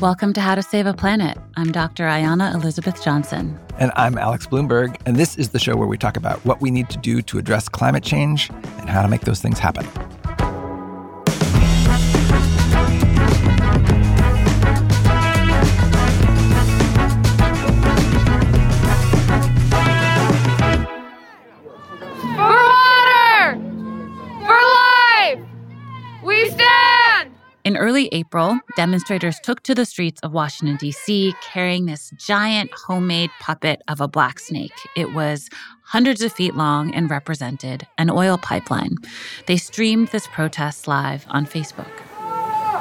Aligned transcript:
Welcome 0.00 0.34
to 0.34 0.42
How 0.42 0.54
to 0.54 0.62
Save 0.62 0.84
a 0.86 0.92
Planet. 0.92 1.38
I'm 1.56 1.72
Dr. 1.72 2.04
Ayana 2.04 2.52
Elizabeth 2.52 3.02
Johnson. 3.02 3.58
And 3.78 3.90
I'm 3.96 4.18
Alex 4.18 4.46
Blumberg. 4.46 5.00
And 5.06 5.16
this 5.16 5.38
is 5.38 5.48
the 5.48 5.58
show 5.58 5.74
where 5.74 5.88
we 5.88 5.96
talk 5.96 6.18
about 6.18 6.44
what 6.44 6.60
we 6.60 6.70
need 6.70 6.90
to 6.90 6.98
do 6.98 7.22
to 7.22 7.38
address 7.38 7.66
climate 7.70 8.04
change 8.04 8.50
and 8.50 8.90
how 8.90 9.00
to 9.00 9.08
make 9.08 9.22
those 9.22 9.40
things 9.40 9.58
happen. 9.58 9.86
April, 28.16 28.58
demonstrators 28.76 29.38
took 29.40 29.62
to 29.64 29.74
the 29.74 29.84
streets 29.84 30.22
of 30.22 30.32
Washington, 30.32 30.76
D.C., 30.76 31.34
carrying 31.42 31.84
this 31.84 32.10
giant 32.16 32.70
homemade 32.72 33.28
puppet 33.40 33.82
of 33.88 34.00
a 34.00 34.08
black 34.08 34.38
snake. 34.38 34.72
It 34.96 35.12
was 35.12 35.50
hundreds 35.82 36.22
of 36.22 36.32
feet 36.32 36.54
long 36.54 36.94
and 36.94 37.10
represented 37.10 37.86
an 37.98 38.08
oil 38.08 38.38
pipeline. 38.38 38.96
They 39.46 39.58
streamed 39.58 40.08
this 40.08 40.26
protest 40.28 40.88
live 40.88 41.26
on 41.28 41.44
Facebook. 41.44 41.92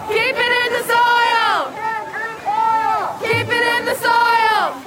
Keep 0.08 0.36
it 0.38 0.54
in 0.64 0.72
the 0.72 0.84
soil! 0.88 1.60
Keep 3.20 3.48
it 3.50 3.80
in 3.80 3.86
the 3.86 3.96
soil! 3.96 4.82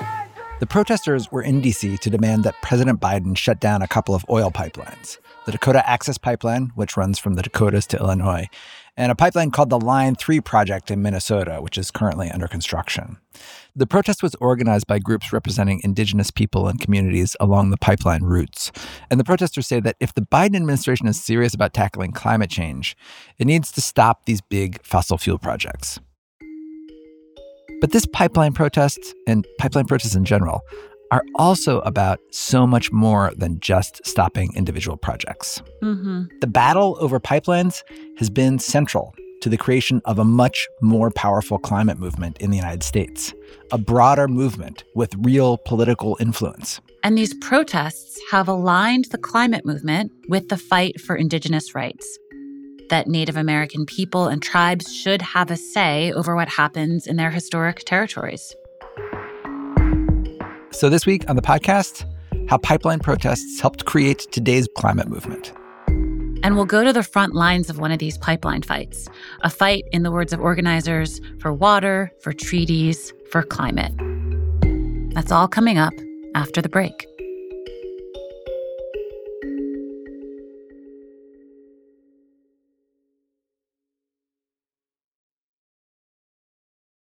The 0.60 0.66
protesters 0.66 1.30
were 1.30 1.42
in 1.42 1.60
D.C. 1.60 1.98
to 1.98 2.08
demand 2.08 2.44
that 2.44 2.54
President 2.62 3.00
Biden 3.00 3.36
shut 3.36 3.60
down 3.60 3.82
a 3.82 3.88
couple 3.88 4.14
of 4.14 4.24
oil 4.30 4.50
pipelines 4.50 5.18
the 5.48 5.52
Dakota 5.52 5.88
Access 5.88 6.18
Pipeline, 6.18 6.72
which 6.74 6.94
runs 6.94 7.18
from 7.18 7.32
the 7.32 7.42
Dakotas 7.42 7.86
to 7.86 7.96
Illinois, 7.96 8.48
and 8.98 9.12
a 9.12 9.14
pipeline 9.14 9.52
called 9.52 9.70
the 9.70 9.78
Line 9.78 10.16
3 10.16 10.40
project 10.40 10.90
in 10.90 11.00
Minnesota, 11.00 11.62
which 11.62 11.78
is 11.78 11.90
currently 11.92 12.30
under 12.30 12.48
construction. 12.48 13.16
The 13.76 13.86
protest 13.86 14.24
was 14.24 14.34
organized 14.40 14.88
by 14.88 14.98
groups 14.98 15.32
representing 15.32 15.80
indigenous 15.84 16.32
people 16.32 16.66
and 16.66 16.80
communities 16.80 17.36
along 17.38 17.70
the 17.70 17.76
pipeline 17.76 18.24
routes. 18.24 18.72
And 19.08 19.20
the 19.20 19.24
protesters 19.24 19.68
say 19.68 19.78
that 19.78 19.94
if 20.00 20.12
the 20.14 20.22
Biden 20.22 20.56
administration 20.56 21.06
is 21.06 21.22
serious 21.22 21.54
about 21.54 21.72
tackling 21.72 22.10
climate 22.10 22.50
change, 22.50 22.96
it 23.38 23.46
needs 23.46 23.70
to 23.72 23.80
stop 23.80 24.24
these 24.24 24.40
big 24.40 24.82
fossil 24.82 25.16
fuel 25.16 25.38
projects. 25.38 26.00
But 27.80 27.92
this 27.92 28.06
pipeline 28.06 28.52
protest, 28.52 28.98
and 29.28 29.46
pipeline 29.58 29.84
protests 29.84 30.16
in 30.16 30.24
general, 30.24 30.62
are 31.10 31.24
also 31.36 31.80
about 31.80 32.20
so 32.30 32.66
much 32.66 32.92
more 32.92 33.32
than 33.36 33.60
just 33.60 34.04
stopping 34.06 34.52
individual 34.54 34.96
projects. 34.96 35.62
Mm-hmm. 35.82 36.24
The 36.40 36.46
battle 36.46 36.96
over 37.00 37.18
pipelines 37.18 37.82
has 38.18 38.30
been 38.30 38.58
central 38.58 39.14
to 39.40 39.48
the 39.48 39.56
creation 39.56 40.02
of 40.04 40.18
a 40.18 40.24
much 40.24 40.68
more 40.80 41.10
powerful 41.10 41.58
climate 41.58 41.98
movement 41.98 42.38
in 42.38 42.50
the 42.50 42.56
United 42.56 42.82
States, 42.82 43.32
a 43.70 43.78
broader 43.78 44.28
movement 44.28 44.84
with 44.94 45.14
real 45.18 45.58
political 45.58 46.16
influence. 46.20 46.80
And 47.04 47.16
these 47.16 47.34
protests 47.34 48.18
have 48.30 48.48
aligned 48.48 49.06
the 49.06 49.18
climate 49.18 49.64
movement 49.64 50.10
with 50.28 50.48
the 50.48 50.56
fight 50.56 51.00
for 51.00 51.14
Indigenous 51.14 51.74
rights. 51.74 52.18
That 52.90 53.06
Native 53.06 53.36
American 53.36 53.86
people 53.86 54.28
and 54.28 54.42
tribes 54.42 54.92
should 54.92 55.22
have 55.22 55.50
a 55.50 55.56
say 55.56 56.12
over 56.12 56.34
what 56.34 56.48
happens 56.48 57.06
in 57.06 57.16
their 57.16 57.30
historic 57.30 57.84
territories. 57.84 58.54
So, 60.78 60.88
this 60.88 61.06
week 61.06 61.28
on 61.28 61.34
the 61.34 61.42
podcast, 61.42 62.04
how 62.48 62.56
pipeline 62.56 63.00
protests 63.00 63.60
helped 63.60 63.84
create 63.84 64.20
today's 64.30 64.68
climate 64.76 65.08
movement. 65.08 65.52
And 66.44 66.54
we'll 66.54 66.66
go 66.66 66.84
to 66.84 66.92
the 66.92 67.02
front 67.02 67.34
lines 67.34 67.68
of 67.68 67.80
one 67.80 67.90
of 67.90 67.98
these 67.98 68.16
pipeline 68.16 68.62
fights 68.62 69.08
a 69.40 69.50
fight, 69.50 69.86
in 69.90 70.04
the 70.04 70.12
words 70.12 70.32
of 70.32 70.38
organizers, 70.38 71.20
for 71.40 71.52
water, 71.52 72.12
for 72.20 72.32
treaties, 72.32 73.12
for 73.32 73.42
climate. 73.42 73.92
That's 75.14 75.32
all 75.32 75.48
coming 75.48 75.78
up 75.78 75.94
after 76.36 76.62
the 76.62 76.68
break. 76.68 77.07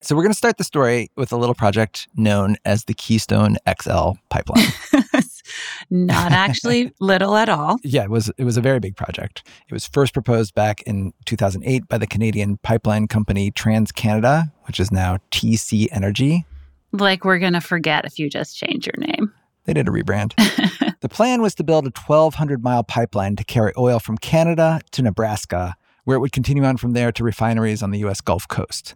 So 0.06 0.16
we're 0.16 0.22
going 0.22 0.34
to 0.34 0.38
start 0.38 0.58
the 0.60 0.64
story 0.64 1.10
with 1.16 1.32
a 1.32 1.36
little 1.36 1.56
project 1.56 2.08
known 2.16 2.58
as 2.64 2.84
the 2.84 2.94
Keystone 2.94 3.58
XL 3.82 4.12
pipeline. 4.30 4.68
Not 5.90 6.32
actually 6.32 6.94
little 7.00 7.36
at 7.36 7.50
all. 7.50 7.80
Yeah, 7.84 8.04
it 8.04 8.12
was 8.12 8.32
it 8.38 8.44
was 8.44 8.56
a 8.56 8.62
very 8.62 8.80
big 8.80 8.96
project. 8.96 9.42
It 9.68 9.74
was 9.74 9.88
first 9.88 10.14
proposed 10.14 10.54
back 10.54 10.84
in 10.84 11.12
2008 11.26 11.88
by 11.88 11.98
the 11.98 12.06
Canadian 12.06 12.58
pipeline 12.58 13.08
company 13.08 13.50
TransCanada, 13.50 14.52
which 14.68 14.80
is 14.80 14.92
now 14.92 15.18
TC 15.32 15.88
Energy. 15.92 16.46
Like 16.92 17.26
we're 17.26 17.40
going 17.40 17.54
to 17.54 17.60
forget 17.60 18.06
if 18.06 18.20
you 18.20 18.30
just 18.30 18.56
change 18.56 18.86
your 18.86 19.08
name. 19.08 19.34
They 19.64 19.74
did 19.74 19.88
a 19.88 19.92
rebrand. 19.92 20.36
the 21.00 21.10
plan 21.10 21.42
was 21.42 21.56
to 21.56 21.64
build 21.64 21.88
a 21.88 21.90
1200 21.90 22.64
mile 22.64 22.84
pipeline 22.84 23.38
to 23.38 23.44
carry 23.44 23.74
oil 23.76 23.98
from 23.98 24.20
Canada 24.20 24.82
to 24.92 25.02
Nebraska, 25.02 25.76
where 26.04 26.16
it 26.16 26.20
would 26.20 26.32
continue 26.32 26.64
on 26.64 26.78
from 26.78 26.94
there 26.94 27.12
to 27.12 27.24
refineries 27.24 27.82
on 27.82 27.90
the 27.90 27.98
US 28.06 28.22
Gulf 28.22 28.48
Coast. 28.48 28.94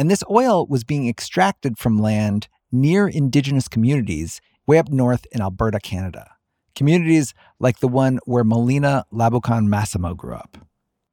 And 0.00 0.10
this 0.10 0.24
oil 0.30 0.66
was 0.66 0.82
being 0.82 1.10
extracted 1.10 1.76
from 1.76 1.98
land 1.98 2.48
near 2.72 3.06
indigenous 3.06 3.68
communities 3.68 4.40
way 4.66 4.78
up 4.78 4.88
north 4.88 5.26
in 5.30 5.42
Alberta, 5.42 5.78
Canada. 5.78 6.30
Communities 6.74 7.34
like 7.58 7.80
the 7.80 7.86
one 7.86 8.18
where 8.24 8.42
Melina 8.42 9.04
Laboucan-Massimo 9.12 10.14
grew 10.14 10.32
up. 10.32 10.56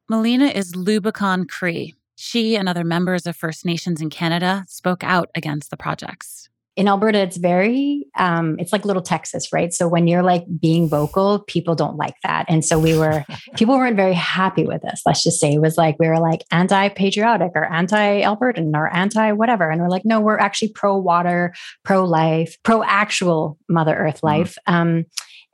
Melina 0.09 0.45
is 0.45 0.71
Lubicon 0.71 1.49
Cree. 1.49 1.95
She 2.15 2.55
and 2.55 2.69
other 2.69 2.85
members 2.85 3.27
of 3.27 3.35
First 3.35 3.65
Nations 3.65 3.99
in 3.99 4.09
Canada 4.09 4.63
spoke 4.69 5.03
out 5.03 5.29
against 5.35 5.69
the 5.69 5.75
projects 5.75 6.46
in 6.77 6.87
Alberta, 6.87 7.17
it's 7.17 7.37
very, 7.37 8.05
um, 8.19 8.55
it's 8.59 8.71
like 8.71 8.85
little 8.85 9.01
Texas, 9.01 9.51
right? 9.51 9.73
So 9.73 9.87
when 9.87 10.07
you're 10.07 10.21
like 10.21 10.45
being 10.61 10.87
vocal, 10.87 11.39
people 11.47 11.73
don't 11.73 11.97
like 11.97 12.13
that. 12.21 12.45
And 12.47 12.63
so 12.63 12.77
we 12.77 12.95
were, 12.95 13.25
people 13.55 13.75
weren't 13.75 13.95
very 13.95 14.13
happy 14.13 14.63
with 14.63 14.85
us. 14.85 15.01
Let's 15.03 15.23
just 15.23 15.39
say 15.39 15.53
it 15.53 15.61
was 15.61 15.75
like, 15.75 15.97
we 15.99 16.07
were 16.07 16.19
like 16.19 16.43
anti 16.51 16.89
patriotic 16.89 17.53
or 17.55 17.65
anti 17.65 18.21
Albertan 18.21 18.75
or 18.75 18.93
anti 18.93 19.31
whatever. 19.31 19.71
And 19.71 19.81
we're 19.81 19.89
like, 19.89 20.05
no, 20.05 20.21
we're 20.21 20.37
actually 20.37 20.71
pro 20.73 20.95
water, 20.95 21.51
pro 21.83 22.05
life, 22.05 22.55
pro 22.61 22.83
actual 22.83 23.57
Mother 23.67 23.95
Earth 23.95 24.17
mm-hmm. 24.17 24.27
life, 24.27 24.55
mm-hmm. 24.67 24.73
um, 24.73 25.05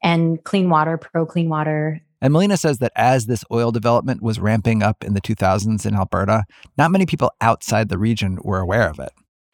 and 0.04 0.44
clean 0.44 0.70
water, 0.70 0.98
pro 0.98 1.26
clean 1.26 1.48
water. 1.48 2.02
And 2.22 2.34
Melina 2.34 2.58
says 2.58 2.80
that 2.80 2.92
as 2.98 3.28
this 3.28 3.46
oil 3.50 3.72
development 3.72 4.22
was 4.22 4.40
ramping 4.40 4.84
up 4.84 5.06
in 5.06 5.14
the 5.14 5.22
2000s 5.22 5.86
in 5.86 5.96
Alberta, 5.96 6.44
not 6.78 6.92
many 6.92 7.06
people 7.06 7.32
outside 7.40 7.88
the 7.88 7.98
region 7.98 8.40
were 8.44 8.60
aware 8.60 8.90
of 8.90 9.00
it. 9.00 9.12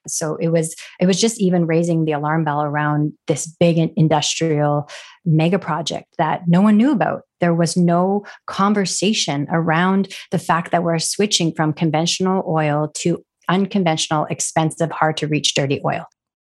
So 0.09 0.36
it 0.38 0.50
was 0.50 0.75
it 1.00 1.06
was 1.06 1.20
just 1.20 1.40
even 1.40 1.66
raising 1.66 2.06
the 2.06 2.12
alarm 2.12 2.44
bell 2.44 2.64
around 2.64 3.14
this 3.28 3.47
big 3.47 3.78
industrial 3.96 4.90
mega 5.25 5.59
project 5.59 6.08
that 6.18 6.42
no 6.47 6.62
one 6.62 6.78
knew 6.78 6.92
about. 6.92 7.24
There 7.40 7.53
was 7.53 7.78
no 7.78 8.25
conversation 8.47 9.47
around 9.50 10.14
the 10.31 10.40
fact 10.40 10.72
that 10.72 10.84
we're 10.84 11.00
switching 11.00 11.53
from 11.53 11.74
conventional 11.74 12.44
oil 12.47 12.92
to 12.97 13.24
unconventional, 13.50 14.25
expensive, 14.30 14.92
hard 14.92 15.18
to 15.18 15.28
reach 15.28 15.56
dirty 15.56 15.81
oil. 15.84 16.06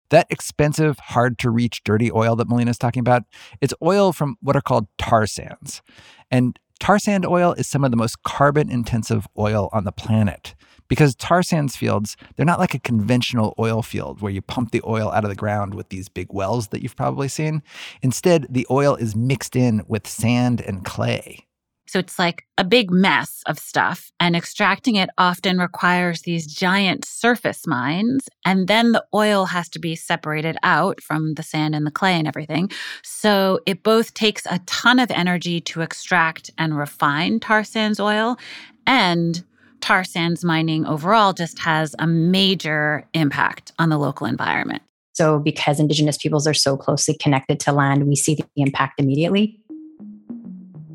That 0.09 0.28
expensive, 0.30 1.00
hard 1.00 1.40
to 1.40 1.50
reach 1.50 1.84
dirty 1.84 2.12
oil 2.12 2.35
that 2.35 2.47
Melina 2.47 2.70
is 2.70 2.78
talking 2.78 3.00
about, 3.00 3.24
it's 3.62 3.74
oil 3.81 4.14
from 4.14 4.35
what 4.41 4.56
are 4.56 4.62
called 4.62 4.88
tar 4.97 5.25
sands. 5.25 5.81
And 6.30 6.59
tar 6.80 7.00
sand 7.00 7.25
oil 7.25 7.53
is 7.53 7.68
some 7.68 7.84
of 7.84 7.91
the 7.91 7.97
most 7.97 8.22
carbon 8.24 8.70
intensive 8.70 9.28
oil 9.38 9.70
on 9.74 9.85
the 9.85 9.91
planet 9.91 10.53
because 10.94 11.16
tar 11.16 11.42
sands 11.42 11.76
fields, 11.76 12.16
they're 12.36 12.46
not 12.46 12.59
like 12.59 12.76
a 12.76 12.80
conventional 12.80 13.56
oil 13.58 13.81
field 13.81 14.22
where 14.22 14.31
you 14.31 14.44
pump 14.44 14.70
the 14.70 14.81
oil 14.86 15.09
out 15.09 15.24
of 15.24 15.31
the 15.31 15.36
ground 15.36 15.74
with 15.74 15.90
these 15.90 16.08
big 16.08 16.31
wells 16.31 16.68
that 16.68 16.84
you've 16.84 16.96
probably 16.96 17.28
seen. 17.28 17.64
Instead, 18.04 18.46
the 18.48 18.68
oil 18.70 18.96
is 18.98 19.16
mixed 19.16 19.56
in 19.56 19.82
with 19.88 20.06
sand 20.06 20.62
and 20.62 20.86
clay. 20.86 21.48
So 21.88 21.98
it's 21.98 22.20
like 22.20 22.46
a 22.59 22.64
big 22.64 22.92
mess 22.92 23.42
of 23.48 23.58
stuff, 23.58 24.12
and 24.20 24.36
extracting 24.36 24.96
it 24.96 25.09
often 25.18 25.58
requires 25.58 26.22
these 26.22 26.46
giant 26.46 27.06
surface 27.06 27.66
mines. 27.66 28.29
And 28.46 28.67
then 28.67 28.91
the 28.91 29.03
oil 29.16 29.46
has 29.46 29.70
to 29.70 29.79
be 29.79 29.96
separated 29.96 30.58
out 30.62 31.02
from 31.02 31.34
the 31.34 31.44
sand 31.44 31.73
and 31.73 31.88
the 31.88 31.91
clay 31.91 32.20
and 32.20 32.28
everything. 32.28 32.70
So 33.02 33.62
it 33.66 33.82
both 33.82 34.14
takes 34.14 34.46
a 34.46 34.59
ton 34.67 35.00
of 35.00 35.09
energy 35.09 35.59
to 35.62 35.82
extract 35.82 36.52
and 36.59 36.78
refine 36.78 37.40
tar 37.40 37.64
sands 37.64 38.00
oil, 38.00 38.38
and 38.85 39.44
tar 39.84 40.06
sands 40.06 40.46
mining 40.46 40.85
overall 40.85 41.34
just 41.34 41.59
has 41.59 41.94
a 42.00 42.08
major 42.08 43.06
impact 43.14 43.74
on 43.78 43.90
the 43.90 43.97
local 43.97 44.26
environment. 44.26 44.82
So, 45.12 45.40
because 45.40 45.80
Indigenous 45.80 46.18
peoples 46.18 46.47
are 46.47 46.53
so 46.53 46.78
closely 46.78 47.16
connected 47.16 47.59
to 47.62 47.74
land, 47.74 48.08
we 48.08 48.16
see 48.16 48.35
the 48.35 48.46
impact 48.56 49.00
immediately. 49.00 49.59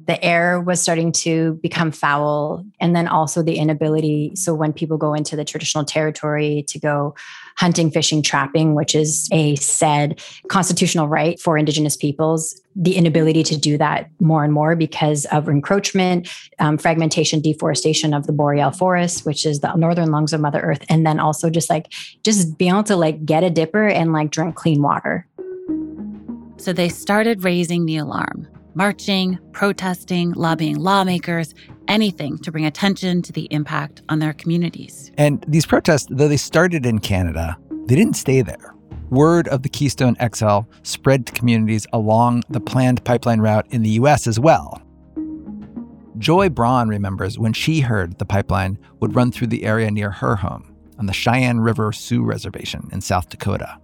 The 0.08 0.24
air 0.24 0.58
was 0.58 0.80
starting 0.80 1.12
to 1.12 1.60
become 1.62 1.92
foul. 1.92 2.64
And 2.80 2.96
then 2.96 3.06
also 3.06 3.42
the 3.42 3.58
inability. 3.58 4.32
So 4.34 4.54
when 4.54 4.72
people 4.72 4.96
go 4.96 5.12
into 5.12 5.36
the 5.36 5.44
traditional 5.44 5.84
territory 5.84 6.64
to 6.68 6.78
go 6.80 7.14
hunting, 7.58 7.90
fishing, 7.90 8.22
trapping, 8.22 8.74
which 8.74 8.94
is 8.94 9.28
a 9.32 9.54
said 9.56 10.20
constitutional 10.48 11.08
right 11.08 11.38
for 11.38 11.58
Indigenous 11.58 11.94
peoples, 11.94 12.58
the 12.74 12.96
inability 12.96 13.42
to 13.42 13.58
do 13.58 13.76
that 13.76 14.08
more 14.18 14.44
and 14.44 14.52
more 14.52 14.74
because 14.76 15.26
of 15.26 15.46
encroachment, 15.46 16.26
um, 16.58 16.78
fragmentation, 16.78 17.40
deforestation 17.40 18.14
of 18.14 18.26
the 18.26 18.32
boreal 18.32 18.70
forest, 18.70 19.26
which 19.26 19.44
is 19.44 19.60
the 19.60 19.74
northern 19.74 20.10
lungs 20.10 20.32
of 20.32 20.40
Mother 20.40 20.60
Earth, 20.60 20.84
and 20.88 21.06
then 21.06 21.20
also 21.20 21.50
just 21.50 21.68
like 21.68 21.92
just 22.24 22.56
being 22.56 22.70
able 22.70 22.84
to 22.84 22.96
like 22.96 23.26
get 23.26 23.44
a 23.44 23.50
dipper 23.50 23.86
and 23.86 24.14
like 24.14 24.30
drink 24.30 24.54
clean 24.54 24.80
water. 24.80 25.26
So 26.56 26.72
they 26.72 26.88
started 26.88 27.44
raising 27.44 27.84
the 27.84 27.98
alarm, 27.98 28.48
marching, 28.78 29.36
protesting, 29.50 30.30
lobbying 30.34 30.76
lawmakers, 30.76 31.52
anything 31.88 32.38
to 32.38 32.52
bring 32.52 32.64
attention 32.64 33.20
to 33.20 33.32
the 33.32 33.48
impact 33.50 34.02
on 34.08 34.20
their 34.20 34.32
communities. 34.32 35.10
And 35.18 35.44
these 35.48 35.66
protests, 35.66 36.06
though 36.08 36.28
they 36.28 36.36
started 36.36 36.86
in 36.86 37.00
Canada, 37.00 37.58
they 37.86 37.96
didn't 37.96 38.14
stay 38.14 38.40
there. 38.40 38.76
Word 39.10 39.48
of 39.48 39.64
the 39.64 39.68
Keystone 39.68 40.16
XL 40.32 40.60
spread 40.84 41.26
to 41.26 41.32
communities 41.32 41.88
along 41.92 42.44
the 42.50 42.60
planned 42.60 43.02
pipeline 43.02 43.40
route 43.40 43.66
in 43.70 43.82
the 43.82 43.90
US 43.90 44.28
as 44.28 44.38
well. 44.38 44.80
Joy 46.18 46.48
Braun 46.48 46.88
remembers 46.88 47.36
when 47.36 47.52
she 47.52 47.80
heard 47.80 48.18
the 48.18 48.24
pipeline 48.24 48.78
would 49.00 49.16
run 49.16 49.32
through 49.32 49.48
the 49.48 49.64
area 49.64 49.90
near 49.90 50.12
her 50.12 50.36
home 50.36 50.72
on 51.00 51.06
the 51.06 51.12
Cheyenne 51.12 51.58
River 51.58 51.90
Sioux 51.90 52.22
Reservation 52.22 52.88
in 52.92 53.00
South 53.00 53.28
Dakota. 53.28 53.80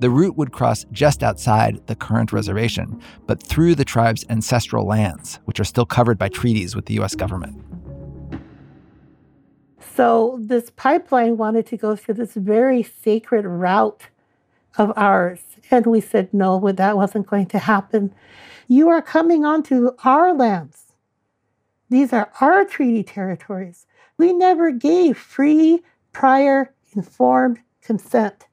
The 0.00 0.10
route 0.10 0.36
would 0.36 0.52
cross 0.52 0.86
just 0.92 1.22
outside 1.22 1.86
the 1.86 1.94
current 1.94 2.32
reservation, 2.32 3.00
but 3.26 3.42
through 3.42 3.74
the 3.74 3.84
tribe's 3.84 4.24
ancestral 4.30 4.86
lands, 4.86 5.38
which 5.44 5.60
are 5.60 5.64
still 5.64 5.84
covered 5.84 6.18
by 6.18 6.28
treaties 6.28 6.74
with 6.74 6.86
the 6.86 6.98
US 7.00 7.14
government. 7.14 7.62
So 9.94 10.38
this 10.40 10.70
pipeline 10.70 11.36
wanted 11.36 11.66
to 11.66 11.76
go 11.76 11.96
through 11.96 12.14
this 12.14 12.32
very 12.32 12.82
sacred 12.82 13.44
route 13.44 14.08
of 14.78 14.90
ours. 14.96 15.40
And 15.70 15.84
we 15.84 16.00
said, 16.00 16.32
no, 16.32 16.58
that 16.72 16.96
wasn't 16.96 17.26
going 17.26 17.46
to 17.46 17.58
happen. 17.58 18.14
You 18.68 18.88
are 18.88 19.02
coming 19.02 19.44
onto 19.44 19.90
our 20.04 20.32
lands. 20.32 20.94
These 21.90 22.14
are 22.14 22.30
our 22.40 22.64
treaty 22.64 23.02
territories. 23.02 23.86
We 24.16 24.32
never 24.32 24.70
gave 24.70 25.18
free, 25.18 25.82
prior, 26.12 26.72
informed 26.94 27.58
consent. 27.82 28.46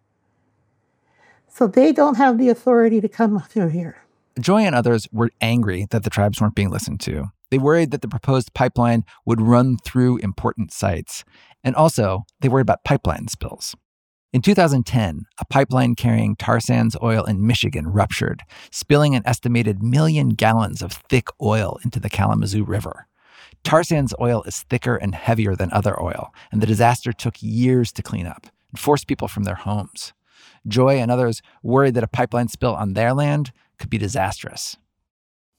So 1.57 1.65
they 1.65 1.92
don't 1.92 2.18
have 2.18 2.38
the 2.38 2.50
authority 2.50 3.01
to 3.01 3.09
come 3.09 3.39
through 3.39 3.69
here. 3.69 4.04
Joy 4.39 4.62
and 4.62 4.75
others 4.75 5.07
were 5.12 5.31
angry 5.42 5.88
that 5.89 6.04
the 6.04 6.12
tribes 6.12 6.39
weren't 6.39 6.54
being 6.54 6.69
listened 6.69 7.00
to. 7.00 7.31
They 7.50 7.57
worried 7.57 7.89
that 7.89 8.04
the 8.04 8.07
proposed 8.07 8.54
pipeline 8.54 9.04
would 9.25 9.42
run 9.42 9.77
through 9.77 10.18
important 10.18 10.71
sites. 10.71 11.25
And 11.63 11.75
also, 11.75 12.25
they 12.42 12.48
worried 12.48 12.62
about 12.62 12.83
pipeline 12.83 13.27
spills. 13.27 13.75
In 14.31 14.44
2010, 14.44 15.25
a 15.39 15.45
pipeline 15.45 15.95
carrying 15.95 16.36
tar 16.36 16.59
sands 16.59 16.95
oil 17.01 17.24
in 17.24 17.48
Michigan 17.48 17.88
ruptured, 17.88 18.44
spilling 18.69 19.15
an 19.15 19.24
estimated 19.25 19.81
million 19.81 20.30
gallons 20.30 20.83
of 20.83 20.92
thick 21.09 21.30
oil 21.42 21.80
into 21.83 22.00
the 22.00 22.09
Kalamazoo 22.12 22.65
River. 22.65 23.07
Tar 23.63 23.83
sands 23.83 24.13
oil 24.21 24.44
is 24.44 24.62
thicker 24.69 24.95
and 24.95 25.15
heavier 25.15 25.56
than 25.56 25.74
other 25.74 26.00
oil, 26.00 26.31
and 26.51 26.62
the 26.62 26.68
disaster 26.68 27.12
took 27.12 27.42
years 27.42 27.92
to 27.94 28.04
clean 28.04 28.27
up 28.27 28.45
and 28.69 28.80
forced 28.80 29.07
people 29.07 29.27
from 29.27 29.44
their 29.44 29.56
homes. 29.56 30.13
Joy 30.68 30.98
and 30.98 31.10
others 31.10 31.42
worried 31.64 31.94
that 31.96 32.04
a 32.04 32.08
pipeline 32.08 32.48
spill 32.48 32.75
on 32.75 32.94
their 32.94 33.14
land 33.14 33.52
could 33.78 33.90
be 33.90 33.98
disastrous. 33.98 34.78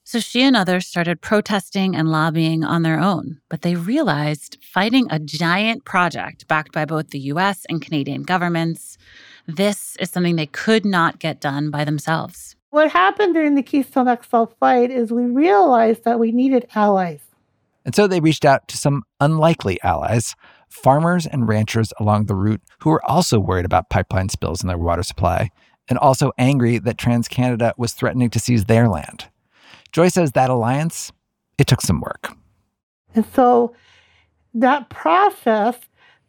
So 0.03 0.19
she 0.19 0.41
and 0.41 0.55
others 0.55 0.87
started 0.87 1.21
protesting 1.21 1.95
and 1.95 2.11
lobbying 2.11 2.63
on 2.63 2.81
their 2.81 2.99
own, 2.99 3.41
but 3.47 3.61
they 3.61 3.75
realized 3.75 4.57
fighting 4.59 5.05
a 5.11 5.19
giant 5.19 5.85
project 5.85 6.47
backed 6.47 6.71
by 6.71 6.85
both 6.85 7.11
the 7.11 7.19
US 7.19 7.63
and 7.69 7.79
Canadian 7.79 8.23
governments, 8.23 8.97
this 9.45 9.95
is 9.97 10.09
something 10.09 10.35
they 10.35 10.47
could 10.47 10.83
not 10.83 11.19
get 11.19 11.39
done 11.39 11.69
by 11.69 11.85
themselves. 11.85 12.55
What 12.71 12.91
happened 12.91 13.35
during 13.35 13.53
the 13.53 13.61
Keystone 13.61 14.07
XL 14.23 14.45
fight 14.59 14.89
is 14.89 15.11
we 15.11 15.25
realized 15.25 16.05
that 16.05 16.19
we 16.19 16.31
needed 16.31 16.67
allies. 16.73 17.21
And 17.85 17.95
so 17.95 18.07
they 18.07 18.19
reached 18.19 18.45
out 18.45 18.67
to 18.69 18.77
some 18.77 19.03
unlikely 19.19 19.79
allies, 19.83 20.35
farmers 20.69 21.25
and 21.25 21.47
ranchers 21.47 21.91
along 21.99 22.25
the 22.25 22.35
route 22.35 22.61
who 22.79 22.89
were 22.89 23.03
also 23.05 23.39
worried 23.39 23.65
about 23.65 23.89
pipeline 23.89 24.29
spills 24.29 24.61
in 24.61 24.67
their 24.67 24.77
water 24.77 25.03
supply 25.03 25.49
and 25.89 25.97
also 25.97 26.31
angry 26.37 26.77
that 26.77 26.97
TransCanada 26.97 27.73
was 27.77 27.93
threatening 27.93 28.29
to 28.29 28.39
seize 28.39 28.65
their 28.65 28.87
land. 28.87 29.25
Joy 29.91 30.09
says 30.09 30.33
that 30.33 30.49
alliance, 30.49 31.11
it 31.57 31.67
took 31.67 31.81
some 31.81 31.99
work. 31.99 32.31
And 33.15 33.25
so 33.33 33.75
that 34.53 34.89
process 34.89 35.75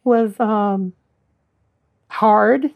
was 0.03 0.39
um, 0.39 0.93
hard 2.07 2.71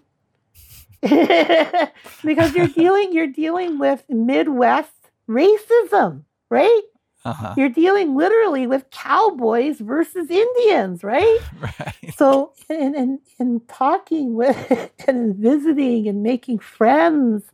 because 1.02 2.56
you're 2.56 2.68
dealing 2.68 3.14
you're 3.14 3.28
dealing 3.28 3.78
with 3.78 4.04
Midwest 4.10 4.92
racism, 5.30 6.24
right? 6.50 6.82
Uh-huh. 7.26 7.56
You're 7.58 7.70
dealing 7.70 8.16
literally 8.16 8.68
with 8.68 8.90
cowboys 8.92 9.80
versus 9.80 10.30
Indians, 10.30 11.04
right? 11.04 11.40
right. 11.60 12.14
So, 12.16 12.54
and, 12.70 12.96
and, 12.96 13.20
and 13.40 13.68
talking 13.68 14.36
with 14.36 14.92
and 15.08 15.36
visiting 15.36 16.08
and 16.08 16.22
making 16.22 16.60
friends 16.60 17.52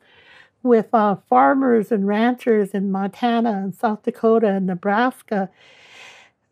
with 0.62 0.94
uh, 0.94 1.16
farmers 1.30 1.92
and 1.92 2.06
ranchers 2.06 2.72
in 2.72 2.92
Montana 2.92 3.52
and 3.64 3.74
South 3.74 4.04
Dakota 4.04 4.48
and 4.48 4.68
Nebraska, 4.68 5.50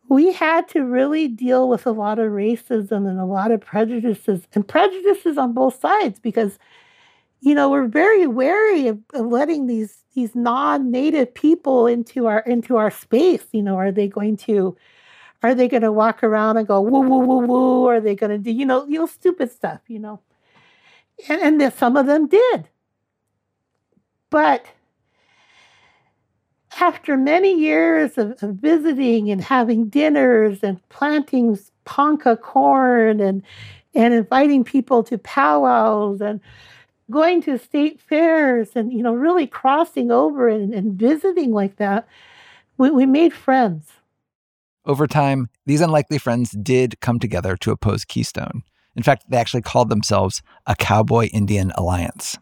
we 0.08 0.32
had 0.32 0.68
to 0.70 0.84
really 0.84 1.28
deal 1.28 1.68
with 1.68 1.86
a 1.86 1.92
lot 1.92 2.20
of 2.20 2.32
racism 2.32 3.08
and 3.08 3.20
a 3.20 3.26
lot 3.26 3.52
of 3.52 3.60
prejudices 3.62 4.48
and 4.54 4.68
prejudices 4.68 5.38
on 5.38 5.54
both 5.54 5.80
sides 5.80 6.20
because 6.20 6.58
you 7.42 7.56
know 7.56 7.70
we're 7.70 7.88
very 7.88 8.28
wary 8.28 8.88
of, 8.88 9.00
of 9.14 9.28
letting 9.28 9.68
these 9.68 9.98
these 10.16 10.36
non-native 10.36 11.34
people 11.34 11.88
into 11.88 12.28
our 12.28 12.40
into 12.40 12.78
our 12.78 12.92
space 12.92 13.46
you 13.52 13.62
know 13.62 13.76
are 13.76 13.92
they 13.92 14.08
going 14.08 14.36
to 14.36 14.76
are 15.42 15.56
they 15.56 15.68
going 15.68 15.84
to 15.84 15.92
walk 15.92 16.24
around 16.24 16.58
and 16.58 16.68
go 16.68 16.82
woo 16.82 17.02
woo 17.02 17.20
woo 17.20 17.46
woo 17.46 17.86
are 17.86 18.02
they 18.02 18.16
going 18.16 18.32
to 18.32 18.38
do 18.38 18.52
you 18.52 18.66
know 18.66 18.86
you 18.88 19.00
know 19.00 19.06
stupid 19.06 19.52
stuff 19.52 19.80
you 19.88 20.00
know. 20.00 20.20
And 21.28 21.42
and 21.42 21.62
that 21.62 21.78
some 21.78 21.98
of 21.98 22.06
them 22.06 22.28
did. 22.28 22.70
But 24.30 24.66
after 26.80 27.18
many 27.18 27.60
years 27.60 28.18
of, 28.18 28.42
of, 28.44 28.56
visiting 28.56 29.32
and 29.32 29.42
having 29.42 29.90
dinners 29.90 30.64
and 30.64 30.88
planting 30.90 31.58
ponca 31.84 32.38
corn 32.38 33.20
and 33.20 33.44
and 33.96 34.14
inviting 34.14 34.64
people 34.64 35.04
to 35.04 35.18
powwows 35.18 36.22
and 36.22 36.40
going 37.10 37.42
to 37.42 37.58
state 37.58 38.00
fairs 38.00 38.70
and 38.76 38.94
you 38.94 39.02
know 39.04 39.14
really 39.14 39.48
crossing 39.48 40.12
over 40.12 40.48
and, 40.48 40.74
and 40.74 40.94
visiting 40.94 41.52
like 41.52 41.78
that 41.78 42.08
we, 42.78 42.90
we 42.90 43.06
made 43.06 43.34
friends 43.34 43.92
over 44.86 45.08
time 45.08 45.50
these 45.66 45.82
unlikely 45.82 46.18
friends 46.18 46.52
did 46.52 47.00
come 47.02 47.20
together 47.20 47.58
to 47.58 47.72
oppose 47.72 48.06
keystone 48.06 48.64
in 48.96 49.04
fact 49.04 49.26
they 49.30 49.38
actually 49.38 49.62
called 49.62 49.90
themselves 49.90 50.42
a 50.68 50.76
cowboy 50.76 51.26
indian 51.28 51.72
alliance 51.76 52.38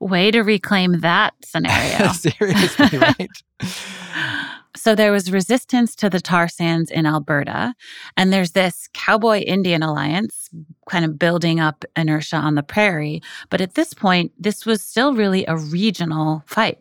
Way 0.00 0.30
to 0.30 0.40
reclaim 0.40 1.00
that 1.00 1.34
scenario. 1.44 2.08
Seriously, 2.12 2.98
right? 2.98 3.28
so 4.80 4.94
there 4.94 5.12
was 5.12 5.30
resistance 5.30 5.94
to 5.96 6.10
the 6.10 6.20
tar 6.20 6.48
sands 6.48 6.90
in 6.90 7.06
Alberta, 7.06 7.74
and 8.16 8.32
there's 8.32 8.52
this 8.52 8.88
cowboy 8.94 9.40
Indian 9.40 9.82
alliance 9.82 10.48
kind 10.88 11.04
of 11.04 11.18
building 11.18 11.60
up 11.60 11.84
inertia 11.96 12.36
on 12.36 12.54
the 12.54 12.62
prairie. 12.62 13.22
But 13.48 13.60
at 13.60 13.74
this 13.74 13.94
point, 13.94 14.32
this 14.38 14.64
was 14.64 14.82
still 14.82 15.14
really 15.14 15.44
a 15.46 15.56
regional 15.56 16.42
fight. 16.46 16.78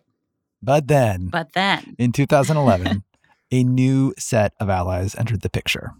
But 0.61 0.87
then, 0.87 1.27
but 1.27 1.53
then, 1.53 1.95
in 1.97 2.11
2011, 2.11 3.03
a 3.51 3.63
new 3.63 4.13
set 4.17 4.53
of 4.59 4.69
allies 4.69 5.15
entered 5.15 5.41
the 5.41 5.49
picture 5.49 5.93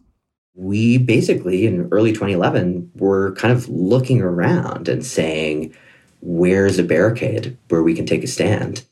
we 0.60 0.98
basically 0.98 1.66
in 1.66 1.88
early 1.92 2.12
2011 2.12 2.92
were 2.96 3.34
kind 3.36 3.54
of 3.54 3.70
looking 3.70 4.22
around 4.22 4.90
and 4.90 5.06
saying 5.06 5.74
where's 6.22 6.78
a 6.78 6.84
barricade 6.84 7.58
where 7.70 7.82
we 7.82 7.96
can 7.96 8.06
take 8.06 8.24
a 8.24 8.28
stand? 8.28 8.84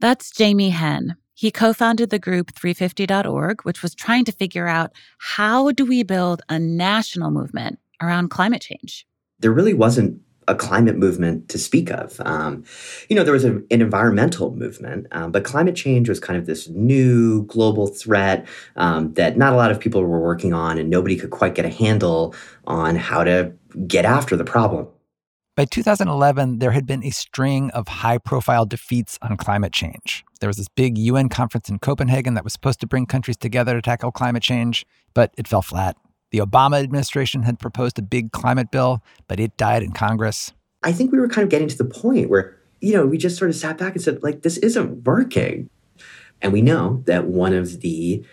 That's 0.00 0.30
Jamie 0.30 0.70
Henn. 0.70 1.16
He 1.34 1.50
co 1.50 1.72
founded 1.72 2.10
the 2.10 2.18
group 2.18 2.52
350.org, 2.52 3.62
which 3.62 3.82
was 3.82 3.94
trying 3.94 4.24
to 4.26 4.32
figure 4.32 4.68
out 4.68 4.92
how 5.18 5.72
do 5.72 5.84
we 5.84 6.02
build 6.02 6.42
a 6.48 6.58
national 6.58 7.30
movement 7.30 7.78
around 8.00 8.28
climate 8.28 8.62
change? 8.62 9.06
There 9.40 9.52
really 9.52 9.74
wasn't 9.74 10.20
a 10.48 10.54
climate 10.54 10.96
movement 10.96 11.48
to 11.48 11.58
speak 11.58 11.90
of. 11.90 12.20
Um, 12.24 12.64
you 13.08 13.16
know, 13.16 13.22
there 13.22 13.32
was 13.32 13.44
a, 13.44 13.56
an 13.70 13.80
environmental 13.80 14.54
movement, 14.54 15.06
um, 15.12 15.30
but 15.30 15.44
climate 15.44 15.76
change 15.76 16.08
was 16.08 16.18
kind 16.18 16.38
of 16.38 16.46
this 16.46 16.68
new 16.68 17.44
global 17.44 17.86
threat 17.86 18.46
um, 18.76 19.14
that 19.14 19.36
not 19.36 19.52
a 19.52 19.56
lot 19.56 19.70
of 19.70 19.78
people 19.78 20.02
were 20.02 20.20
working 20.20 20.52
on, 20.52 20.78
and 20.78 20.90
nobody 20.90 21.16
could 21.16 21.30
quite 21.30 21.54
get 21.54 21.64
a 21.64 21.70
handle 21.70 22.34
on 22.66 22.96
how 22.96 23.22
to 23.24 23.52
get 23.86 24.04
after 24.04 24.36
the 24.36 24.44
problem. 24.44 24.88
By 25.54 25.66
2011, 25.66 26.60
there 26.60 26.70
had 26.70 26.86
been 26.86 27.04
a 27.04 27.10
string 27.10 27.70
of 27.72 27.86
high 27.86 28.16
profile 28.16 28.64
defeats 28.64 29.18
on 29.20 29.36
climate 29.36 29.74
change. 29.74 30.24
There 30.40 30.48
was 30.48 30.56
this 30.56 30.68
big 30.68 30.96
UN 30.96 31.28
conference 31.28 31.68
in 31.68 31.78
Copenhagen 31.78 32.32
that 32.32 32.44
was 32.44 32.54
supposed 32.54 32.80
to 32.80 32.86
bring 32.86 33.04
countries 33.04 33.36
together 33.36 33.74
to 33.74 33.82
tackle 33.82 34.12
climate 34.12 34.42
change, 34.42 34.86
but 35.12 35.30
it 35.36 35.46
fell 35.46 35.60
flat. 35.60 35.98
The 36.30 36.38
Obama 36.38 36.82
administration 36.82 37.42
had 37.42 37.58
proposed 37.58 37.98
a 37.98 38.02
big 38.02 38.32
climate 38.32 38.70
bill, 38.70 39.02
but 39.28 39.38
it 39.38 39.58
died 39.58 39.82
in 39.82 39.92
Congress. 39.92 40.54
I 40.82 40.92
think 40.92 41.12
we 41.12 41.18
were 41.18 41.28
kind 41.28 41.42
of 41.42 41.50
getting 41.50 41.68
to 41.68 41.76
the 41.76 41.84
point 41.84 42.30
where, 42.30 42.56
you 42.80 42.94
know, 42.94 43.04
we 43.04 43.18
just 43.18 43.36
sort 43.36 43.50
of 43.50 43.56
sat 43.56 43.76
back 43.76 43.92
and 43.92 44.02
said, 44.02 44.22
like, 44.22 44.40
this 44.40 44.56
isn't 44.56 45.04
working. 45.04 45.68
And 46.40 46.54
we 46.54 46.62
know 46.62 47.02
that 47.04 47.26
one 47.26 47.52
of 47.52 47.82
the 47.82 48.24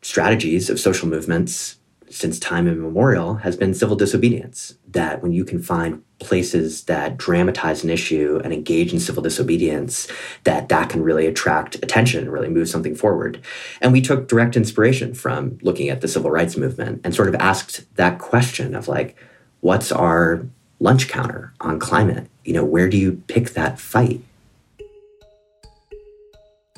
strategies 0.00 0.70
of 0.70 0.78
social 0.78 1.08
movements 1.08 1.80
since 2.08 2.38
time 2.38 2.68
immemorial 2.68 3.34
has 3.34 3.56
been 3.56 3.74
civil 3.74 3.96
disobedience. 3.96 4.74
That 4.86 5.24
when 5.24 5.32
you 5.32 5.44
can 5.44 5.60
find 5.60 6.04
places 6.18 6.84
that 6.84 7.16
dramatize 7.16 7.84
an 7.84 7.90
issue 7.90 8.40
and 8.42 8.52
engage 8.52 8.92
in 8.92 9.00
civil 9.00 9.22
disobedience, 9.22 10.08
that 10.44 10.68
that 10.68 10.88
can 10.88 11.02
really 11.02 11.26
attract 11.26 11.76
attention 11.76 12.20
and 12.24 12.32
really 12.32 12.48
move 12.48 12.68
something 12.68 12.94
forward. 12.94 13.40
And 13.80 13.92
we 13.92 14.00
took 14.00 14.28
direct 14.28 14.56
inspiration 14.56 15.14
from 15.14 15.58
looking 15.62 15.88
at 15.88 16.00
the 16.00 16.08
civil 16.08 16.30
rights 16.30 16.56
movement 16.56 17.00
and 17.04 17.14
sort 17.14 17.28
of 17.28 17.34
asked 17.36 17.84
that 17.96 18.18
question 18.18 18.74
of 18.74 18.88
like, 18.88 19.16
what's 19.60 19.92
our 19.92 20.44
lunch 20.80 21.08
counter 21.08 21.52
on 21.60 21.78
climate? 21.78 22.26
You 22.44 22.54
know, 22.54 22.64
where 22.64 22.88
do 22.88 22.96
you 22.96 23.22
pick 23.26 23.50
that 23.50 23.78
fight? 23.78 24.20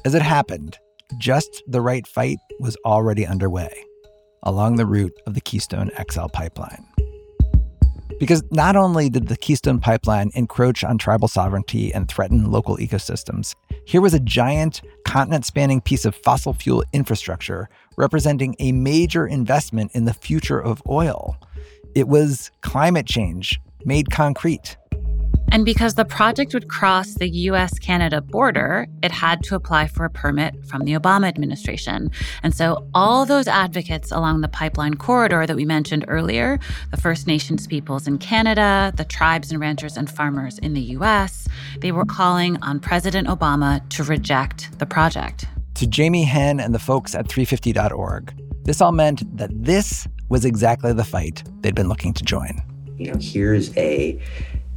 As 0.04 0.14
it 0.14 0.22
happened, 0.22 0.78
just 1.18 1.62
the 1.66 1.80
right 1.80 2.06
fight 2.06 2.38
was 2.58 2.76
already 2.84 3.26
underway 3.26 3.84
along 4.42 4.76
the 4.76 4.86
route 4.86 5.12
of 5.26 5.34
the 5.34 5.40
Keystone 5.40 5.90
XL 6.10 6.26
pipeline. 6.26 6.86
Because 8.20 8.42
not 8.50 8.76
only 8.76 9.08
did 9.08 9.28
the 9.28 9.36
Keystone 9.36 9.80
pipeline 9.80 10.30
encroach 10.34 10.84
on 10.84 10.98
tribal 10.98 11.26
sovereignty 11.26 11.92
and 11.94 12.06
threaten 12.06 12.50
local 12.50 12.76
ecosystems, 12.76 13.54
here 13.86 14.02
was 14.02 14.12
a 14.12 14.20
giant, 14.20 14.82
continent 15.06 15.46
spanning 15.46 15.80
piece 15.80 16.04
of 16.04 16.14
fossil 16.14 16.52
fuel 16.52 16.84
infrastructure 16.92 17.70
representing 17.96 18.56
a 18.58 18.72
major 18.72 19.26
investment 19.26 19.92
in 19.94 20.04
the 20.04 20.12
future 20.12 20.60
of 20.60 20.82
oil. 20.86 21.38
It 21.94 22.08
was 22.08 22.50
climate 22.60 23.06
change 23.06 23.58
made 23.86 24.10
concrete. 24.10 24.76
And 25.52 25.64
because 25.64 25.94
the 25.94 26.04
project 26.04 26.54
would 26.54 26.68
cross 26.68 27.14
the 27.14 27.28
US 27.28 27.76
Canada 27.78 28.20
border, 28.20 28.86
it 29.02 29.10
had 29.10 29.42
to 29.44 29.56
apply 29.56 29.88
for 29.88 30.04
a 30.04 30.10
permit 30.10 30.64
from 30.64 30.84
the 30.84 30.92
Obama 30.92 31.26
administration. 31.26 32.12
And 32.44 32.54
so 32.54 32.86
all 32.94 33.26
those 33.26 33.48
advocates 33.48 34.12
along 34.12 34.42
the 34.42 34.48
pipeline 34.48 34.94
corridor 34.94 35.46
that 35.46 35.56
we 35.56 35.64
mentioned 35.64 36.04
earlier 36.06 36.60
the 36.92 36.96
First 36.96 37.26
Nations 37.26 37.66
peoples 37.66 38.06
in 38.06 38.18
Canada, 38.18 38.92
the 38.96 39.04
tribes 39.04 39.50
and 39.50 39.60
ranchers 39.60 39.96
and 39.96 40.08
farmers 40.08 40.58
in 40.58 40.74
the 40.74 40.80
US 40.98 41.48
they 41.80 41.92
were 41.92 42.04
calling 42.04 42.56
on 42.62 42.78
President 42.78 43.26
Obama 43.26 43.86
to 43.90 44.04
reject 44.04 44.78
the 44.78 44.86
project. 44.86 45.46
To 45.74 45.86
Jamie 45.86 46.24
Henn 46.24 46.60
and 46.60 46.74
the 46.74 46.78
folks 46.78 47.14
at 47.14 47.26
350.org, 47.26 48.34
this 48.64 48.80
all 48.80 48.92
meant 48.92 49.36
that 49.36 49.50
this 49.52 50.06
was 50.28 50.44
exactly 50.44 50.92
the 50.92 51.04
fight 51.04 51.42
they'd 51.60 51.74
been 51.74 51.88
looking 51.88 52.12
to 52.14 52.22
join. 52.22 52.62
You 52.96 53.12
know, 53.12 53.18
here's 53.20 53.76
a 53.76 54.20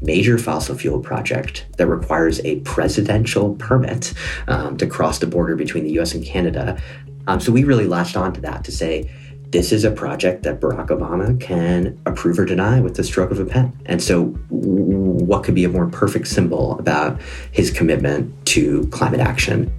major 0.03 0.37
fossil 0.37 0.75
fuel 0.75 0.99
project 0.99 1.65
that 1.77 1.87
requires 1.87 2.39
a 2.41 2.59
presidential 2.61 3.55
permit 3.55 4.13
um, 4.47 4.77
to 4.77 4.85
cross 4.85 5.19
the 5.19 5.27
border 5.27 5.55
between 5.55 5.83
the 5.83 5.99
US 5.99 6.13
and 6.13 6.23
Canada. 6.23 6.79
Um, 7.27 7.39
so 7.39 7.51
we 7.51 7.63
really 7.63 7.87
latched 7.87 8.17
on 8.17 8.33
to 8.33 8.41
that 8.41 8.63
to 8.65 8.71
say, 8.71 9.09
this 9.53 9.71
is 9.71 9.83
a 9.83 9.91
project 9.91 10.41
that 10.43 10.59
Barack 10.59 10.87
Obama 10.87 11.39
can 11.39 11.97
approve 12.07 12.39
or 12.39 12.45
deny 12.45 12.81
with 12.81 12.95
the 12.95 13.03
stroke 13.03 13.29
of 13.29 13.39
a 13.39 13.45
pen. 13.45 13.71
And 13.85 14.01
so, 14.01 14.25
what 14.49 15.43
could 15.43 15.53
be 15.53 15.63
a 15.63 15.69
more 15.69 15.85
perfect 15.85 16.27
symbol 16.27 16.77
about 16.79 17.21
his 17.51 17.69
commitment 17.69 18.33
to 18.47 18.87
climate 18.87 19.19
action? 19.19 19.71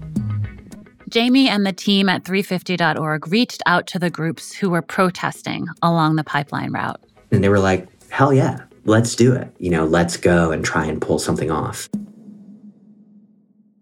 Jamie 1.09 1.49
and 1.49 1.67
the 1.67 1.73
team 1.73 2.09
at 2.09 2.23
350.org 2.23 3.27
reached 3.29 3.63
out 3.67 3.89
to 3.89 3.99
the 3.99 4.11
groups 4.11 4.53
who 4.53 4.71
were 4.71 4.83
protesting 4.83 5.67
along 5.83 6.17
the 6.17 6.25
pipeline 6.25 6.71
route. 6.71 7.01
And 7.33 7.43
they 7.43 7.49
were 7.49 7.59
like, 7.59 7.89
hell 8.11 8.33
yeah, 8.33 8.63
let's 8.85 9.15
do 9.15 9.33
it. 9.33 9.49
You 9.59 9.71
know, 9.71 9.85
let's 9.85 10.17
go 10.17 10.51
and 10.51 10.65
try 10.65 10.85
and 10.87 11.01
pull 11.01 11.19
something 11.19 11.51
off. 11.51 11.89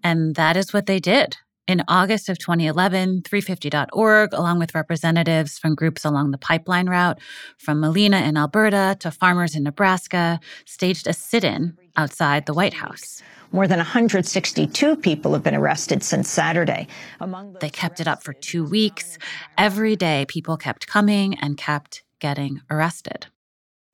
And 0.02 0.34
that 0.34 0.56
is 0.56 0.72
what 0.72 0.86
they 0.86 0.98
did. 0.98 1.36
In 1.68 1.84
August 1.86 2.28
of 2.28 2.38
2011, 2.38 3.22
350.org, 3.22 4.32
along 4.32 4.58
with 4.58 4.74
representatives 4.74 5.60
from 5.60 5.76
groups 5.76 6.04
along 6.04 6.32
the 6.32 6.38
pipeline 6.38 6.88
route, 6.88 7.20
from 7.56 7.78
Melina 7.78 8.18
in 8.18 8.36
Alberta 8.36 8.96
to 8.98 9.12
farmers 9.12 9.54
in 9.54 9.62
Nebraska, 9.62 10.40
staged 10.66 11.06
a 11.06 11.12
sit 11.12 11.44
in 11.44 11.78
outside 11.96 12.46
the 12.46 12.54
White 12.54 12.74
House. 12.74 13.22
More 13.52 13.68
than 13.68 13.78
162 13.78 14.96
people 14.96 15.34
have 15.34 15.44
been 15.44 15.54
arrested 15.54 16.02
since 16.02 16.28
Saturday. 16.28 16.88
Among 17.20 17.56
they 17.60 17.70
kept 17.70 18.00
it 18.00 18.08
up 18.08 18.24
for 18.24 18.32
two 18.32 18.64
weeks. 18.64 19.16
Every 19.56 19.94
day, 19.94 20.26
people 20.26 20.56
kept 20.56 20.88
coming 20.88 21.38
and 21.38 21.56
kept 21.56 22.02
getting 22.18 22.60
arrested. 22.70 23.26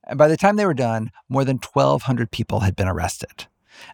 And 0.08 0.18
by 0.18 0.28
the 0.28 0.36
time 0.36 0.56
they 0.56 0.66
were 0.66 0.74
done, 0.74 1.10
more 1.28 1.44
than 1.44 1.58
1,200 1.58 2.30
people 2.30 2.60
had 2.60 2.74
been 2.74 2.88
arrested. 2.88 3.46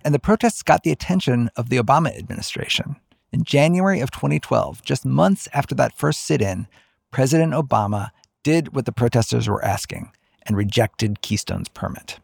And 0.05 0.15
the 0.15 0.19
protests 0.19 0.63
got 0.63 0.83
the 0.83 0.93
attention 0.93 1.51
of 1.57 1.69
the 1.69 1.77
Obama 1.77 2.17
administration. 2.17 2.97
In 3.33 3.43
January 3.43 4.01
of 4.01 4.11
2012, 4.13 4.83
just 4.83 5.05
months 5.05 5.49
after 5.53 5.75
that 5.75 5.99
first 5.99 6.21
sit 6.25 6.41
in, 6.41 6.69
President 7.11 7.53
Obama 7.53 8.11
did 8.45 8.75
what 8.75 8.87
the 8.87 8.93
protesters 8.93 9.49
were 9.49 9.65
asking 9.65 10.13
and 10.47 10.57
rejected 10.57 11.21
Keystone's 11.21 11.69
permit. 11.69 12.21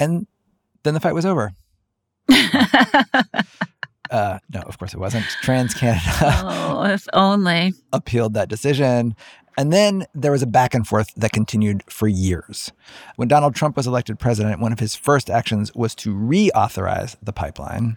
And 0.00 0.26
then 0.82 0.94
the 0.94 1.00
fight 1.00 1.14
was 1.14 1.26
over. 1.26 1.52
uh, 4.10 4.38
no, 4.52 4.60
of 4.66 4.78
course 4.78 4.92
it 4.94 4.98
wasn't. 4.98 5.24
Trans 5.42 5.74
Canada. 5.74 6.02
oh, 6.42 6.84
if 6.84 7.06
only. 7.12 7.72
appealed 7.92 8.34
that 8.34 8.48
decision. 8.48 9.14
And 9.56 9.72
then 9.72 10.06
there 10.14 10.32
was 10.32 10.42
a 10.42 10.46
back 10.46 10.74
and 10.74 10.86
forth 10.86 11.14
that 11.14 11.32
continued 11.32 11.82
for 11.88 12.08
years. 12.08 12.72
When 13.16 13.28
Donald 13.28 13.54
Trump 13.54 13.76
was 13.76 13.86
elected 13.86 14.18
president, 14.18 14.60
one 14.60 14.72
of 14.72 14.78
his 14.78 14.94
first 14.94 15.30
actions 15.30 15.74
was 15.74 15.94
to 15.96 16.14
reauthorize 16.14 17.16
the 17.22 17.32
pipeline. 17.32 17.96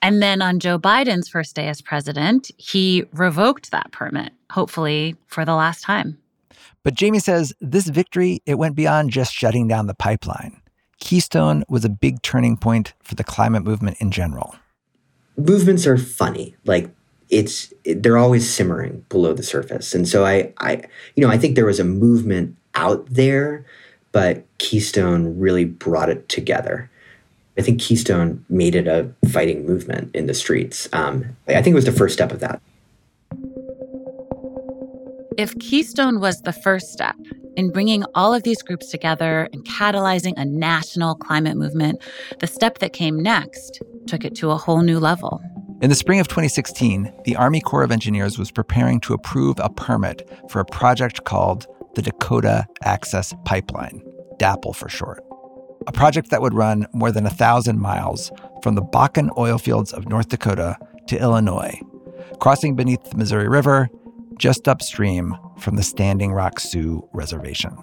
And 0.00 0.22
then 0.22 0.40
on 0.40 0.60
Joe 0.60 0.78
Biden's 0.78 1.28
first 1.28 1.54
day 1.54 1.68
as 1.68 1.82
president, 1.82 2.50
he 2.56 3.04
revoked 3.12 3.70
that 3.70 3.92
permit, 3.92 4.32
hopefully 4.50 5.16
for 5.26 5.44
the 5.44 5.54
last 5.54 5.82
time. 5.82 6.18
But 6.82 6.94
Jamie 6.94 7.18
says 7.18 7.54
this 7.60 7.88
victory, 7.88 8.42
it 8.46 8.56
went 8.56 8.76
beyond 8.76 9.10
just 9.10 9.32
shutting 9.32 9.68
down 9.68 9.86
the 9.86 9.94
pipeline. 9.94 10.60
Keystone 11.00 11.64
was 11.68 11.84
a 11.84 11.90
big 11.90 12.22
turning 12.22 12.56
point 12.56 12.94
for 13.02 13.14
the 13.14 13.24
climate 13.24 13.64
movement 13.64 13.98
in 14.00 14.10
general. 14.10 14.56
Movements 15.36 15.86
are 15.86 15.98
funny. 15.98 16.54
Like 16.64 16.90
it's 17.34 17.74
they're 17.84 18.16
always 18.16 18.48
simmering 18.48 19.04
below 19.08 19.32
the 19.32 19.42
surface. 19.42 19.94
And 19.94 20.08
so 20.08 20.24
I 20.24 20.52
I 20.58 20.82
you 21.16 21.26
know, 21.26 21.30
I 21.30 21.36
think 21.36 21.56
there 21.56 21.66
was 21.66 21.80
a 21.80 21.84
movement 21.84 22.56
out 22.76 23.04
there, 23.10 23.64
but 24.12 24.44
Keystone 24.58 25.38
really 25.38 25.64
brought 25.64 26.08
it 26.08 26.28
together. 26.28 26.88
I 27.58 27.62
think 27.62 27.80
Keystone 27.80 28.44
made 28.48 28.74
it 28.74 28.86
a 28.86 29.10
fighting 29.30 29.66
movement 29.66 30.14
in 30.14 30.26
the 30.26 30.34
streets. 30.34 30.88
Um, 30.92 31.36
I 31.48 31.62
think 31.62 31.68
it 31.68 31.74
was 31.74 31.84
the 31.84 31.92
first 31.92 32.14
step 32.14 32.32
of 32.32 32.40
that. 32.40 32.60
If 35.36 35.58
Keystone 35.58 36.20
was 36.20 36.40
the 36.42 36.52
first 36.52 36.92
step 36.92 37.16
in 37.56 37.70
bringing 37.70 38.04
all 38.14 38.34
of 38.34 38.42
these 38.44 38.62
groups 38.62 38.90
together 38.90 39.48
and 39.52 39.64
catalyzing 39.64 40.34
a 40.36 40.44
national 40.44 41.14
climate 41.16 41.56
movement, 41.56 42.00
the 42.38 42.46
step 42.46 42.78
that 42.78 42.92
came 42.92 43.20
next 43.20 43.80
took 44.06 44.24
it 44.24 44.34
to 44.36 44.50
a 44.50 44.56
whole 44.56 44.82
new 44.82 44.98
level. 45.00 45.40
In 45.84 45.90
the 45.90 45.96
spring 45.96 46.18
of 46.18 46.28
2016, 46.28 47.12
the 47.26 47.36
Army 47.36 47.60
Corps 47.60 47.82
of 47.82 47.92
Engineers 47.92 48.38
was 48.38 48.50
preparing 48.50 49.00
to 49.00 49.12
approve 49.12 49.56
a 49.58 49.68
permit 49.68 50.26
for 50.48 50.60
a 50.60 50.64
project 50.64 51.24
called 51.24 51.66
the 51.94 52.00
Dakota 52.00 52.66
Access 52.84 53.34
Pipeline, 53.44 54.02
DAPL 54.38 54.74
for 54.74 54.88
short. 54.88 55.22
A 55.86 55.92
project 55.92 56.30
that 56.30 56.40
would 56.40 56.54
run 56.54 56.86
more 56.94 57.12
than 57.12 57.26
a 57.26 57.30
thousand 57.30 57.80
miles 57.80 58.32
from 58.62 58.76
the 58.76 58.82
Bakken 58.82 59.28
oil 59.36 59.58
fields 59.58 59.92
of 59.92 60.08
North 60.08 60.30
Dakota 60.30 60.78
to 61.08 61.20
Illinois, 61.20 61.78
crossing 62.40 62.76
beneath 62.76 63.04
the 63.10 63.18
Missouri 63.18 63.50
River 63.50 63.90
just 64.38 64.66
upstream 64.66 65.36
from 65.58 65.76
the 65.76 65.82
Standing 65.82 66.32
Rock 66.32 66.60
Sioux 66.60 67.06
Reservation. 67.12 67.76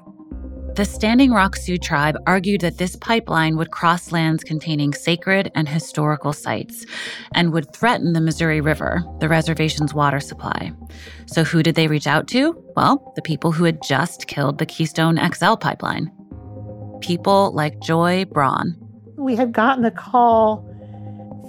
The 0.75 0.85
Standing 0.85 1.31
Rock 1.31 1.57
Sioux 1.57 1.77
tribe 1.77 2.15
argued 2.25 2.61
that 2.61 2.77
this 2.77 2.95
pipeline 2.95 3.57
would 3.57 3.71
cross 3.71 4.13
lands 4.13 4.41
containing 4.41 4.93
sacred 4.93 5.51
and 5.53 5.67
historical 5.67 6.31
sites 6.31 6.85
and 7.33 7.51
would 7.51 7.75
threaten 7.75 8.13
the 8.13 8.21
Missouri 8.21 8.61
River, 8.61 9.03
the 9.19 9.27
reservation's 9.27 9.93
water 9.93 10.21
supply. 10.21 10.71
So, 11.25 11.43
who 11.43 11.61
did 11.61 11.75
they 11.75 11.87
reach 11.87 12.07
out 12.07 12.29
to? 12.29 12.53
Well, 12.77 13.11
the 13.17 13.21
people 13.21 13.51
who 13.51 13.65
had 13.65 13.83
just 13.83 14.27
killed 14.27 14.59
the 14.59 14.65
Keystone 14.65 15.19
XL 15.33 15.55
pipeline. 15.55 16.09
People 17.01 17.51
like 17.51 17.81
Joy 17.81 18.23
Braun. 18.23 18.77
We 19.17 19.35
had 19.35 19.51
gotten 19.51 19.83
a 19.83 19.91
call 19.91 20.65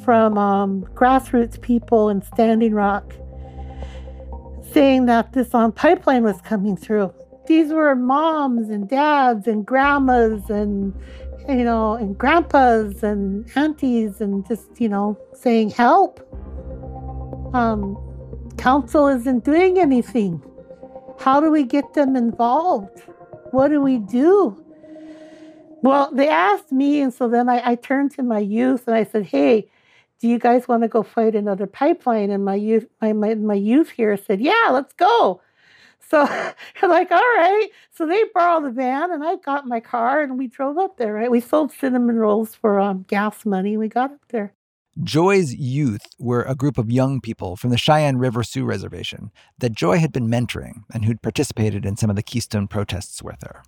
from 0.05 0.37
um, 0.37 0.83
grassroots 0.95 1.61
people 1.61 2.09
in 2.09 2.23
Standing 2.23 2.75
Rock 2.75 3.15
saying 4.73 5.07
that 5.07 5.33
this 5.33 5.55
um, 5.55 5.71
pipeline 5.71 6.25
was 6.25 6.41
coming 6.41 6.77
through 6.77 7.15
these 7.53 7.71
were 7.71 7.95
moms 7.95 8.71
and 8.71 8.89
dads 8.89 9.47
and 9.47 9.67
grandmas 9.67 10.49
and 10.49 10.95
you 11.47 11.65
know 11.65 11.93
and 11.95 12.17
grandpas 12.17 13.03
and 13.03 13.47
aunties 13.55 14.23
and 14.23 14.49
just 14.49 14.69
you 14.81 14.89
know 14.89 15.19
saying 15.35 15.69
help. 15.69 16.13
Um, 17.53 17.83
council 18.57 19.07
isn't 19.07 19.45
doing 19.45 19.79
anything. 19.79 20.43
How 21.19 21.41
do 21.41 21.51
we 21.51 21.65
get 21.65 21.93
them 21.93 22.17
involved? 22.17 23.01
What 23.51 23.69
do 23.69 23.83
we 23.83 23.99
do? 23.99 24.33
Well 25.83 26.11
they 26.11 26.29
asked 26.29 26.73
me 26.73 27.03
and 27.03 27.13
so 27.13 27.29
then 27.29 27.49
i, 27.51 27.73
I 27.73 27.75
turned 27.75 28.13
to 28.13 28.23
my 28.23 28.39
youth 28.39 28.87
and 28.87 28.97
i 28.97 29.05
said 29.05 29.25
hey 29.27 29.69
do 30.21 30.29
you 30.29 30.39
guys 30.39 30.69
want 30.69 30.85
to 30.85 30.89
go 30.89 31.03
fight 31.03 31.35
another 31.35 31.67
pipeline? 31.67 32.31
And 32.31 32.45
my 32.45 32.55
youth 32.55 32.87
my, 33.01 33.13
my, 33.13 33.35
my 33.35 33.59
youth 33.71 33.91
here 33.91 34.17
said 34.17 34.41
yeah 34.41 34.69
let's 34.71 34.95
go 34.95 35.43
so 36.13 36.21
I'm 36.83 36.91
like, 36.91 37.11
all 37.11 37.17
right. 37.17 37.69
So 37.91 38.07
they 38.07 38.23
borrowed 38.35 38.65
the 38.65 38.71
van 38.71 39.11
and 39.11 39.25
I 39.25 39.37
got 39.37 39.67
my 39.67 39.81
car 39.81 40.21
and 40.21 40.37
we 40.39 40.47
drove 40.47 40.77
up 40.77 40.99
there, 40.99 41.15
right? 41.15 41.31
We 41.31 41.41
sold 41.41 41.73
cinnamon 41.73 42.17
rolls 42.17 42.55
for 42.55 42.79
um, 42.79 43.07
gas 43.09 43.47
money. 43.47 43.79
We 43.79 43.89
got 43.89 44.13
up 44.13 44.21
there. 44.29 44.53
Joy's 45.03 45.55
youth 45.55 46.07
were 46.19 46.43
a 46.43 46.55
group 46.55 46.77
of 46.77 46.91
young 46.91 47.23
people 47.23 47.57
from 47.57 47.71
the 47.71 47.79
Cheyenne 47.79 48.19
River 48.19 48.43
Sioux 48.43 48.67
Reservation 48.67 49.31
that 49.59 49.73
Joy 49.73 49.99
had 49.99 50.13
been 50.13 50.29
mentoring 50.29 50.83
and 50.93 51.07
who'd 51.07 51.23
participated 51.23 51.87
in 51.87 51.97
some 51.97 52.11
of 52.11 52.17
the 52.17 52.23
Keystone 52.23 52.69
protests 52.69 53.23
with 53.23 53.41
her. 53.41 53.63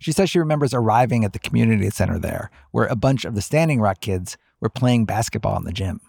She 0.00 0.12
says 0.12 0.30
she 0.30 0.38
remembers 0.38 0.72
arriving 0.72 1.26
at 1.26 1.34
the 1.34 1.38
community 1.38 1.90
center 1.90 2.18
there, 2.18 2.50
where 2.70 2.86
a 2.86 2.96
bunch 2.96 3.26
of 3.26 3.34
the 3.34 3.42
Standing 3.42 3.80
Rock 3.80 4.00
kids 4.00 4.38
were 4.60 4.70
playing 4.70 5.04
basketball 5.04 5.58
in 5.58 5.64
the 5.64 5.72
gym. 5.72 6.00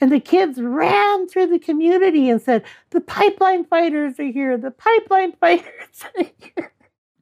And 0.00 0.12
the 0.12 0.20
kids 0.20 0.60
ran 0.60 1.28
through 1.28 1.46
the 1.46 1.58
community 1.58 2.28
and 2.28 2.40
said, 2.40 2.64
The 2.90 3.00
pipeline 3.00 3.64
fighters 3.64 4.20
are 4.20 4.30
here. 4.30 4.58
The 4.58 4.70
pipeline 4.70 5.32
fighters 5.40 6.04
are 6.18 6.24
here. 6.38 6.72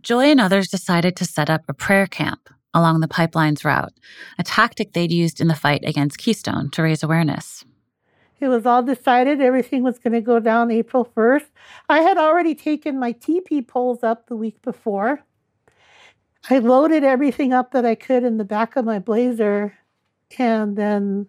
Joy 0.03 0.25
and 0.25 0.41
others 0.41 0.69
decided 0.69 1.17
to 1.17 1.25
set 1.25 1.49
up 1.49 1.63
a 1.69 1.75
prayer 1.75 2.07
camp 2.07 2.51
along 2.75 3.01
the 3.01 3.09
pipeline's 3.09 3.65
route, 3.65 3.95
a 4.39 4.43
tactic 4.43 4.93
they'd 4.93 5.13
used 5.13 5.41
in 5.41 5.49
the 5.49 5.55
fight 5.55 5.85
against 5.87 6.19
Keystone 6.19 6.71
to 6.71 6.83
raise 6.83 7.03
awareness. 7.03 7.65
It 8.41 8.49
was 8.49 8.67
all 8.67 8.83
decided 8.83 9.41
everything 9.41 9.83
was 9.83 9.99
going 9.99 10.13
to 10.13 10.21
go 10.21 10.41
down 10.41 10.71
April 10.71 11.09
1st. 11.17 11.47
I 11.89 12.01
had 12.01 12.19
already 12.19 12.55
taken 12.55 12.99
my 12.99 13.13
teepee 13.13 13.63
poles 13.63 14.03
up 14.03 14.27
the 14.27 14.37
week 14.37 14.61
before. 14.61 15.23
I 16.51 16.59
loaded 16.59 17.05
everything 17.05 17.53
up 17.53 17.71
that 17.71 17.87
I 17.87 17.95
could 17.95 18.25
in 18.25 18.37
the 18.37 18.45
back 18.45 18.77
of 18.77 18.85
my 18.85 18.99
blazer 18.99 19.79
and 20.37 20.77
then 20.77 21.29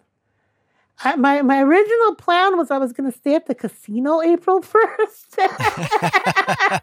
I, 1.03 1.15
my 1.15 1.41
my 1.41 1.61
original 1.61 2.15
plan 2.15 2.57
was 2.57 2.71
I 2.71 2.77
was 2.77 2.93
going 2.93 3.11
to 3.11 3.17
stay 3.17 3.35
at 3.35 3.47
the 3.47 3.55
casino 3.55 4.21
April 4.21 4.61
first, 4.73 5.35
but 5.37 6.81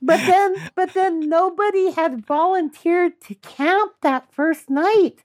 then 0.00 0.54
but 0.74 0.92
then 0.94 1.28
nobody 1.28 1.90
had 1.90 2.24
volunteered 2.26 3.20
to 3.22 3.34
camp 3.36 3.92
that 4.02 4.32
first 4.32 4.68
night, 4.68 5.24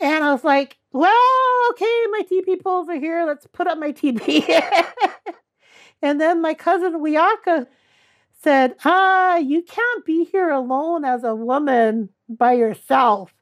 and 0.00 0.24
I 0.24 0.32
was 0.32 0.42
like, 0.42 0.78
well, 0.92 1.68
okay, 1.70 2.04
my 2.10 2.22
teepee 2.28 2.56
poles 2.56 2.88
are 2.88 2.98
here. 2.98 3.24
Let's 3.26 3.46
put 3.46 3.66
up 3.66 3.78
my 3.78 3.92
teepee. 3.92 4.44
and 6.02 6.20
then 6.20 6.42
my 6.42 6.54
cousin 6.54 6.94
Wiaka 6.94 7.66
said, 8.42 8.74
ah, 8.84 9.36
you 9.36 9.62
can't 9.62 10.04
be 10.04 10.24
here 10.24 10.50
alone 10.50 11.04
as 11.04 11.24
a 11.24 11.34
woman 11.34 12.08
by 12.28 12.52
yourself. 12.54 13.32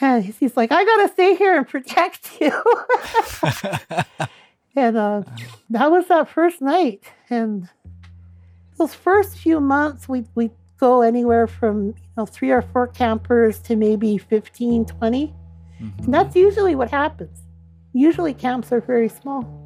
And 0.00 0.24
he's 0.24 0.56
like, 0.56 0.72
I 0.72 0.84
got 0.84 1.06
to 1.06 1.12
stay 1.12 1.34
here 1.36 1.56
and 1.56 1.68
protect 1.68 2.40
you. 2.40 2.50
and 4.76 4.96
uh, 4.96 5.22
that 5.70 5.90
was 5.90 6.08
that 6.08 6.28
first 6.28 6.62
night. 6.62 7.04
And 7.28 7.68
those 8.78 8.94
first 8.94 9.36
few 9.36 9.60
months, 9.60 10.08
we 10.08 10.24
we 10.34 10.50
go 10.78 11.02
anywhere 11.02 11.46
from 11.46 11.86
you 11.88 11.94
know 12.16 12.26
three 12.26 12.50
or 12.50 12.62
four 12.62 12.88
campers 12.88 13.58
to 13.60 13.76
maybe 13.76 14.18
15, 14.18 14.86
20. 14.86 15.26
Mm-hmm. 15.26 16.04
And 16.04 16.14
that's 16.14 16.34
usually 16.34 16.74
what 16.74 16.90
happens. 16.90 17.38
Usually 17.92 18.32
camps 18.32 18.72
are 18.72 18.80
very 18.80 19.08
small. 19.08 19.58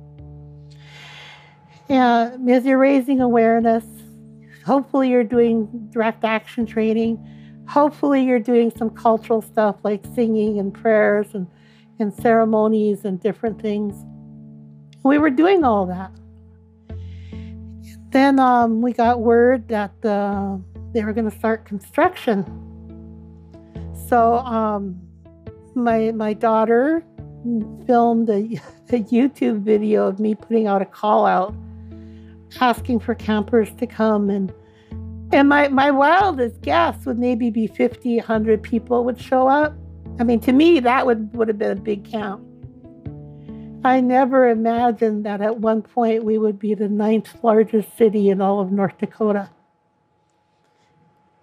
Yeah, 1.88 2.36
as 2.48 2.64
you're 2.64 2.78
raising 2.78 3.20
awareness, 3.20 3.84
hopefully 4.64 5.10
you're 5.10 5.22
doing 5.22 5.88
direct 5.92 6.24
action 6.24 6.66
training 6.66 7.24
hopefully 7.68 8.22
you're 8.24 8.38
doing 8.38 8.72
some 8.76 8.90
cultural 8.90 9.42
stuff 9.42 9.76
like 9.82 10.04
singing 10.14 10.58
and 10.58 10.72
prayers 10.72 11.34
and, 11.34 11.46
and 11.98 12.12
ceremonies 12.14 13.04
and 13.04 13.20
different 13.20 13.60
things. 13.60 13.94
We 15.04 15.18
were 15.18 15.30
doing 15.30 15.64
all 15.64 15.86
that. 15.86 16.10
Then 18.10 18.38
um, 18.38 18.80
we 18.80 18.92
got 18.92 19.20
word 19.20 19.68
that 19.68 19.92
uh, 20.04 20.56
they 20.92 21.04
were 21.04 21.12
going 21.12 21.28
to 21.30 21.36
start 21.36 21.64
construction. 21.64 22.44
So 24.08 24.36
um, 24.38 25.00
my 25.74 26.12
my 26.12 26.32
daughter 26.32 27.04
filmed 27.86 28.30
a, 28.30 28.34
a 28.90 29.02
YouTube 29.02 29.60
video 29.60 30.06
of 30.06 30.18
me 30.18 30.34
putting 30.34 30.66
out 30.66 30.82
a 30.82 30.86
call 30.86 31.26
out, 31.26 31.54
asking 32.60 33.00
for 33.00 33.14
campers 33.14 33.70
to 33.78 33.86
come 33.86 34.30
and 34.30 34.52
and 35.32 35.48
my, 35.48 35.68
my 35.68 35.90
wildest 35.90 36.60
guess 36.62 37.04
would 37.04 37.18
maybe 37.18 37.50
be 37.50 37.66
50, 37.66 38.16
100 38.16 38.62
people 38.62 39.04
would 39.04 39.20
show 39.20 39.48
up. 39.48 39.74
I 40.18 40.24
mean, 40.24 40.40
to 40.40 40.52
me, 40.52 40.80
that 40.80 41.04
would, 41.04 41.34
would 41.34 41.48
have 41.48 41.58
been 41.58 41.76
a 41.76 41.80
big 41.80 42.10
count. 42.10 42.42
I 43.84 44.00
never 44.00 44.48
imagined 44.48 45.24
that 45.26 45.40
at 45.40 45.58
one 45.58 45.82
point 45.82 46.24
we 46.24 46.38
would 46.38 46.58
be 46.58 46.74
the 46.74 46.88
ninth 46.88 47.32
largest 47.42 47.96
city 47.96 48.30
in 48.30 48.40
all 48.40 48.60
of 48.60 48.72
North 48.72 48.98
Dakota. 48.98 49.50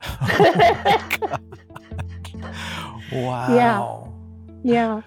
wow. 3.12 4.14
Yeah. 4.64 4.74
Yeah. 4.76 5.02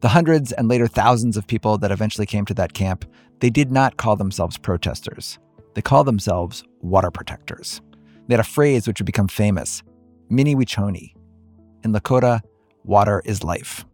The 0.00 0.08
hundreds 0.08 0.50
and 0.52 0.68
later 0.68 0.86
thousands 0.86 1.36
of 1.36 1.46
people 1.46 1.78
that 1.78 1.92
eventually 1.92 2.26
came 2.26 2.44
to 2.46 2.54
that 2.54 2.72
camp 2.72 3.04
they 3.40 3.50
did 3.50 3.72
not 3.72 3.96
call 3.96 4.16
themselves 4.16 4.58
protesters. 4.58 5.38
They 5.74 5.82
called 5.82 6.06
themselves 6.06 6.62
water 6.80 7.10
protectors. 7.10 7.80
They 8.26 8.34
had 8.34 8.40
a 8.40 8.44
phrase 8.44 8.86
which 8.86 9.00
would 9.00 9.06
become 9.06 9.28
famous 9.28 9.82
Mni 10.30 10.54
Wiconi. 10.54 11.14
In 11.82 11.92
Lakota, 11.92 12.40
water 12.84 13.22
is 13.24 13.42
life. 13.42 13.84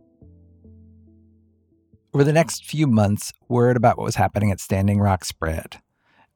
Over 2.13 2.25
the 2.25 2.33
next 2.33 2.65
few 2.65 2.87
months, 2.87 3.33
word 3.49 3.77
about 3.77 3.99
what 3.99 4.05
was 4.05 4.17
happening 4.17 4.51
at 4.51 4.61
Standing 4.61 5.01
Rock 5.01 5.25
spread. 5.25 5.79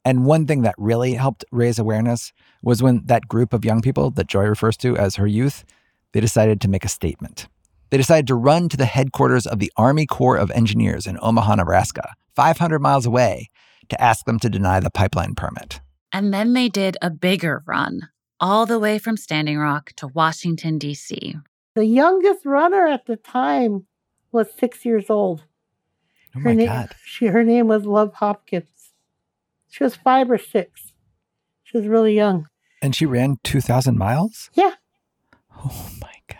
And 0.05 0.25
one 0.25 0.47
thing 0.47 0.63
that 0.63 0.75
really 0.79 1.15
helped 1.15 1.45
raise 1.51 1.79
awareness 1.79 2.33
was 2.63 2.83
when 2.83 3.03
that 3.07 3.29
group 3.29 3.53
of 3.53 3.65
young 3.65 3.83
people 3.83 4.11
that 4.13 4.27
Joy 4.27 4.45
refers 4.45 4.77
to 4.79 4.97
as 4.97 5.17
her 5.17 5.27
youth, 5.27 5.65
they 6.13 6.21
decided 6.21 6.61
to 6.61 6.69
make 6.69 6.85
a 6.85 6.89
statement. 6.89 7.49
They 7.91 7.97
decided 7.97 8.27
to 8.29 8.35
run 8.35 8.69
to 8.69 8.77
the 8.77 8.87
headquarters 8.87 9.47
of 9.47 9.59
the 9.59 9.73
Army 9.77 10.07
Corps 10.07 10.37
of 10.37 10.51
Engineers 10.53 11.07
in 11.07 11.19
Omaha, 11.21 11.57
Nebraska, 11.57 12.15
500 12.35 12.81
miles 12.81 13.07
away, 13.07 13.49
to 13.89 14.01
ask 14.01 14.25
them 14.25 14.39
to 14.41 14.49
deny 14.49 14.81
the 14.81 14.91
pipeline 14.91 15.35
permit. 15.35 15.81
And 16.13 16.33
then 16.33 16.53
they 16.53 16.69
did 16.69 16.97
a 17.01 17.11
bigger 17.11 17.63
run, 17.67 18.09
all 18.41 18.67
the 18.67 18.79
way 18.79 18.99
from 18.99 19.17
Standing 19.17 19.59
Rock 19.59 19.93
to 19.97 20.09
Washington, 20.09 20.79
D.C. 20.79 21.37
The 21.75 21.87
youngest 21.87 22.45
runner 22.45 22.87
at 22.87 23.07
the 23.07 23.17
time 23.17 23.87
was 24.33 24.49
six 24.59 24.85
years 24.85 25.09
old. 25.09 25.45
Oh 26.35 26.41
my 26.41 26.55
her 26.55 26.67
God. 26.67 26.95
she, 27.05 27.27
her 27.27 27.45
name 27.45 27.69
was 27.69 27.85
Love 27.85 28.15
Hopkins. 28.15 28.93
She 29.69 29.85
was 29.85 29.95
five 29.95 30.31
or 30.31 30.39
six. 30.39 30.93
She 31.63 31.77
was 31.77 31.87
really 31.87 32.15
young. 32.15 32.49
And 32.83 32.97
she 32.97 33.07
ran 33.07 33.37
2,000 33.45 33.97
miles? 33.97 34.51
Yeah. 34.55 34.75
Oh 35.57 35.91
my 36.01 36.15
God. 36.29 36.39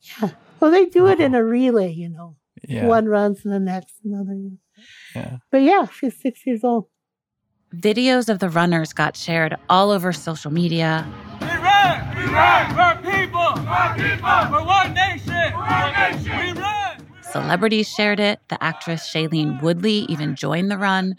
Yeah. 0.00 0.30
Well, 0.60 0.70
they 0.70 0.86
do 0.86 1.08
it 1.08 1.20
in 1.20 1.34
a 1.34 1.42
relay, 1.42 1.92
you 1.92 2.08
know. 2.08 2.36
Yeah. 2.68 2.86
One 2.86 3.06
runs 3.06 3.44
and 3.44 3.52
the 3.52 3.58
next, 3.58 3.94
another. 4.04 4.50
Yeah. 5.14 5.38
But 5.50 5.62
yeah, 5.62 5.86
she's 5.86 6.20
six 6.20 6.46
years 6.46 6.64
old. 6.64 6.86
Videos 7.74 8.28
of 8.28 8.38
the 8.38 8.50
runners 8.50 8.92
got 8.92 9.16
shared 9.16 9.56
all 9.70 9.90
over 9.90 10.12
social 10.12 10.50
media. 10.50 11.06
We 11.40 11.46
run! 11.46 12.16
We 12.16 12.24
run! 12.32 12.68
For 12.74 13.10
people! 13.10 13.56
For 13.64 13.94
people! 13.96 14.60
For 14.60 14.64
one 14.64 14.94
nation! 14.94 15.52
For 15.52 15.58
one 15.58 15.92
nation! 15.94 16.54
We 16.54 16.60
run! 16.60 17.06
Celebrities 17.22 17.88
shared 17.88 18.20
it. 18.20 18.40
The 18.48 18.62
actress 18.62 19.10
Shailene 19.10 19.62
Woodley 19.62 20.04
even 20.10 20.36
joined 20.36 20.70
the 20.70 20.76
run. 20.76 21.16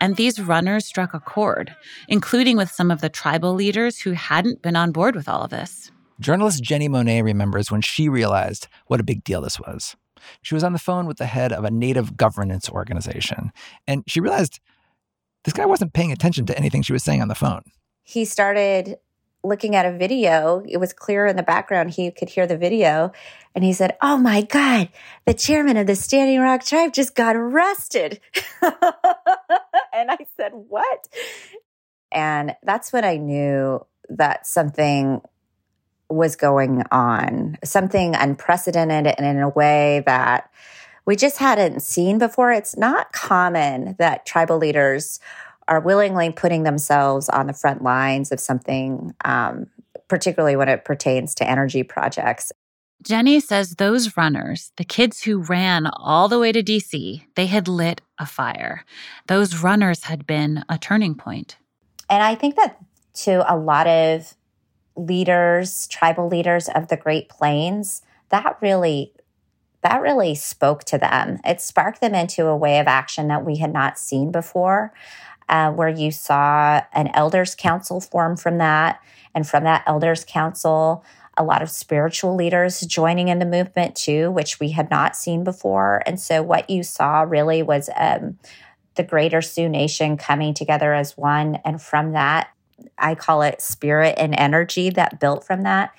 And 0.00 0.16
these 0.16 0.40
runners 0.40 0.84
struck 0.84 1.14
a 1.14 1.20
chord, 1.20 1.74
including 2.08 2.56
with 2.56 2.72
some 2.72 2.90
of 2.90 3.00
the 3.00 3.08
tribal 3.08 3.54
leaders 3.54 4.00
who 4.00 4.12
hadn't 4.12 4.62
been 4.62 4.74
on 4.74 4.90
board 4.90 5.14
with 5.14 5.28
all 5.28 5.42
of 5.42 5.50
this. 5.50 5.92
Journalist 6.18 6.62
Jenni 6.62 6.88
Monet 6.88 7.22
remembers 7.22 7.70
when 7.70 7.82
she 7.82 8.08
realized 8.08 8.66
what 8.88 8.98
a 8.98 9.04
big 9.04 9.22
deal 9.22 9.40
this 9.42 9.60
was. 9.60 9.94
She 10.42 10.54
was 10.54 10.64
on 10.64 10.72
the 10.72 10.78
phone 10.78 11.06
with 11.06 11.18
the 11.18 11.26
head 11.26 11.52
of 11.52 11.64
a 11.64 11.70
native 11.70 12.16
governance 12.16 12.68
organization, 12.68 13.52
and 13.86 14.04
she 14.06 14.20
realized 14.20 14.60
this 15.44 15.54
guy 15.54 15.66
wasn't 15.66 15.92
paying 15.92 16.12
attention 16.12 16.46
to 16.46 16.58
anything 16.58 16.82
she 16.82 16.92
was 16.92 17.04
saying 17.04 17.22
on 17.22 17.28
the 17.28 17.34
phone. 17.34 17.62
He 18.02 18.24
started 18.24 18.98
looking 19.44 19.76
at 19.76 19.86
a 19.86 19.92
video. 19.92 20.62
It 20.66 20.78
was 20.78 20.92
clear 20.92 21.26
in 21.26 21.36
the 21.36 21.42
background. 21.42 21.90
He 21.90 22.10
could 22.10 22.30
hear 22.30 22.46
the 22.46 22.56
video. 22.56 23.12
And 23.54 23.62
he 23.62 23.72
said, 23.72 23.96
Oh 24.02 24.16
my 24.16 24.42
God, 24.42 24.88
the 25.26 25.34
chairman 25.34 25.76
of 25.76 25.86
the 25.86 25.94
Standing 25.94 26.40
Rock 26.40 26.64
tribe 26.64 26.92
just 26.92 27.14
got 27.14 27.36
arrested. 27.36 28.20
and 28.62 30.10
I 30.10 30.26
said, 30.36 30.52
What? 30.52 31.08
And 32.10 32.56
that's 32.62 32.92
when 32.92 33.04
I 33.04 33.16
knew 33.16 33.84
that 34.08 34.46
something 34.46 35.20
was 36.08 36.36
going 36.36 36.82
on, 36.90 37.58
something 37.64 38.14
unprecedented 38.14 39.14
and 39.18 39.26
in 39.26 39.42
a 39.42 39.48
way 39.48 40.02
that 40.06 40.50
we 41.06 41.16
just 41.16 41.38
hadn't 41.38 41.80
seen 41.80 42.18
before. 42.18 42.52
It's 42.52 42.76
not 42.76 43.12
common 43.12 43.96
that 43.98 44.26
tribal 44.26 44.58
leaders 44.58 45.20
are 45.68 45.80
willingly 45.80 46.30
putting 46.30 46.62
themselves 46.62 47.28
on 47.28 47.46
the 47.46 47.52
front 47.52 47.82
lines 47.82 48.32
of 48.32 48.40
something, 48.40 49.14
um, 49.24 49.66
particularly 50.08 50.56
when 50.56 50.68
it 50.68 50.84
pertains 50.84 51.34
to 51.36 51.48
energy 51.48 51.82
projects. 51.82 52.52
Jenni 53.02 53.42
says 53.42 53.74
those 53.74 54.16
runners, 54.16 54.72
the 54.76 54.84
kids 54.84 55.22
who 55.22 55.42
ran 55.42 55.86
all 55.86 56.28
the 56.28 56.38
way 56.38 56.52
to 56.52 56.62
DC, 56.62 57.22
they 57.34 57.46
had 57.46 57.68
lit 57.68 58.00
a 58.18 58.24
fire. 58.24 58.84
Those 59.26 59.62
runners 59.62 60.04
had 60.04 60.26
been 60.26 60.64
a 60.68 60.78
turning 60.78 61.14
point. 61.14 61.56
And 62.08 62.22
I 62.22 62.34
think 62.34 62.56
that 62.56 62.78
to 63.14 63.52
a 63.52 63.56
lot 63.56 63.86
of 63.86 64.34
leaders, 64.96 65.86
tribal 65.88 66.28
leaders 66.28 66.68
of 66.68 66.88
the 66.88 66.96
Great 66.96 67.28
Plains, 67.28 68.02
that 68.30 68.58
really 68.60 69.12
that 69.82 70.00
really 70.00 70.34
spoke 70.34 70.82
to 70.84 70.96
them. 70.96 71.38
It 71.44 71.60
sparked 71.60 72.00
them 72.00 72.14
into 72.14 72.46
a 72.46 72.56
way 72.56 72.78
of 72.78 72.86
action 72.86 73.28
that 73.28 73.44
we 73.44 73.58
had 73.58 73.70
not 73.72 73.98
seen 73.98 74.32
before, 74.32 74.94
uh, 75.50 75.72
where 75.72 75.90
you 75.90 76.10
saw 76.10 76.80
an 76.94 77.10
elders 77.12 77.54
council 77.54 78.00
form 78.00 78.38
from 78.38 78.56
that. 78.58 79.00
And 79.34 79.46
from 79.46 79.64
that 79.64 79.84
elders 79.86 80.24
council, 80.26 81.04
a 81.36 81.44
lot 81.44 81.60
of 81.60 81.70
spiritual 81.70 82.34
leaders 82.34 82.80
joining 82.80 83.28
in 83.28 83.40
the 83.40 83.46
movement 83.46 83.94
too, 83.94 84.30
which 84.30 84.58
we 84.58 84.70
had 84.70 84.90
not 84.90 85.16
seen 85.16 85.44
before. 85.44 86.02
And 86.06 86.18
so 86.18 86.42
what 86.42 86.70
you 86.70 86.82
saw 86.82 87.20
really 87.22 87.62
was 87.62 87.90
um, 87.96 88.38
the 88.94 89.02
greater 89.02 89.42
Sioux 89.42 89.68
Nation 89.68 90.16
coming 90.16 90.54
together 90.54 90.94
as 90.94 91.16
one. 91.16 91.56
And 91.64 91.82
from 91.82 92.12
that, 92.12 92.48
I 92.98 93.14
call 93.14 93.42
it 93.42 93.60
spirit 93.60 94.14
and 94.18 94.34
energy 94.38 94.90
that 94.90 95.20
built 95.20 95.44
from 95.44 95.62
that. 95.62 95.94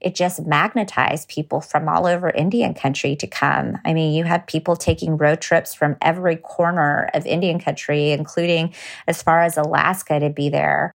It 0.00 0.14
just 0.14 0.46
magnetized 0.46 1.28
people 1.28 1.60
from 1.60 1.88
all 1.88 2.06
over 2.06 2.30
Indian 2.30 2.72
country 2.72 3.14
to 3.16 3.26
come. 3.26 3.78
I 3.84 3.92
mean, 3.92 4.14
you 4.14 4.24
had 4.24 4.46
people 4.46 4.74
taking 4.74 5.18
road 5.18 5.42
trips 5.42 5.74
from 5.74 5.96
every 6.00 6.36
corner 6.36 7.10
of 7.12 7.26
Indian 7.26 7.58
country, 7.58 8.12
including 8.12 8.72
as 9.06 9.22
far 9.22 9.42
as 9.42 9.58
Alaska 9.58 10.18
to 10.18 10.30
be 10.30 10.48
there. 10.48 10.92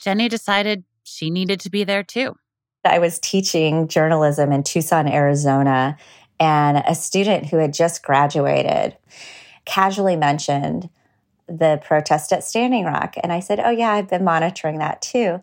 Jenni 0.00 0.28
decided 0.28 0.84
she 1.04 1.30
needed 1.30 1.60
to 1.60 1.70
be 1.70 1.84
there 1.84 2.02
too. 2.02 2.34
I 2.84 2.98
was 2.98 3.18
teaching 3.18 3.86
journalism 3.86 4.50
in 4.50 4.62
Tucson, 4.62 5.06
Arizona, 5.06 5.96
and 6.40 6.78
a 6.86 6.94
student 6.94 7.46
who 7.46 7.58
had 7.58 7.72
just 7.72 8.02
graduated 8.02 8.96
casually 9.64 10.16
mentioned 10.16 10.88
the 11.48 11.80
protest 11.84 12.32
at 12.32 12.44
Standing 12.44 12.84
Rock. 12.84 13.16
And 13.22 13.32
I 13.32 13.40
said, 13.40 13.60
Oh, 13.60 13.70
yeah, 13.70 13.92
I've 13.92 14.08
been 14.08 14.24
monitoring 14.24 14.78
that 14.78 15.02
too. 15.02 15.42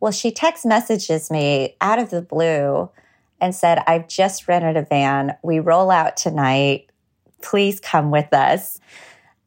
Well, 0.00 0.12
she 0.12 0.30
text 0.30 0.64
messages 0.64 1.30
me 1.30 1.76
out 1.80 1.98
of 1.98 2.10
the 2.10 2.22
blue 2.22 2.90
and 3.40 3.54
said, 3.54 3.82
I've 3.86 4.08
just 4.08 4.48
rented 4.48 4.76
a 4.76 4.82
van. 4.82 5.36
We 5.42 5.58
roll 5.60 5.90
out 5.90 6.16
tonight. 6.16 6.88
Please 7.42 7.80
come 7.80 8.10
with 8.10 8.32
us. 8.32 8.80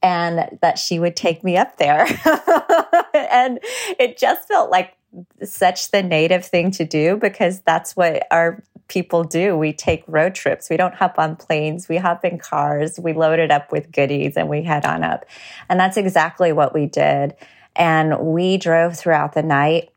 And 0.03 0.57
that 0.61 0.79
she 0.79 0.97
would 0.97 1.15
take 1.15 1.43
me 1.43 1.57
up 1.57 1.77
there. 1.77 2.07
and 3.13 3.59
it 3.99 4.17
just 4.17 4.47
felt 4.47 4.71
like 4.71 4.95
such 5.43 5.91
the 5.91 6.01
native 6.01 6.45
thing 6.45 6.71
to 6.71 6.85
do 6.85 7.17
because 7.17 7.61
that's 7.61 7.95
what 7.95 8.25
our 8.31 8.63
people 8.91 9.23
do. 9.23 9.57
We 9.57 9.71
take 9.71 10.03
road 10.05 10.35
trips. 10.35 10.69
We 10.69 10.75
don't 10.75 10.93
hop 10.93 11.17
on 11.17 11.37
planes. 11.37 11.87
We 11.87 11.95
hop 11.95 12.25
in 12.25 12.37
cars. 12.37 12.99
We 12.99 13.13
load 13.13 13.39
it 13.39 13.49
up 13.49 13.71
with 13.71 13.89
goodies 13.93 14.35
and 14.35 14.49
we 14.49 14.63
head 14.63 14.85
on 14.85 15.01
up. 15.01 15.25
And 15.69 15.79
that's 15.79 15.95
exactly 15.95 16.51
what 16.51 16.73
we 16.73 16.87
did. 16.87 17.33
And 17.73 18.19
we 18.19 18.57
drove 18.57 18.97
throughout 18.97 19.31
the 19.31 19.43
night 19.43 19.91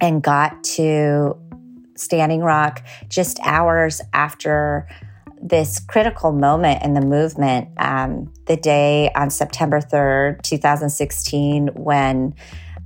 and 0.00 0.20
got 0.20 0.64
to 0.64 1.38
Standing 1.94 2.40
Rock 2.40 2.84
just 3.08 3.38
hours 3.44 4.00
after 4.12 4.88
this 5.40 5.78
critical 5.78 6.32
moment 6.32 6.82
in 6.82 6.94
the 6.94 7.00
movement, 7.00 7.68
um, 7.76 8.32
the 8.46 8.56
day 8.56 9.12
on 9.14 9.30
September 9.30 9.80
3rd, 9.80 10.42
2016, 10.42 11.68
when 11.68 12.34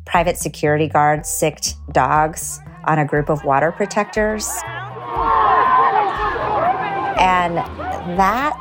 private 0.04 0.36
security 0.36 0.88
guards 0.88 1.30
sicked 1.30 1.74
dogs 1.90 2.60
on 2.84 2.98
a 2.98 3.06
group 3.06 3.30
of 3.30 3.44
water 3.44 3.72
protectors. 3.72 4.46
And 7.22 7.56
that 8.18 8.58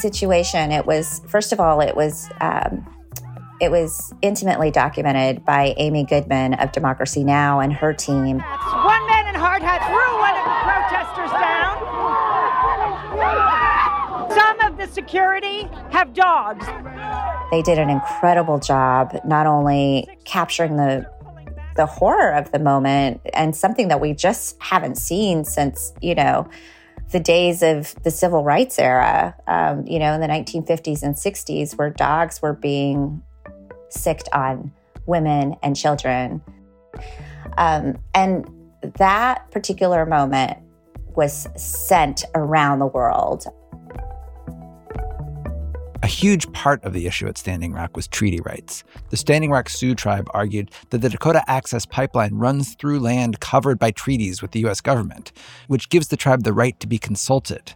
situation, 0.00 0.72
it 0.72 0.86
was, 0.86 1.20
first 1.28 1.52
of 1.52 1.60
all, 1.60 1.80
it 1.80 1.94
was. 1.94 2.28
Um, 2.40 2.86
it 3.60 3.72
was 3.72 4.14
intimately 4.22 4.70
documented 4.70 5.44
by 5.44 5.74
Amy 5.78 6.04
Goodman 6.04 6.54
of 6.54 6.70
Democracy 6.70 7.24
Now! 7.24 7.58
and 7.58 7.72
her 7.72 7.92
team. 7.92 8.38
One 8.38 9.06
man 9.08 9.26
in 9.26 9.34
hard 9.34 9.62
hat 9.62 9.82
threw 9.88 9.98
one 10.20 10.36
of 10.38 10.44
the 10.46 10.54
protesters 10.62 11.32
down. 11.32 11.74
Some 14.30 14.60
of 14.60 14.78
the 14.78 14.86
security 14.86 15.68
have 15.90 16.14
dogs. 16.14 16.66
They 17.50 17.62
did 17.62 17.78
an 17.78 17.90
incredible 17.90 18.60
job 18.60 19.18
not 19.24 19.46
only 19.46 20.06
capturing 20.24 20.76
the 20.76 21.10
the 21.74 21.86
horror 21.86 22.32
of 22.32 22.50
the 22.50 22.58
moment 22.58 23.20
and 23.34 23.56
something 23.56 23.88
that 23.88 24.00
we 24.00 24.12
just 24.12 24.56
haven't 24.60 24.98
seen 24.98 25.44
since, 25.44 25.92
you 26.00 26.14
know, 26.14 26.48
the 27.10 27.20
days 27.20 27.62
of 27.62 27.94
the 28.02 28.10
civil 28.10 28.44
rights 28.44 28.78
era, 28.78 29.34
um, 29.46 29.86
you 29.86 29.98
know, 29.98 30.12
in 30.12 30.20
the 30.20 30.26
1950s 30.26 31.02
and 31.02 31.14
60s, 31.14 31.76
where 31.76 31.90
dogs 31.90 32.42
were 32.42 32.52
being 32.52 33.22
sicked 33.88 34.28
on 34.32 34.72
women 35.06 35.56
and 35.62 35.74
children. 35.74 36.42
Um, 37.56 37.98
and 38.14 38.48
that 38.98 39.50
particular 39.50 40.04
moment 40.06 40.58
was 41.16 41.48
sent 41.56 42.24
around 42.34 42.78
the 42.78 42.86
world. 42.86 43.46
A 46.08 46.10
huge 46.10 46.50
part 46.52 46.82
of 46.84 46.94
the 46.94 47.06
issue 47.06 47.26
at 47.28 47.36
Standing 47.36 47.74
Rock 47.74 47.94
was 47.94 48.08
treaty 48.08 48.40
rights. 48.40 48.82
The 49.10 49.16
Standing 49.18 49.50
Rock 49.50 49.68
Sioux 49.68 49.94
tribe 49.94 50.26
argued 50.32 50.70
that 50.88 51.02
the 51.02 51.10
Dakota 51.10 51.44
Access 51.46 51.84
Pipeline 51.84 52.36
runs 52.36 52.74
through 52.76 53.00
land 53.00 53.40
covered 53.40 53.78
by 53.78 53.90
treaties 53.90 54.40
with 54.40 54.52
the 54.52 54.60
U.S. 54.60 54.80
government, 54.80 55.32
which 55.66 55.90
gives 55.90 56.08
the 56.08 56.16
tribe 56.16 56.44
the 56.44 56.54
right 56.54 56.80
to 56.80 56.86
be 56.86 56.96
consulted. 56.96 57.74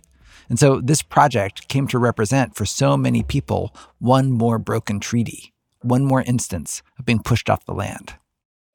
And 0.48 0.58
so 0.58 0.80
this 0.80 1.02
project 1.02 1.68
came 1.68 1.86
to 1.88 1.98
represent 1.98 2.56
for 2.56 2.64
so 2.64 2.96
many 2.96 3.22
people 3.22 3.76
one 3.98 4.30
more 4.30 4.58
broken 4.58 4.98
treaty, 4.98 5.52
one 5.82 6.06
more 6.06 6.22
instance 6.22 6.82
of 6.98 7.04
being 7.04 7.22
pushed 7.22 7.50
off 7.50 7.66
the 7.66 7.74
land 7.74 8.14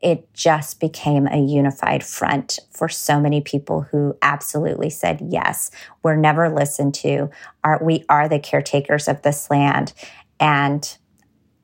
it 0.01 0.31
just 0.33 0.79
became 0.79 1.27
a 1.27 1.39
unified 1.39 2.03
front 2.03 2.59
for 2.71 2.87
so 2.87 3.19
many 3.19 3.41
people 3.41 3.81
who 3.81 4.15
absolutely 4.21 4.89
said 4.89 5.19
yes 5.29 5.71
we're 6.03 6.15
never 6.15 6.49
listened 6.49 6.93
to. 6.93 7.29
Are 7.63 7.83
we 7.83 8.05
are 8.07 8.29
the 8.29 8.39
caretakers 8.39 9.07
of 9.07 9.21
this 9.23 9.49
land. 9.49 9.93
And 10.39 10.97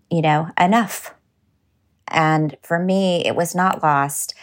you 0.10 0.22
know 0.22 0.50
enough. 0.60 1.14
And 2.08 2.58
for 2.64 2.80
me 2.80 3.26
it 3.26 3.36
was 3.36 3.56
not 3.56 3.84
lost 3.84 4.34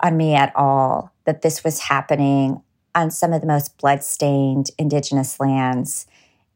on 0.00 0.16
me 0.16 0.34
at 0.34 0.54
all 0.56 1.12
that 1.24 1.42
this 1.42 1.64
was 1.64 1.80
happening 1.80 2.62
on 2.94 3.10
some 3.10 3.32
of 3.32 3.40
the 3.40 3.46
most 3.46 3.76
blood-stained 3.78 4.70
indigenous 4.78 5.38
lands 5.38 6.06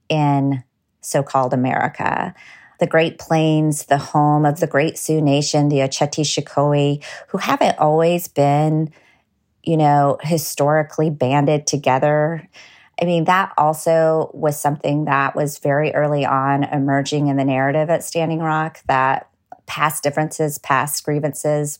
in 0.08 0.64
so-called 1.00 1.52
america 1.52 2.34
the 2.82 2.86
Great 2.88 3.16
Plains, 3.16 3.84
the 3.84 3.96
home 3.96 4.44
of 4.44 4.58
the 4.58 4.66
great 4.66 4.98
Sioux 4.98 5.20
Nation, 5.20 5.68
the 5.68 5.76
Oceti 5.76 7.00
who 7.28 7.38
haven't 7.38 7.78
always 7.78 8.26
been, 8.26 8.90
you 9.62 9.76
know, 9.76 10.18
historically 10.20 11.08
banded 11.08 11.68
together. 11.68 12.48
I 13.00 13.04
mean, 13.04 13.22
that 13.26 13.52
also 13.56 14.32
was 14.34 14.60
something 14.60 15.04
that 15.04 15.36
was 15.36 15.58
very 15.58 15.94
early 15.94 16.26
on 16.26 16.64
emerging 16.64 17.28
in 17.28 17.36
the 17.36 17.44
narrative 17.44 17.88
at 17.88 18.02
Standing 18.02 18.40
Rock 18.40 18.80
that 18.88 19.28
past 19.66 20.02
differences, 20.02 20.58
past 20.58 21.04
grievances 21.04 21.78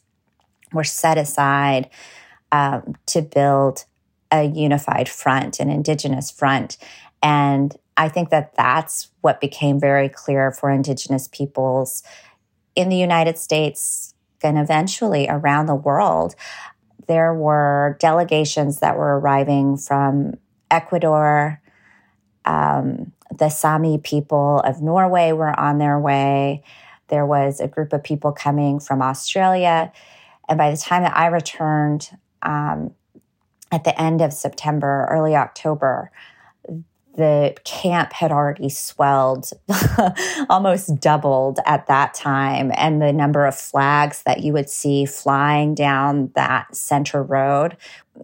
were 0.73 0.85
set 0.85 1.19
aside 1.19 1.91
um, 2.53 2.95
to 3.07 3.23
build 3.23 3.87
a 4.31 4.45
unified 4.45 5.09
front, 5.09 5.59
an 5.59 5.69
Indigenous 5.69 6.31
front. 6.31 6.79
And 7.21 7.77
I 7.97 8.09
think 8.09 8.31
that 8.31 8.55
that's 8.57 9.11
what 9.21 9.41
became 9.41 9.79
very 9.79 10.09
clear 10.09 10.51
for 10.51 10.71
Indigenous 10.71 11.29
peoples 11.29 12.03
in 12.75 12.89
the 12.89 12.97
United 12.97 13.39
States 13.39 14.15
and 14.43 14.59
eventually 14.59 15.29
around 15.29 15.67
the 15.67 15.75
world. 15.75 16.35
There 17.07 17.35
were 17.35 17.97
delegations 18.01 18.81
that 18.81 18.97
were 18.97 19.19
arriving 19.19 19.77
from 19.77 20.35
Ecuador. 20.71 21.61
Um, 22.45 23.13
the 23.37 23.49
Sami 23.49 23.99
people 23.99 24.61
of 24.61 24.83
Norway 24.83 25.33
were 25.33 25.59
on 25.59 25.79
their 25.79 25.99
way. 25.99 26.63
There 27.09 27.27
was 27.27 27.61
a 27.61 27.69
group 27.69 27.93
of 27.93 28.03
people 28.03 28.33
coming 28.33 28.81
from 28.81 29.03
Australia. 29.03 29.93
And 30.49 30.59
by 30.59 30.71
the 30.71 30.77
time 30.77 31.03
that 31.03 31.17
I 31.17 31.27
returned 31.27 32.11
um, 32.43 32.95
at 33.71 33.85
the 33.85 34.01
end 34.01 34.21
of 34.21 34.33
September, 34.33 35.07
early 35.11 35.37
October, 35.37 36.11
the 37.15 37.55
camp 37.65 38.13
had 38.13 38.33
already 38.33 38.69
swelled, 38.69 39.51
almost 40.49 40.99
doubled 40.99 41.59
at 41.67 41.87
that 41.87 42.15
time. 42.15 42.73
And 42.75 43.03
the 43.03 43.13
number 43.13 43.45
of 43.45 43.55
flags 43.55 44.23
that 44.23 44.43
you 44.43 44.53
would 44.55 44.71
see 44.71 45.05
flying 45.05 45.75
down 45.75 46.31
that 46.35 46.75
center 46.75 47.23
road, 47.23 47.77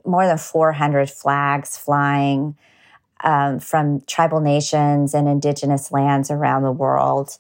more 0.04 0.26
than 0.26 0.38
400 0.38 1.10
flags 1.10 1.76
flying 1.76 2.56
um, 3.24 3.58
from 3.58 4.00
tribal 4.02 4.40
nations 4.40 5.12
and 5.12 5.28
indigenous 5.28 5.92
lands 5.92 6.30
around 6.30 6.62
the 6.62 6.72
world 6.72 7.36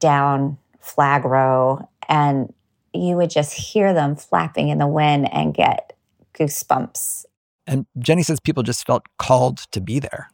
down 0.00 0.56
Flag 0.80 1.24
Row. 1.24 1.86
And 2.08 2.52
you 2.94 3.16
would 3.16 3.30
just 3.30 3.52
hear 3.52 3.92
them 3.92 4.16
flapping 4.16 4.68
in 4.68 4.78
the 4.78 4.86
wind 4.86 5.32
and 5.32 5.52
get 5.52 5.92
goosebumps. 6.34 7.26
And 7.66 7.84
Jenni 7.98 8.24
says 8.24 8.40
people 8.40 8.62
just 8.62 8.86
felt 8.86 9.02
called 9.18 9.58
to 9.72 9.80
be 9.82 9.98
there. 9.98 10.30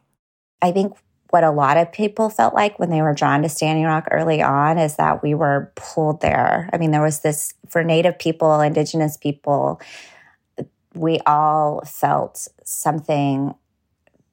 I 0.61 0.71
think 0.71 0.95
what 1.29 1.43
a 1.43 1.51
lot 1.51 1.77
of 1.77 1.91
people 1.91 2.29
felt 2.29 2.53
like 2.53 2.79
when 2.79 2.89
they 2.89 3.01
were 3.01 3.13
drawn 3.13 3.41
to 3.41 3.49
Standing 3.49 3.85
Rock 3.85 4.07
early 4.11 4.41
on 4.41 4.77
is 4.77 4.95
that 4.95 5.21
we 5.21 5.33
were 5.33 5.71
pulled 5.75 6.21
there. 6.21 6.69
I 6.71 6.77
mean, 6.77 6.91
there 6.91 7.01
was 7.01 7.19
this 7.19 7.53
for 7.67 7.83
Native 7.83 8.17
people, 8.17 8.61
Indigenous 8.61 9.17
people, 9.17 9.81
we 10.93 11.19
all 11.25 11.81
felt 11.85 12.47
something 12.63 13.53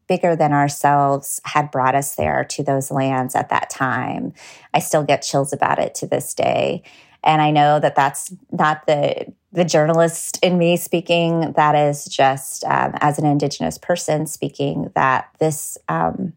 bigger 0.06 0.36
than 0.36 0.52
ourselves 0.52 1.40
had 1.44 1.70
brought 1.70 1.94
us 1.94 2.14
there 2.14 2.44
to 2.44 2.62
those 2.62 2.90
lands 2.90 3.34
at 3.34 3.48
that 3.48 3.70
time. 3.70 4.32
I 4.74 4.78
still 4.78 5.02
get 5.02 5.22
chills 5.22 5.52
about 5.52 5.78
it 5.78 5.94
to 5.96 6.06
this 6.06 6.34
day. 6.34 6.82
And 7.24 7.40
I 7.40 7.50
know 7.50 7.80
that 7.80 7.94
that's 7.94 8.32
not 8.50 8.86
the 8.86 9.32
the 9.52 9.64
journalist 9.64 10.38
in 10.42 10.58
me 10.58 10.76
speaking. 10.76 11.52
That 11.52 11.74
is 11.74 12.06
just 12.06 12.64
um, 12.64 12.92
as 13.00 13.18
an 13.18 13.26
Indigenous 13.26 13.78
person 13.78 14.26
speaking. 14.26 14.90
That 14.94 15.28
this 15.38 15.78
um, 15.88 16.32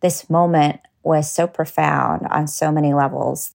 this 0.00 0.28
moment 0.28 0.80
was 1.02 1.30
so 1.30 1.46
profound 1.46 2.26
on 2.28 2.46
so 2.46 2.70
many 2.70 2.92
levels. 2.92 3.54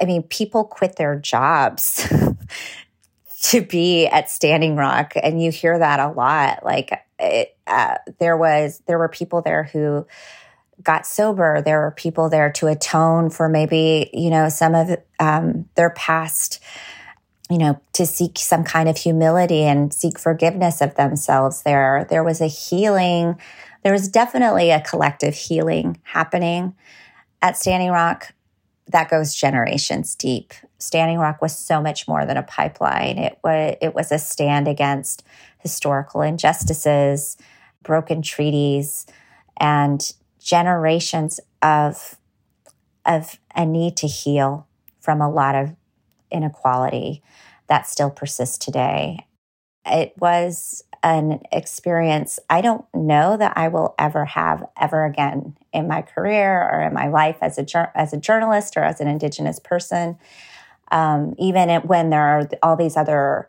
I 0.00 0.04
mean, 0.04 0.24
people 0.24 0.64
quit 0.64 0.96
their 0.96 1.18
jobs 1.18 2.06
to 3.42 3.62
be 3.62 4.06
at 4.06 4.30
Standing 4.30 4.76
Rock, 4.76 5.14
and 5.20 5.42
you 5.42 5.50
hear 5.50 5.78
that 5.78 6.00
a 6.00 6.10
lot. 6.10 6.64
Like 6.64 6.92
it, 7.18 7.56
uh, 7.66 7.96
there 8.18 8.36
was, 8.36 8.82
there 8.86 8.98
were 8.98 9.08
people 9.08 9.40
there 9.40 9.64
who 9.64 10.06
got 10.82 11.06
sober. 11.06 11.62
There 11.62 11.80
were 11.80 11.92
people 11.92 12.28
there 12.28 12.50
to 12.52 12.66
atone 12.66 13.30
for 13.30 13.48
maybe 13.48 14.10
you 14.12 14.30
know 14.30 14.48
some 14.48 14.74
of 14.74 14.96
um, 15.20 15.68
their 15.76 15.90
past 15.90 16.60
you 17.50 17.58
know, 17.58 17.80
to 17.92 18.06
seek 18.06 18.38
some 18.38 18.64
kind 18.64 18.88
of 18.88 18.96
humility 18.96 19.62
and 19.62 19.92
seek 19.92 20.18
forgiveness 20.18 20.80
of 20.80 20.94
themselves 20.94 21.62
there. 21.62 22.06
There 22.08 22.24
was 22.24 22.40
a 22.40 22.46
healing. 22.46 23.38
There 23.82 23.92
was 23.92 24.08
definitely 24.08 24.70
a 24.70 24.80
collective 24.80 25.34
healing 25.34 26.00
happening 26.04 26.74
at 27.42 27.58
Standing 27.58 27.90
Rock 27.90 28.32
that 28.88 29.10
goes 29.10 29.34
generations 29.34 30.14
deep. 30.14 30.52
Standing 30.78 31.18
Rock 31.18 31.40
was 31.40 31.56
so 31.56 31.80
much 31.80 32.06
more 32.06 32.24
than 32.26 32.36
a 32.36 32.42
pipeline. 32.42 33.18
It 33.18 33.38
was 33.42 33.76
it 33.80 33.94
was 33.94 34.12
a 34.12 34.18
stand 34.18 34.68
against 34.68 35.22
historical 35.58 36.22
injustices, 36.22 37.36
broken 37.82 38.22
treaties, 38.22 39.06
and 39.58 40.12
generations 40.38 41.40
of 41.62 42.18
of 43.06 43.38
a 43.54 43.66
need 43.66 43.96
to 43.98 44.06
heal 44.06 44.66
from 45.00 45.20
a 45.20 45.30
lot 45.30 45.54
of 45.54 45.74
inequality 46.34 47.22
that 47.68 47.86
still 47.86 48.10
persists 48.10 48.58
today. 48.58 49.26
It 49.86 50.12
was 50.18 50.84
an 51.04 51.40
experience 51.52 52.40
I 52.48 52.62
don't 52.62 52.86
know 52.94 53.36
that 53.36 53.52
I 53.56 53.68
will 53.68 53.94
ever 53.98 54.24
have 54.24 54.64
ever 54.80 55.04
again 55.04 55.54
in 55.70 55.86
my 55.86 56.00
career 56.00 56.62
or 56.62 56.80
in 56.80 56.94
my 56.94 57.08
life 57.08 57.36
as 57.42 57.58
a 57.58 57.98
as 57.98 58.14
a 58.14 58.16
journalist 58.16 58.76
or 58.76 58.82
as 58.82 59.00
an 59.00 59.08
Indigenous 59.08 59.60
person. 59.60 60.18
Um, 60.90 61.34
even 61.38 61.68
when 61.82 62.10
there 62.10 62.22
are 62.22 62.48
all 62.62 62.76
these 62.76 62.96
other 62.96 63.48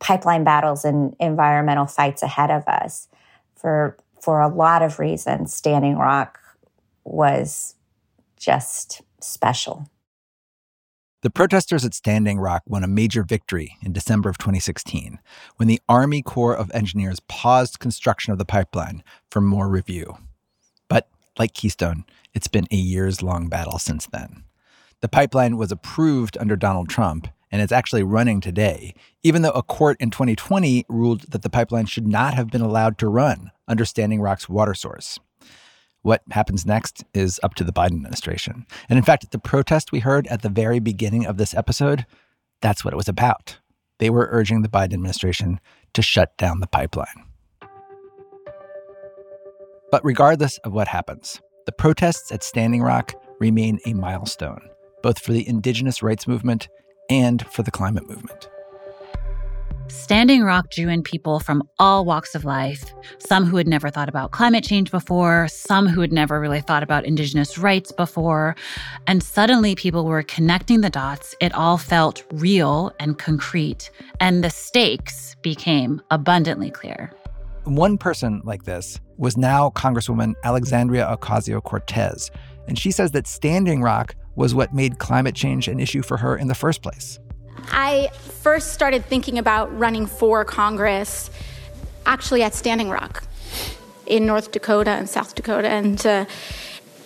pipeline 0.00 0.42
battles 0.42 0.84
and 0.84 1.14
environmental 1.20 1.86
fights 1.86 2.22
ahead 2.22 2.50
of 2.50 2.66
us, 2.66 3.08
for 3.54 3.96
for 4.20 4.40
a 4.40 4.48
lot 4.48 4.82
of 4.82 4.98
reasons, 4.98 5.54
Standing 5.54 5.96
Rock 5.96 6.40
was 7.04 7.76
just 8.36 9.02
special. 9.20 9.88
The 11.22 11.30
protesters 11.30 11.84
at 11.84 11.94
Standing 11.94 12.40
Rock 12.40 12.64
won 12.66 12.82
a 12.82 12.88
major 12.88 13.22
victory 13.22 13.76
in 13.80 13.92
December 13.92 14.28
of 14.28 14.38
2016 14.38 15.20
when 15.54 15.68
the 15.68 15.80
Army 15.88 16.20
Corps 16.20 16.56
of 16.56 16.68
Engineers 16.74 17.20
paused 17.20 17.78
construction 17.78 18.32
of 18.32 18.38
the 18.38 18.44
pipeline 18.44 19.04
for 19.30 19.40
more 19.40 19.68
review. 19.68 20.18
But 20.88 21.08
like 21.38 21.54
Keystone, 21.54 22.06
it's 22.34 22.48
been 22.48 22.66
a 22.72 22.76
years 22.76 23.22
long 23.22 23.48
battle 23.48 23.78
since 23.78 24.06
then. 24.06 24.42
The 25.00 25.08
pipeline 25.08 25.56
was 25.56 25.70
approved 25.70 26.36
under 26.38 26.56
Donald 26.56 26.88
Trump 26.88 27.28
and 27.52 27.62
it's 27.62 27.70
actually 27.70 28.02
running 28.02 28.40
today, 28.40 28.92
even 29.22 29.42
though 29.42 29.50
a 29.50 29.62
court 29.62 29.98
in 30.00 30.10
2020 30.10 30.86
ruled 30.88 31.30
that 31.30 31.42
the 31.42 31.50
pipeline 31.50 31.86
should 31.86 32.08
not 32.08 32.34
have 32.34 32.50
been 32.50 32.62
allowed 32.62 32.98
to 32.98 33.06
run 33.06 33.52
under 33.68 33.84
Standing 33.84 34.20
Rock's 34.20 34.48
water 34.48 34.74
source. 34.74 35.20
What 36.02 36.22
happens 36.30 36.66
next 36.66 37.04
is 37.14 37.38
up 37.42 37.54
to 37.54 37.64
the 37.64 37.72
Biden 37.72 37.92
administration. 37.92 38.66
And 38.88 38.98
in 38.98 39.04
fact, 39.04 39.30
the 39.30 39.38
protest 39.38 39.92
we 39.92 40.00
heard 40.00 40.26
at 40.26 40.42
the 40.42 40.48
very 40.48 40.80
beginning 40.80 41.26
of 41.26 41.36
this 41.36 41.54
episode, 41.54 42.06
that's 42.60 42.84
what 42.84 42.92
it 42.92 42.96
was 42.96 43.08
about. 43.08 43.58
They 43.98 44.10
were 44.10 44.28
urging 44.32 44.62
the 44.62 44.68
Biden 44.68 44.94
administration 44.94 45.60
to 45.94 46.02
shut 46.02 46.36
down 46.36 46.58
the 46.58 46.66
pipeline. 46.66 47.24
But 49.92 50.04
regardless 50.04 50.58
of 50.58 50.72
what 50.72 50.88
happens, 50.88 51.40
the 51.66 51.72
protests 51.72 52.32
at 52.32 52.42
Standing 52.42 52.82
Rock 52.82 53.14
remain 53.38 53.78
a 53.86 53.92
milestone, 53.92 54.68
both 55.02 55.20
for 55.20 55.32
the 55.32 55.46
indigenous 55.46 56.02
rights 56.02 56.26
movement 56.26 56.68
and 57.10 57.46
for 57.46 57.62
the 57.62 57.70
climate 57.70 58.08
movement. 58.08 58.48
Standing 59.92 60.42
Rock 60.42 60.70
drew 60.70 60.88
in 60.88 61.02
people 61.02 61.38
from 61.38 61.62
all 61.78 62.06
walks 62.06 62.34
of 62.34 62.46
life, 62.46 62.82
some 63.18 63.44
who 63.44 63.58
had 63.58 63.68
never 63.68 63.90
thought 63.90 64.08
about 64.08 64.30
climate 64.30 64.64
change 64.64 64.90
before, 64.90 65.48
some 65.48 65.86
who 65.86 66.00
had 66.00 66.10
never 66.10 66.40
really 66.40 66.62
thought 66.62 66.82
about 66.82 67.04
Indigenous 67.04 67.58
rights 67.58 67.92
before. 67.92 68.56
And 69.06 69.22
suddenly 69.22 69.74
people 69.74 70.06
were 70.06 70.22
connecting 70.22 70.80
the 70.80 70.88
dots. 70.88 71.34
It 71.40 71.52
all 71.52 71.76
felt 71.76 72.24
real 72.32 72.90
and 73.00 73.18
concrete, 73.18 73.90
and 74.18 74.42
the 74.42 74.48
stakes 74.48 75.36
became 75.42 76.00
abundantly 76.10 76.70
clear. 76.70 77.12
One 77.64 77.98
person 77.98 78.40
like 78.44 78.64
this 78.64 78.98
was 79.18 79.36
now 79.36 79.70
Congresswoman 79.70 80.34
Alexandria 80.42 81.06
Ocasio 81.14 81.62
Cortez. 81.62 82.30
And 82.66 82.78
she 82.78 82.92
says 82.92 83.10
that 83.10 83.26
Standing 83.26 83.82
Rock 83.82 84.14
was 84.36 84.54
what 84.54 84.72
made 84.72 84.98
climate 84.98 85.34
change 85.34 85.68
an 85.68 85.78
issue 85.78 86.00
for 86.00 86.16
her 86.16 86.34
in 86.34 86.48
the 86.48 86.54
first 86.54 86.82
place. 86.82 87.18
I 87.70 88.08
first 88.42 88.72
started 88.72 89.04
thinking 89.04 89.38
about 89.38 89.76
running 89.78 90.06
for 90.06 90.44
Congress 90.44 91.30
actually 92.06 92.42
at 92.42 92.54
Standing 92.54 92.90
Rock 92.90 93.24
in 94.06 94.26
North 94.26 94.52
Dakota 94.52 94.90
and 94.90 95.08
South 95.08 95.34
Dakota. 95.34 95.68
And, 95.68 96.04
uh, 96.04 96.26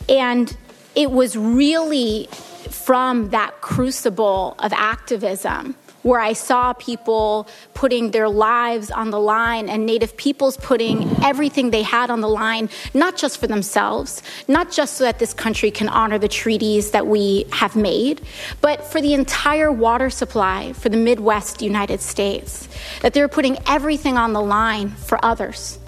and 0.09 0.57
it 0.95 1.11
was 1.11 1.37
really 1.37 2.29
from 2.71 3.31
that 3.31 3.61
crucible 3.61 4.55
of 4.59 4.73
activism 4.73 5.77
where 6.07 6.21
I 6.21 6.35
saw 6.35 6.73
people 6.73 7.49
putting 7.75 8.13
their 8.13 8.29
lives 8.29 8.93
on 8.93 9.11
the 9.11 9.19
line 9.19 9.69
and 9.69 9.85
Native 9.85 10.17
peoples 10.17 10.57
putting 10.57 11.05
everything 11.25 11.71
they 11.71 11.83
had 11.83 12.11
on 12.11 12.21
the 12.21 12.29
line, 12.29 12.71
not 12.95 13.17
just 13.17 13.39
for 13.39 13.49
themselves, 13.49 14.23
not 14.47 14.71
just 14.71 14.95
so 14.95 15.03
that 15.03 15.19
this 15.19 15.35
country 15.35 15.73
can 15.73 15.89
honor 15.89 16.17
the 16.17 16.29
treaties 16.29 16.93
that 16.93 17.09
we 17.09 17.45
have 17.51 17.75
made, 17.75 18.21
but 18.61 18.85
for 18.85 19.01
the 19.01 19.15
entire 19.15 19.73
water 19.73 20.09
supply 20.09 20.73
for 20.75 20.91
the 20.91 20.97
Midwest 20.97 21.61
United 21.61 22.01
States, 22.01 22.69
that 23.03 23.13
they're 23.13 23.27
putting 23.27 23.59
everything 23.67 24.17
on 24.17 24.33
the 24.33 24.41
line 24.41 24.91
for 24.91 25.19
others. 25.25 25.81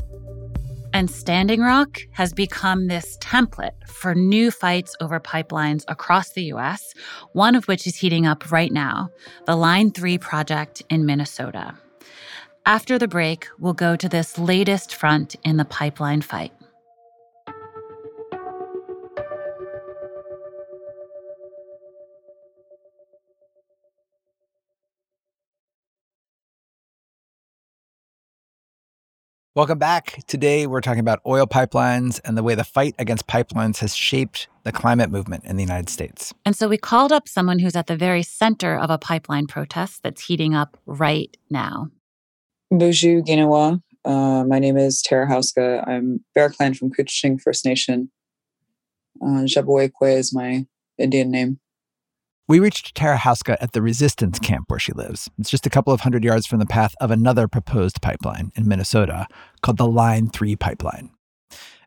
And 0.98 1.08
Standing 1.08 1.60
Rock 1.60 2.00
has 2.10 2.32
become 2.32 2.88
this 2.88 3.16
template 3.18 3.86
for 3.86 4.16
new 4.16 4.50
fights 4.50 4.96
over 5.00 5.20
pipelines 5.20 5.84
across 5.86 6.30
the 6.30 6.42
US, 6.54 6.92
one 7.34 7.54
of 7.54 7.68
which 7.68 7.86
is 7.86 7.94
heating 7.94 8.26
up 8.26 8.50
right 8.50 8.72
now 8.72 9.08
the 9.46 9.54
Line 9.54 9.92
3 9.92 10.18
project 10.18 10.82
in 10.90 11.06
Minnesota. 11.06 11.74
After 12.66 12.98
the 12.98 13.06
break, 13.06 13.46
we'll 13.60 13.74
go 13.74 13.94
to 13.94 14.08
this 14.08 14.40
latest 14.40 14.92
front 14.92 15.36
in 15.44 15.56
the 15.56 15.64
pipeline 15.64 16.20
fight. 16.20 16.52
Welcome 29.58 29.80
back. 29.80 30.22
Today, 30.28 30.68
we're 30.68 30.80
talking 30.80 31.00
about 31.00 31.20
oil 31.26 31.44
pipelines 31.44 32.20
and 32.24 32.38
the 32.38 32.44
way 32.44 32.54
the 32.54 32.62
fight 32.62 32.94
against 32.96 33.26
pipelines 33.26 33.78
has 33.78 33.92
shaped 33.92 34.46
the 34.62 34.70
climate 34.70 35.10
movement 35.10 35.44
in 35.44 35.56
the 35.56 35.64
United 35.64 35.88
States. 35.88 36.32
And 36.44 36.54
so 36.54 36.68
we 36.68 36.78
called 36.78 37.10
up 37.10 37.28
someone 37.28 37.58
who's 37.58 37.74
at 37.74 37.88
the 37.88 37.96
very 37.96 38.22
center 38.22 38.78
of 38.78 38.88
a 38.88 38.98
pipeline 38.98 39.48
protest 39.48 40.04
that's 40.04 40.24
heating 40.26 40.54
up 40.54 40.76
right 40.86 41.36
now. 41.50 41.90
Bonjour, 42.70 43.20
Giniw. 43.20 43.82
Uh, 44.04 44.44
my 44.44 44.60
name 44.60 44.76
is 44.76 45.02
Tara 45.02 45.26
Houska. 45.26 45.82
I'm 45.88 46.24
Bear 46.36 46.50
Clan 46.50 46.74
from 46.74 46.92
Couchiching 46.92 47.40
First 47.40 47.64
Nation. 47.64 48.12
Uh, 49.20 49.42
is 49.42 50.32
my 50.32 50.66
Indian 50.98 51.32
name. 51.32 51.58
We 52.48 52.60
reached 52.60 52.94
Tara 52.94 53.18
Houska 53.18 53.58
at 53.60 53.72
the 53.72 53.82
resistance 53.82 54.38
camp 54.38 54.70
where 54.70 54.78
she 54.78 54.92
lives. 54.92 55.28
It's 55.38 55.50
just 55.50 55.66
a 55.66 55.70
couple 55.70 55.92
of 55.92 56.00
hundred 56.00 56.24
yards 56.24 56.46
from 56.46 56.60
the 56.60 56.66
path 56.66 56.94
of 56.98 57.10
another 57.10 57.46
proposed 57.46 58.00
pipeline 58.00 58.52
in 58.56 58.66
Minnesota 58.66 59.26
called 59.60 59.76
the 59.76 59.86
Line 59.86 60.30
3 60.30 60.56
pipeline. 60.56 61.10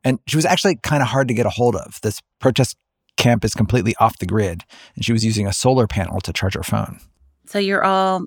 And 0.04 0.19
she 0.28 0.36
was 0.36 0.45
actually 0.45 0.76
kind 0.84 1.02
of 1.02 1.08
hard 1.08 1.28
to 1.30 1.34
get 1.34 1.47
a 1.47 1.50
hold 1.50 1.76
of. 1.76 2.00
This 2.04 2.21
protest 2.38 2.78
camp 3.17 3.43
is 3.43 3.56
completely 3.56 3.95
off 4.00 4.19
the 4.19 4.28
grid, 4.28 4.63
and 4.95 5.04
she 5.04 5.12
was 5.12 5.26
using 5.26 5.47
a 5.47 5.54
solar 5.54 5.88
panel 5.88 6.21
to 6.21 6.32
charge 6.32 6.54
her 6.54 6.63
phone. 6.63 7.00
So 7.47 7.58
you're 7.58 7.84
all 7.84 8.26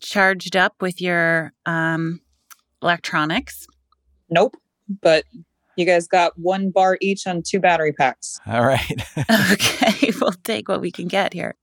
charged 0.00 0.56
up 0.56 0.76
with 0.80 1.02
your 1.02 1.52
um, 1.66 2.20
electronics? 2.80 3.66
Nope. 4.30 4.56
But 5.02 5.24
you 5.76 5.84
guys 5.84 6.06
got 6.06 6.38
one 6.38 6.70
bar 6.70 6.96
each 7.02 7.26
on 7.26 7.42
two 7.42 7.60
battery 7.60 7.92
packs. 7.92 8.40
All 8.46 8.64
right. 8.64 9.02
okay, 9.52 10.12
we'll 10.18 10.32
take 10.44 10.68
what 10.68 10.80
we 10.80 10.90
can 10.90 11.08
get 11.08 11.34
here. 11.34 11.56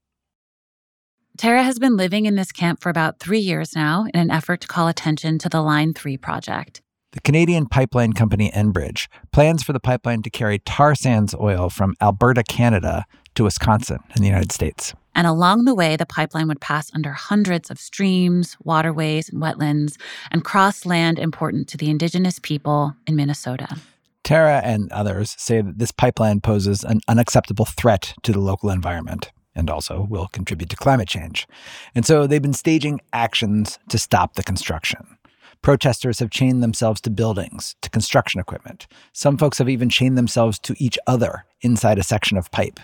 Tara 1.37 1.63
has 1.63 1.79
been 1.79 1.97
living 1.97 2.25
in 2.25 2.35
this 2.35 2.51
camp 2.51 2.81
for 2.81 2.89
about 2.89 3.19
three 3.19 3.39
years 3.39 3.75
now 3.75 4.05
in 4.13 4.19
an 4.19 4.29
effort 4.29 4.61
to 4.61 4.67
call 4.67 4.87
attention 4.87 5.39
to 5.39 5.49
the 5.49 5.61
Line 5.61 5.93
3 5.93 6.17
project. 6.17 6.81
The 7.13 7.21
Canadian 7.21 7.65
pipeline 7.65 8.13
company 8.13 8.51
Enbridge 8.51 9.07
plans 9.31 9.63
for 9.63 9.73
the 9.73 9.79
pipeline 9.79 10.21
to 10.21 10.29
carry 10.29 10.59
tar 10.59 10.93
sands 10.93 11.33
oil 11.33 11.69
from 11.69 11.95
Alberta, 12.01 12.43
Canada 12.43 13.05
to 13.35 13.45
Wisconsin 13.45 13.99
in 14.15 14.21
the 14.21 14.27
United 14.27 14.51
States. 14.51 14.93
And 15.15 15.27
along 15.27 15.65
the 15.65 15.75
way, 15.75 15.95
the 15.95 16.05
pipeline 16.05 16.47
would 16.47 16.61
pass 16.61 16.93
under 16.93 17.11
hundreds 17.11 17.69
of 17.69 17.79
streams, 17.79 18.55
waterways, 18.63 19.27
and 19.29 19.41
wetlands 19.41 19.97
and 20.31 20.45
cross 20.45 20.85
land 20.85 21.19
important 21.19 21.67
to 21.69 21.77
the 21.77 21.89
indigenous 21.89 22.39
people 22.39 22.95
in 23.07 23.15
Minnesota. 23.15 23.77
Tara 24.23 24.61
and 24.63 24.91
others 24.91 25.35
say 25.37 25.61
that 25.61 25.79
this 25.79 25.91
pipeline 25.91 26.39
poses 26.39 26.83
an 26.83 27.01
unacceptable 27.07 27.65
threat 27.65 28.13
to 28.23 28.31
the 28.31 28.39
local 28.39 28.69
environment 28.69 29.31
and 29.55 29.69
also 29.69 30.07
will 30.09 30.27
contribute 30.27 30.69
to 30.69 30.75
climate 30.75 31.07
change. 31.07 31.47
And 31.93 32.05
so 32.05 32.27
they've 32.27 32.41
been 32.41 32.53
staging 32.53 33.01
actions 33.13 33.79
to 33.89 33.97
stop 33.97 34.35
the 34.35 34.43
construction. 34.43 35.17
Protesters 35.61 36.19
have 36.19 36.31
chained 36.31 36.63
themselves 36.63 36.99
to 37.01 37.11
buildings, 37.11 37.75
to 37.81 37.89
construction 37.89 38.41
equipment. 38.41 38.87
Some 39.13 39.37
folks 39.37 39.59
have 39.59 39.69
even 39.69 39.89
chained 39.89 40.17
themselves 40.17 40.57
to 40.59 40.75
each 40.79 40.97
other 41.05 41.45
inside 41.61 41.99
a 41.99 42.03
section 42.03 42.37
of 42.37 42.49
pipe. 42.51 42.79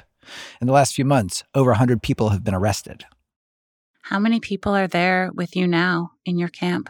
In 0.62 0.68
the 0.68 0.74
last 0.74 0.94
few 0.94 1.06
months, 1.06 1.44
over 1.56 1.72
100 1.72 2.04
people 2.04 2.30
have 2.30 2.44
been 2.44 2.54
arrested. 2.54 3.06
How 4.04 4.20
many 4.20 4.40
people 4.40 4.76
are 4.76 4.88
there 4.88 5.32
with 5.34 5.56
you 5.56 5.68
now 5.68 6.12
in 6.26 6.38
your 6.38 6.50
camp? 6.50 6.90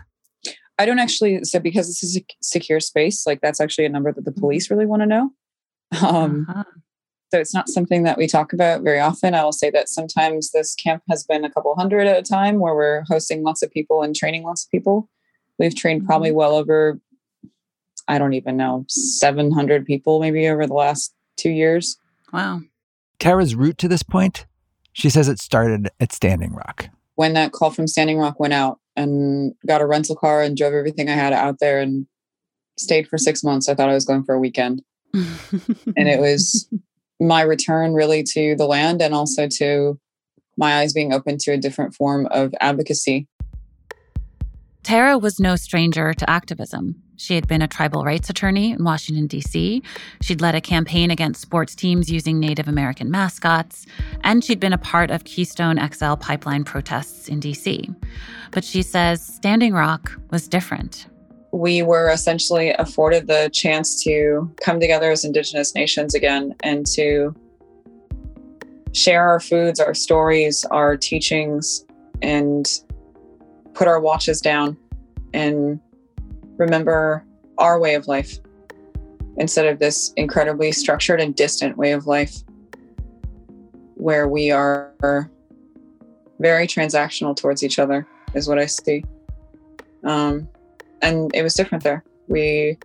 I 0.77 0.85
don't 0.85 0.99
actually, 0.99 1.43
so 1.43 1.59
because 1.59 1.87
this 1.87 2.03
is 2.03 2.17
a 2.17 2.25
secure 2.41 2.79
space, 2.79 3.25
like 3.25 3.41
that's 3.41 3.59
actually 3.59 3.85
a 3.85 3.89
number 3.89 4.11
that 4.11 4.25
the 4.25 4.31
police 4.31 4.69
really 4.69 4.85
want 4.85 5.01
to 5.01 5.07
know. 5.07 5.31
Um, 6.05 6.45
uh-huh. 6.49 6.63
So 7.31 7.39
it's 7.39 7.53
not 7.53 7.67
something 7.67 8.03
that 8.03 8.17
we 8.17 8.25
talk 8.25 8.53
about 8.53 8.83
very 8.83 8.99
often. 8.99 9.33
I 9.33 9.43
will 9.43 9.51
say 9.51 9.69
that 9.71 9.89
sometimes 9.89 10.51
this 10.51 10.75
camp 10.75 11.03
has 11.09 11.25
been 11.25 11.43
a 11.43 11.51
couple 11.51 11.75
hundred 11.75 12.07
at 12.07 12.17
a 12.17 12.21
time 12.21 12.59
where 12.59 12.73
we're 12.73 13.03
hosting 13.07 13.43
lots 13.43 13.61
of 13.61 13.71
people 13.71 14.01
and 14.01 14.15
training 14.15 14.43
lots 14.43 14.63
of 14.63 14.71
people. 14.71 15.09
We've 15.59 15.75
trained 15.75 16.05
probably 16.05 16.29
mm-hmm. 16.29 16.37
well 16.37 16.55
over, 16.55 16.99
I 18.07 18.17
don't 18.17 18.33
even 18.33 18.55
know, 18.55 18.85
700 18.87 19.85
people 19.85 20.21
maybe 20.21 20.47
over 20.47 20.65
the 20.65 20.73
last 20.73 21.13
two 21.35 21.49
years. 21.49 21.97
Wow. 22.31 22.61
Tara's 23.19 23.55
route 23.55 23.77
to 23.79 23.89
this 23.89 24.03
point, 24.03 24.45
she 24.93 25.09
says 25.09 25.27
it 25.27 25.39
started 25.39 25.89
at 25.99 26.13
Standing 26.13 26.53
Rock. 26.53 26.89
When 27.15 27.33
that 27.33 27.51
call 27.51 27.71
from 27.71 27.87
Standing 27.87 28.19
Rock 28.19 28.39
went 28.39 28.53
out 28.53 28.79
and 28.95 29.53
got 29.65 29.81
a 29.81 29.85
rental 29.85 30.15
car 30.15 30.41
and 30.41 30.55
drove 30.55 30.73
everything 30.73 31.09
I 31.09 31.13
had 31.13 31.33
out 31.33 31.59
there 31.59 31.81
and 31.81 32.07
stayed 32.77 33.07
for 33.07 33.17
six 33.17 33.43
months, 33.43 33.67
I 33.67 33.75
thought 33.75 33.89
I 33.89 33.93
was 33.93 34.05
going 34.05 34.23
for 34.23 34.35
a 34.35 34.39
weekend. 34.39 34.81
and 35.13 36.07
it 36.07 36.19
was 36.19 36.69
my 37.19 37.41
return 37.41 37.93
really 37.93 38.23
to 38.23 38.55
the 38.55 38.65
land 38.65 39.01
and 39.01 39.13
also 39.13 39.47
to 39.47 39.99
my 40.57 40.79
eyes 40.79 40.93
being 40.93 41.13
open 41.13 41.37
to 41.37 41.51
a 41.51 41.57
different 41.57 41.93
form 41.93 42.27
of 42.31 42.53
advocacy. 42.59 43.27
Tara 44.83 45.17
was 45.17 45.39
no 45.39 45.55
stranger 45.55 46.13
to 46.13 46.29
activism. 46.29 46.95
She 47.17 47.35
had 47.35 47.47
been 47.47 47.61
a 47.61 47.67
tribal 47.67 48.05
rights 48.05 48.29
attorney 48.29 48.71
in 48.71 48.83
Washington, 48.83 49.27
D.C. 49.27 49.81
She'd 50.21 50.39
led 50.39 50.55
a 50.55 50.61
campaign 50.61 51.11
against 51.11 51.41
sports 51.41 51.75
teams 51.75 52.11
using 52.11 52.39
Native 52.39 52.67
American 52.67 53.09
mascots, 53.09 53.85
and 54.23 54.43
she'd 54.43 54.59
been 54.59 54.73
a 54.73 54.77
part 54.77 55.09
of 55.09 55.23
Keystone 55.23 55.77
XL 55.91 56.13
pipeline 56.13 56.63
protests 56.63 57.27
in 57.27 57.39
D.C. 57.39 57.89
But 58.51 58.63
she 58.63 58.81
says 58.81 59.21
Standing 59.21 59.73
Rock 59.73 60.13
was 60.29 60.47
different 60.47 61.07
we 61.57 61.81
were 61.81 62.09
essentially 62.09 62.69
afforded 62.77 63.25
the 63.25 63.49
chance 63.51 64.03
to 64.03 64.53
come 64.61 64.79
together 64.79 65.11
as 65.11 65.25
Indigenous 65.25 65.73
nations 65.73 66.13
again 66.13 66.53
and 66.61 66.85
to 66.85 67.35
share 68.93 69.27
our 69.27 69.39
foods, 69.39 69.79
our 69.79 69.95
stories, 69.95 70.63
our 70.65 70.95
teachings, 70.95 71.83
and 72.21 72.81
put 73.73 73.87
our 73.87 73.99
watches 73.99 74.39
down 74.39 74.77
and 75.33 75.79
remember 76.57 77.25
our 77.57 77.79
way 77.79 77.95
of 77.95 78.07
life 78.07 78.37
instead 79.37 79.65
of 79.65 79.79
this 79.79 80.13
incredibly 80.15 80.71
structured 80.71 81.19
and 81.19 81.35
distant 81.35 81.75
way 81.75 81.91
of 81.91 82.05
life 82.05 82.43
where 83.95 84.27
we 84.27 84.51
are 84.51 85.31
very 86.39 86.67
transactional 86.67 87.35
towards 87.35 87.63
each 87.63 87.79
other, 87.79 88.07
is 88.35 88.47
what 88.47 88.59
I 88.59 88.67
see. 88.67 89.03
Um, 90.03 90.47
and 91.01 91.31
it 91.33 91.43
was 91.43 91.53
different 91.53 91.83
there. 91.83 92.03
We 92.27 92.77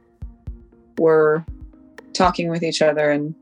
were 0.98 1.44
talking 2.12 2.48
with 2.48 2.62
each 2.62 2.82
other 2.82 3.10
and 3.10 3.34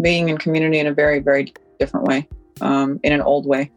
being 0.00 0.28
in 0.28 0.38
community 0.38 0.78
in 0.78 0.86
a 0.86 0.92
very, 0.92 1.20
very 1.20 1.52
different 1.78 2.06
way, 2.06 2.28
um, 2.60 3.00
in 3.02 3.12
an 3.12 3.20
old 3.20 3.46
way. 3.46 3.70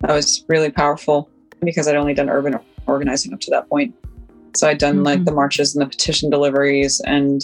That 0.00 0.12
was 0.12 0.44
really 0.48 0.70
powerful 0.70 1.30
because 1.60 1.88
I'd 1.88 1.96
only 1.96 2.14
done 2.14 2.28
urban 2.30 2.58
organizing 2.86 3.32
up 3.32 3.40
to 3.40 3.50
that 3.50 3.68
point. 3.68 3.94
So 4.56 4.68
I'd 4.68 4.78
done 4.78 4.96
mm-hmm. 4.96 5.04
like 5.04 5.24
the 5.24 5.32
marches 5.32 5.74
and 5.74 5.84
the 5.84 5.88
petition 5.88 6.30
deliveries 6.30 7.00
and 7.00 7.42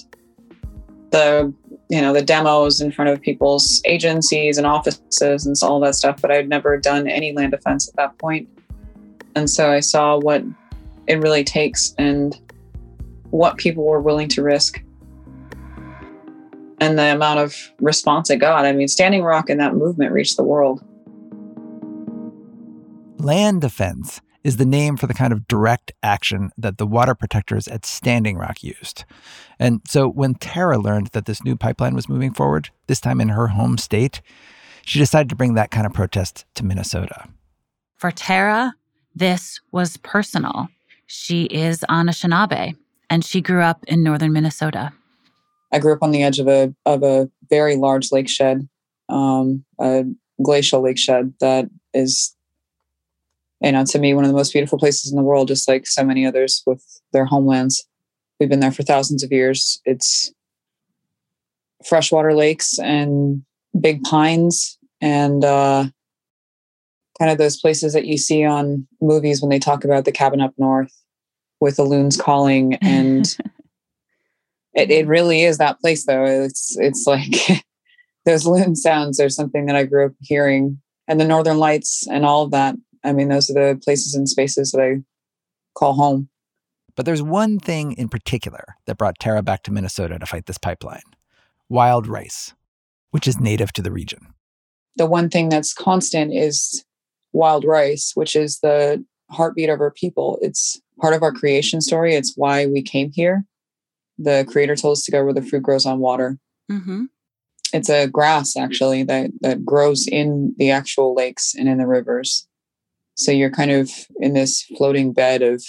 the 1.11 1.53
you 1.91 2.01
know 2.01 2.13
the 2.13 2.23
demos 2.23 2.81
in 2.81 2.91
front 2.91 3.11
of 3.11 3.21
people's 3.21 3.81
agencies 3.85 4.59
and 4.59 4.67
offices 4.67 5.47
and 5.47 5.55
all 5.63 5.79
that 5.81 5.95
stuff, 5.95 6.21
but 6.21 6.31
I'd 6.31 6.49
never 6.49 6.77
done 6.79 7.07
any 7.07 7.33
land 7.33 7.53
defense 7.53 7.89
at 7.89 7.97
that 7.97 8.19
point. 8.19 8.49
And 9.37 9.49
so 9.49 9.71
I 9.71 9.81
saw 9.81 10.19
what 10.19 10.43
it 11.07 11.17
really 11.17 11.45
takes 11.45 11.95
and 11.99 12.39
what 13.31 13.57
people 13.57 13.85
were 13.85 14.01
willing 14.01 14.29
to 14.29 14.43
risk 14.43 14.83
and 16.81 16.99
the 16.99 17.13
amount 17.13 17.41
of 17.41 17.73
response 17.81 18.31
it 18.31 18.37
got. 18.37 18.65
I 18.65 18.73
mean, 18.73 18.89
Standing 18.89 19.23
Rock 19.23 19.49
and 19.49 19.61
that 19.61 19.75
movement 19.75 20.13
reached 20.13 20.37
the 20.37 20.45
world. 20.45 20.85
Land 23.19 23.61
defense 23.61 24.21
is 24.43 24.59
the 24.59 24.67
name 24.67 24.97
for 24.97 25.07
the 25.07 25.15
kind 25.15 25.33
of 25.33 25.49
direct 25.49 25.93
action 26.03 26.51
that 26.59 26.77
the 26.77 26.87
water 26.87 27.15
protectors 27.15 27.67
at 27.67 27.87
Standing 27.87 28.37
Rock 28.37 28.63
used. 28.63 29.05
And 29.59 29.81
so 29.89 30.09
when 30.09 30.35
Tara 30.35 30.79
learned 30.79 31.09
that 31.09 31.25
this 31.25 31.43
new 31.43 31.57
pipeline 31.57 31.95
was 31.95 32.09
moving 32.09 32.35
forward, 32.35 32.69
this 32.87 33.01
time 33.01 33.21
in 33.21 33.31
her 33.31 33.49
home 33.49 33.79
state, 33.79 34.21
she 34.85 34.99
decided 34.99 35.31
to 35.31 35.37
bring 35.37 35.55
that 35.55 35.71
kind 35.71 35.87
of 35.87 35.95
protest 35.95 36.45
to 36.57 36.65
Minnesota. 36.65 37.29
For 37.97 38.11
Tara, 38.11 38.75
this 39.15 39.61
was 39.73 39.97
personal. 39.97 40.69
She 41.07 41.45
is 41.45 41.81
Anishinaabe 41.89 42.77
and 43.11 43.25
she 43.25 43.41
grew 43.41 43.63
up 43.63 43.85
in 43.87 44.03
northern 44.03 44.33
Minnesota. 44.33 44.93
I 45.73 45.79
grew 45.79 45.93
up 45.93 46.03
on 46.03 46.11
the 46.11 46.23
edge 46.23 46.39
of 46.39 46.49
a 46.49 46.75
of 46.87 47.03
a 47.03 47.29
very 47.51 47.77
large 47.77 48.13
lake 48.13 48.29
shed, 48.29 48.69
um, 49.09 49.65
a 49.81 50.05
glacial 50.43 50.83
lake 50.83 50.99
shed 50.99 51.35
that 51.41 51.69
is, 51.93 52.37
you 53.61 53.73
know, 53.73 53.85
to 53.85 53.99
me 53.99 54.15
one 54.15 54.25
of 54.25 54.29
the 54.29 54.37
most 54.37 54.53
beautiful 54.53 54.79
places 54.79 55.11
in 55.11 55.17
the 55.17 55.23
world. 55.23 55.49
Just 55.49 55.69
like 55.69 55.87
so 55.87 56.05
many 56.05 56.27
others 56.27 56.63
with 56.67 56.83
their 57.13 57.25
homelands, 57.25 57.87
we've 58.39 58.49
been 58.49 58.61
there 58.61 58.73
for 58.73 58.83
thousands 58.83 59.23
of 59.23 59.33
years. 59.33 59.81
It's 59.85 60.33
freshwater 61.85 62.35
lakes 62.35 62.79
and 62.79 63.43
big 63.79 64.03
pines 64.05 64.79
and 65.01 65.45
uh, 65.45 65.87
kind 67.19 67.31
of 67.31 67.39
those 67.39 67.61
places 67.61 67.93
that 67.93 68.07
you 68.07 68.19
see 68.19 68.45
on 68.45 68.87
movies 69.01 69.41
when 69.41 69.51
they 69.51 69.59
talk 69.59 69.85
about 69.85 70.05
the 70.05 70.13
cabin 70.13 70.41
up 70.41 70.53
north 70.59 70.93
with 71.61 71.77
the 71.77 71.85
loons 71.85 72.17
calling 72.17 72.75
and 72.83 73.37
it, 74.75 74.91
it 74.91 75.07
really 75.07 75.45
is 75.45 75.59
that 75.59 75.81
place 75.81 76.05
though. 76.05 76.25
It's 76.25 76.77
it's 76.79 77.07
like 77.07 77.65
those 78.25 78.47
loon 78.47 78.77
sounds 78.77 79.21
are 79.21 79.29
something 79.29 79.67
that 79.67 79.77
i 79.77 79.85
grew 79.85 80.07
up 80.07 80.13
hearing 80.21 80.81
and 81.07 81.21
the 81.21 81.27
northern 81.27 81.59
lights 81.59 82.07
and 82.09 82.25
all 82.25 82.43
of 82.43 82.51
that. 82.51 82.75
I 83.05 83.13
mean 83.13 83.29
those 83.29 83.51
are 83.51 83.55
the 83.55 83.81
places 83.83 84.15
and 84.15 84.29
spaces 84.29 84.73
that 84.73 84.81
i 84.81 85.03
call 85.75 85.95
home. 85.95 86.29
But 86.97 87.07
there's 87.07 87.23
one 87.23 87.59
thing 87.59 87.93
in 87.93 88.09
particular 88.09 88.77
that 88.87 88.99
brought 88.99 89.19
Tara 89.19 89.43
back 89.43 89.65
to 89.65 89.73
Minnesota 89.73 90.19
to 90.19 90.27
fight 90.27 90.47
this 90.47 90.59
pipeline. 90.59 91.03
Wild 91.69 92.07
rice, 92.07 92.55
which 93.11 93.27
is 93.27 93.41
native 93.41 93.73
to 93.73 93.83
the 93.83 93.91
region. 93.91 94.33
The 94.97 95.07
one 95.07 95.29
thing 95.29 95.49
that's 95.49 95.75
constant 95.75 96.33
is 96.33 96.85
wild 97.35 97.65
rice, 97.65 98.13
which 98.15 98.35
is 98.35 98.61
the 98.61 99.05
heartbeat 99.31 99.69
of 99.69 99.81
our 99.81 99.91
people. 99.91 100.39
It's 100.41 100.81
part 101.01 101.13
of 101.13 101.23
our 101.23 101.33
creation 101.33 101.81
story. 101.81 102.15
It's 102.15 102.33
why 102.37 102.67
we 102.67 102.81
came 102.81 103.11
here. 103.13 103.45
The 104.17 104.47
creator 104.49 104.77
told 104.77 104.93
us 104.93 105.05
to 105.05 105.11
go 105.11 105.25
where 105.25 105.35
the 105.35 105.43
fruit 105.43 105.63
grows 105.63 105.85
on 105.85 105.99
water. 105.99 106.39
Mm-hmm. 106.71 107.05
It's 107.73 107.91
a 107.91 108.07
grass 108.07 108.57
actually 108.57 109.03
that 109.03 109.33
that 109.41 109.65
grows 109.65 110.07
in 110.07 110.55
the 110.57 110.71
actual 110.71 111.15
lakes 111.15 111.55
and 111.59 111.69
in 111.69 111.79
the 111.79 111.87
rivers. 111.87 112.47
So 113.17 113.33
you're 113.33 113.51
kind 113.51 113.73
of 113.73 113.91
in 114.21 114.35
this 114.35 114.63
floating 114.77 115.13
bed 115.13 115.43
of 115.43 115.63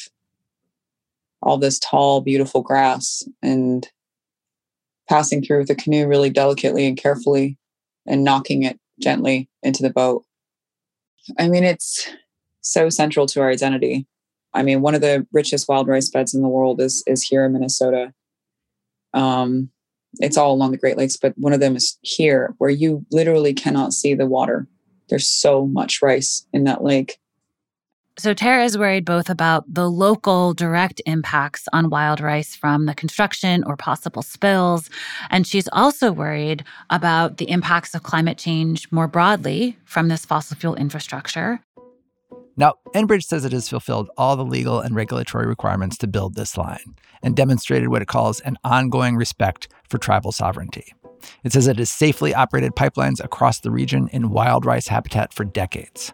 all 1.41 1.57
this 1.57 1.79
tall, 1.79 2.21
beautiful 2.21 2.61
grass 2.61 3.23
and 3.41 3.87
passing 5.09 5.43
through 5.43 5.59
with 5.59 5.69
a 5.69 5.75
canoe 5.75 6.07
really 6.07 6.29
delicately 6.29 6.87
and 6.87 6.97
carefully 6.97 7.57
and 8.07 8.23
knocking 8.23 8.63
it 8.63 8.79
gently 8.99 9.49
into 9.63 9.83
the 9.83 9.89
boat. 9.89 10.23
I 11.39 11.47
mean, 11.47 11.63
it's 11.63 12.09
so 12.61 12.89
central 12.89 13.25
to 13.27 13.41
our 13.41 13.49
identity. 13.49 14.07
I 14.53 14.63
mean, 14.63 14.81
one 14.81 14.95
of 14.95 15.01
the 15.01 15.27
richest 15.31 15.67
wild 15.67 15.87
rice 15.87 16.09
beds 16.09 16.33
in 16.33 16.41
the 16.41 16.47
world 16.47 16.79
is 16.81 17.03
is 17.07 17.23
here 17.23 17.45
in 17.45 17.53
Minnesota. 17.53 18.13
Um, 19.13 19.69
it's 20.19 20.37
all 20.37 20.53
along 20.53 20.71
the 20.71 20.77
Great 20.77 20.97
Lakes, 20.97 21.17
but 21.17 21.37
one 21.37 21.53
of 21.53 21.59
them 21.59 21.75
is 21.75 21.97
here, 22.01 22.55
where 22.57 22.69
you 22.69 23.05
literally 23.11 23.53
cannot 23.53 23.93
see 23.93 24.13
the 24.13 24.25
water. 24.25 24.67
There's 25.09 25.27
so 25.27 25.65
much 25.65 26.01
rice 26.01 26.47
in 26.53 26.63
that 26.63 26.83
lake. 26.83 27.19
So 28.17 28.33
Tara 28.33 28.63
is 28.63 28.77
worried 28.77 29.03
both 29.03 29.29
about 29.29 29.65
the 29.67 29.89
local 29.89 30.53
direct 30.53 31.01
impacts 31.05 31.67
on 31.73 31.89
wild 31.89 32.21
rice 32.21 32.55
from 32.55 32.85
the 32.85 32.95
construction 32.95 33.61
or 33.65 33.75
possible 33.75 34.21
spills, 34.21 34.89
and 35.29 35.45
she's 35.45 35.67
also 35.73 36.13
worried 36.13 36.63
about 36.89 37.37
the 37.37 37.49
impacts 37.49 37.93
of 37.93 38.03
climate 38.03 38.37
change 38.37 38.89
more 38.89 39.09
broadly 39.09 39.77
from 39.83 40.07
this 40.07 40.25
fossil 40.25 40.55
fuel 40.55 40.75
infrastructure. 40.75 41.59
Now, 42.55 42.75
Enbridge 42.93 43.23
says 43.23 43.43
it 43.43 43.51
has 43.51 43.67
fulfilled 43.67 44.09
all 44.17 44.37
the 44.37 44.45
legal 44.45 44.79
and 44.79 44.95
regulatory 44.95 45.45
requirements 45.45 45.97
to 45.97 46.07
build 46.07 46.35
this 46.35 46.57
line 46.57 46.95
and 47.21 47.35
demonstrated 47.35 47.89
what 47.89 48.01
it 48.01 48.07
calls 48.07 48.39
an 48.39 48.57
ongoing 48.63 49.17
respect 49.17 49.67
for 49.89 49.97
tribal 49.97 50.31
sovereignty. 50.31 50.93
It 51.43 51.51
says 51.51 51.67
it 51.67 51.79
has 51.79 51.91
safely 51.91 52.33
operated 52.33 52.75
pipelines 52.75 53.21
across 53.21 53.59
the 53.59 53.71
region 53.71 54.07
in 54.13 54.29
wild 54.29 54.65
rice 54.65 54.87
habitat 54.87 55.33
for 55.33 55.43
decades. 55.43 56.13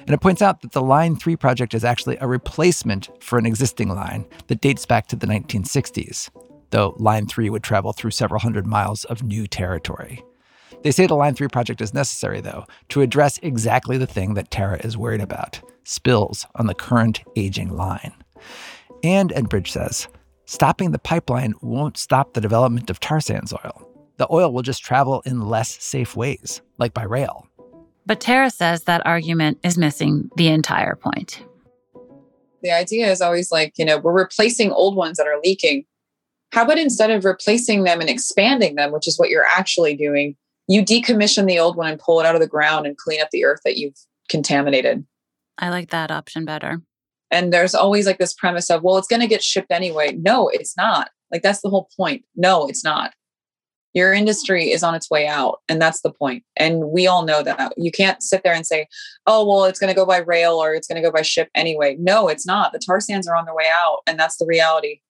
And 0.00 0.10
it 0.10 0.20
points 0.20 0.42
out 0.42 0.62
that 0.62 0.72
the 0.72 0.82
Line 0.82 1.16
3 1.16 1.36
project 1.36 1.74
is 1.74 1.84
actually 1.84 2.16
a 2.20 2.26
replacement 2.26 3.10
for 3.22 3.38
an 3.38 3.46
existing 3.46 3.88
line 3.88 4.26
that 4.46 4.60
dates 4.60 4.86
back 4.86 5.06
to 5.08 5.16
the 5.16 5.26
1960s, 5.26 6.30
though 6.70 6.94
Line 6.98 7.26
3 7.26 7.50
would 7.50 7.62
travel 7.62 7.92
through 7.92 8.12
several 8.12 8.40
hundred 8.40 8.66
miles 8.66 9.04
of 9.04 9.22
new 9.22 9.46
territory. 9.46 10.24
They 10.82 10.90
say 10.90 11.06
the 11.06 11.14
Line 11.14 11.34
3 11.34 11.48
project 11.48 11.80
is 11.80 11.94
necessary, 11.94 12.40
though, 12.40 12.66
to 12.90 13.00
address 13.02 13.38
exactly 13.42 13.98
the 13.98 14.06
thing 14.06 14.34
that 14.34 14.50
Tara 14.50 14.78
is 14.84 14.96
worried 14.96 15.20
about 15.20 15.60
spills 15.84 16.46
on 16.56 16.66
the 16.66 16.74
current 16.74 17.22
aging 17.36 17.70
line. 17.76 18.12
And 19.02 19.30
Enbridge 19.30 19.68
says, 19.68 20.08
stopping 20.46 20.90
the 20.90 20.98
pipeline 20.98 21.54
won't 21.60 21.96
stop 21.96 22.32
the 22.32 22.40
development 22.40 22.90
of 22.90 23.00
tar 23.00 23.20
sands 23.20 23.52
oil. 23.52 23.88
The 24.16 24.26
oil 24.30 24.52
will 24.52 24.62
just 24.62 24.82
travel 24.82 25.22
in 25.26 25.48
less 25.48 25.82
safe 25.82 26.16
ways, 26.16 26.62
like 26.78 26.94
by 26.94 27.04
rail. 27.04 27.45
But 28.06 28.20
Tara 28.20 28.50
says 28.50 28.84
that 28.84 29.04
argument 29.04 29.58
is 29.64 29.76
missing 29.76 30.30
the 30.36 30.46
entire 30.48 30.94
point. 30.94 31.42
The 32.62 32.70
idea 32.70 33.10
is 33.10 33.20
always 33.20 33.50
like, 33.50 33.74
you 33.76 33.84
know, 33.84 33.98
we're 33.98 34.12
replacing 34.12 34.70
old 34.70 34.96
ones 34.96 35.16
that 35.16 35.26
are 35.26 35.40
leaking. 35.42 35.84
How 36.52 36.62
about 36.62 36.78
instead 36.78 37.10
of 37.10 37.24
replacing 37.24 37.82
them 37.82 38.00
and 38.00 38.08
expanding 38.08 38.76
them, 38.76 38.92
which 38.92 39.08
is 39.08 39.18
what 39.18 39.28
you're 39.28 39.44
actually 39.44 39.96
doing, 39.96 40.36
you 40.68 40.82
decommission 40.82 41.46
the 41.46 41.58
old 41.58 41.76
one 41.76 41.90
and 41.90 42.00
pull 42.00 42.20
it 42.20 42.26
out 42.26 42.36
of 42.36 42.40
the 42.40 42.46
ground 42.46 42.86
and 42.86 42.96
clean 42.96 43.20
up 43.20 43.30
the 43.30 43.44
earth 43.44 43.60
that 43.64 43.76
you've 43.76 43.98
contaminated? 44.28 45.04
I 45.58 45.70
like 45.70 45.90
that 45.90 46.10
option 46.10 46.44
better. 46.44 46.82
And 47.32 47.52
there's 47.52 47.74
always 47.74 48.06
like 48.06 48.18
this 48.18 48.34
premise 48.34 48.70
of, 48.70 48.84
well, 48.84 48.98
it's 48.98 49.08
going 49.08 49.20
to 49.20 49.26
get 49.26 49.42
shipped 49.42 49.72
anyway. 49.72 50.16
No, 50.16 50.48
it's 50.48 50.76
not. 50.76 51.10
Like, 51.32 51.42
that's 51.42 51.60
the 51.60 51.70
whole 51.70 51.88
point. 51.96 52.24
No, 52.36 52.68
it's 52.68 52.84
not 52.84 53.12
your 53.96 54.12
industry 54.12 54.70
is 54.70 54.82
on 54.82 54.94
its 54.94 55.10
way 55.10 55.26
out 55.26 55.62
and 55.70 55.80
that's 55.80 56.02
the 56.02 56.12
point. 56.12 56.44
And 56.54 56.90
we 56.90 57.06
all 57.06 57.24
know 57.24 57.42
that. 57.42 57.72
You 57.78 57.90
can't 57.90 58.22
sit 58.22 58.42
there 58.44 58.52
and 58.52 58.66
say 58.66 58.86
oh 59.26 59.44
well 59.46 59.64
it's 59.64 59.80
going 59.80 59.92
to 59.92 59.96
go 59.96 60.04
by 60.04 60.18
rail 60.18 60.62
or 60.62 60.74
it's 60.74 60.86
going 60.86 61.02
to 61.02 61.06
go 61.06 61.10
by 61.10 61.22
ship 61.22 61.48
anyway. 61.54 61.96
No 61.98 62.28
it's 62.28 62.46
not. 62.46 62.72
The 62.72 62.78
tar 62.78 63.00
sands 63.00 63.26
are 63.26 63.34
on 63.34 63.46
their 63.46 63.54
way 63.54 63.68
out 63.72 64.00
and 64.06 64.20
that's 64.20 64.36
the 64.36 64.46
reality. 64.46 65.00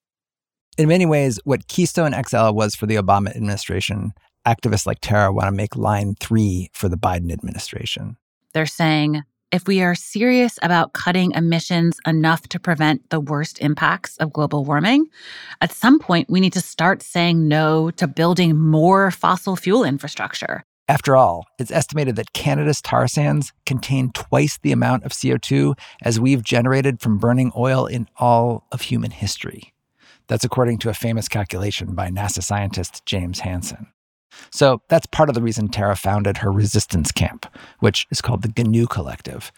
In 0.78 0.88
many 0.88 1.04
ways 1.04 1.40
what 1.44 1.66
keystone 1.66 2.14
xl 2.26 2.50
was 2.50 2.76
for 2.76 2.86
the 2.86 2.94
obama 2.94 3.34
administration 3.34 4.12
activists 4.46 4.86
like 4.86 4.98
tara 5.00 5.32
want 5.32 5.48
to 5.48 5.52
make 5.52 5.74
line 5.74 6.14
3 6.20 6.70
for 6.72 6.88
the 6.88 6.96
biden 6.96 7.32
administration. 7.32 8.16
They're 8.54 8.66
saying 8.66 9.22
if 9.56 9.66
we 9.66 9.80
are 9.80 9.94
serious 9.94 10.58
about 10.60 10.92
cutting 10.92 11.32
emissions 11.32 11.98
enough 12.06 12.46
to 12.46 12.60
prevent 12.60 13.08
the 13.08 13.18
worst 13.18 13.58
impacts 13.60 14.18
of 14.18 14.30
global 14.30 14.66
warming, 14.66 15.06
at 15.62 15.72
some 15.72 15.98
point 15.98 16.28
we 16.28 16.40
need 16.40 16.52
to 16.52 16.60
start 16.60 17.02
saying 17.02 17.48
no 17.48 17.90
to 17.92 18.06
building 18.06 18.54
more 18.54 19.10
fossil 19.10 19.56
fuel 19.56 19.82
infrastructure. 19.82 20.62
After 20.88 21.16
all, 21.16 21.46
it's 21.58 21.70
estimated 21.70 22.16
that 22.16 22.34
Canada's 22.34 22.82
tar 22.82 23.08
sands 23.08 23.54
contain 23.64 24.12
twice 24.12 24.58
the 24.58 24.72
amount 24.72 25.04
of 25.04 25.12
CO2 25.12 25.74
as 26.02 26.20
we've 26.20 26.42
generated 26.42 27.00
from 27.00 27.16
burning 27.16 27.50
oil 27.56 27.86
in 27.86 28.08
all 28.18 28.66
of 28.70 28.82
human 28.82 29.10
history. 29.10 29.72
That's 30.26 30.44
according 30.44 30.80
to 30.80 30.90
a 30.90 30.94
famous 30.94 31.28
calculation 31.28 31.94
by 31.94 32.10
NASA 32.10 32.42
scientist 32.42 33.06
James 33.06 33.40
Hansen. 33.40 33.86
So 34.50 34.82
that's 34.88 35.06
part 35.06 35.28
of 35.28 35.34
the 35.34 35.42
reason 35.42 35.68
Tara 35.68 35.96
founded 35.96 36.38
her 36.38 36.52
resistance 36.52 37.12
camp, 37.12 37.46
which 37.80 38.06
is 38.10 38.20
called 38.20 38.42
the 38.42 38.48
Giniw 38.48 38.88
Collective, 38.88 39.52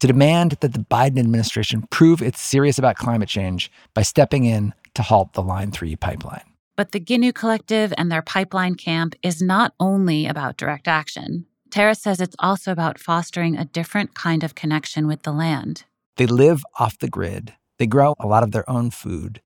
to 0.00 0.06
demand 0.06 0.52
that 0.60 0.72
the 0.72 0.78
Biden 0.78 1.18
administration 1.18 1.84
prove 1.90 2.22
it's 2.22 2.40
serious 2.40 2.78
about 2.78 2.96
climate 2.96 3.28
change 3.28 3.70
by 3.94 4.02
stepping 4.02 4.44
in 4.44 4.74
to 4.94 5.02
halt 5.02 5.32
the 5.32 5.42
Line 5.42 5.70
3 5.70 5.96
pipeline. 5.96 6.44
But 6.76 6.92
the 6.92 7.00
Giniw 7.00 7.34
Collective 7.34 7.94
and 7.96 8.12
their 8.12 8.22
pipeline 8.22 8.74
camp 8.74 9.14
is 9.22 9.40
not 9.40 9.72
only 9.80 10.26
about 10.26 10.58
direct 10.58 10.86
action. 10.88 11.46
Tara 11.70 11.94
says 11.94 12.20
it's 12.20 12.36
also 12.38 12.70
about 12.70 12.98
fostering 12.98 13.56
a 13.56 13.64
different 13.64 14.14
kind 14.14 14.44
of 14.44 14.54
connection 14.54 15.06
with 15.06 15.22
the 15.22 15.32
land. 15.32 15.84
They 16.16 16.26
live 16.26 16.62
off 16.78 16.98
the 16.98 17.08
grid 17.08 17.54
they 17.78 17.86
grow 17.86 18.14
a 18.18 18.26
lot 18.26 18.42
of 18.42 18.52
their 18.52 18.68
own 18.68 18.90
food. 18.90 19.40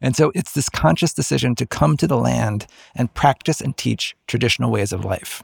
And 0.00 0.16
so 0.16 0.32
it's 0.34 0.52
this 0.52 0.68
conscious 0.68 1.12
decision 1.12 1.54
to 1.56 1.66
come 1.66 1.96
to 1.96 2.06
the 2.06 2.16
land 2.16 2.66
and 2.94 3.12
practice 3.12 3.60
and 3.60 3.76
teach 3.76 4.16
traditional 4.26 4.70
ways 4.70 4.92
of 4.92 5.04
life. 5.04 5.42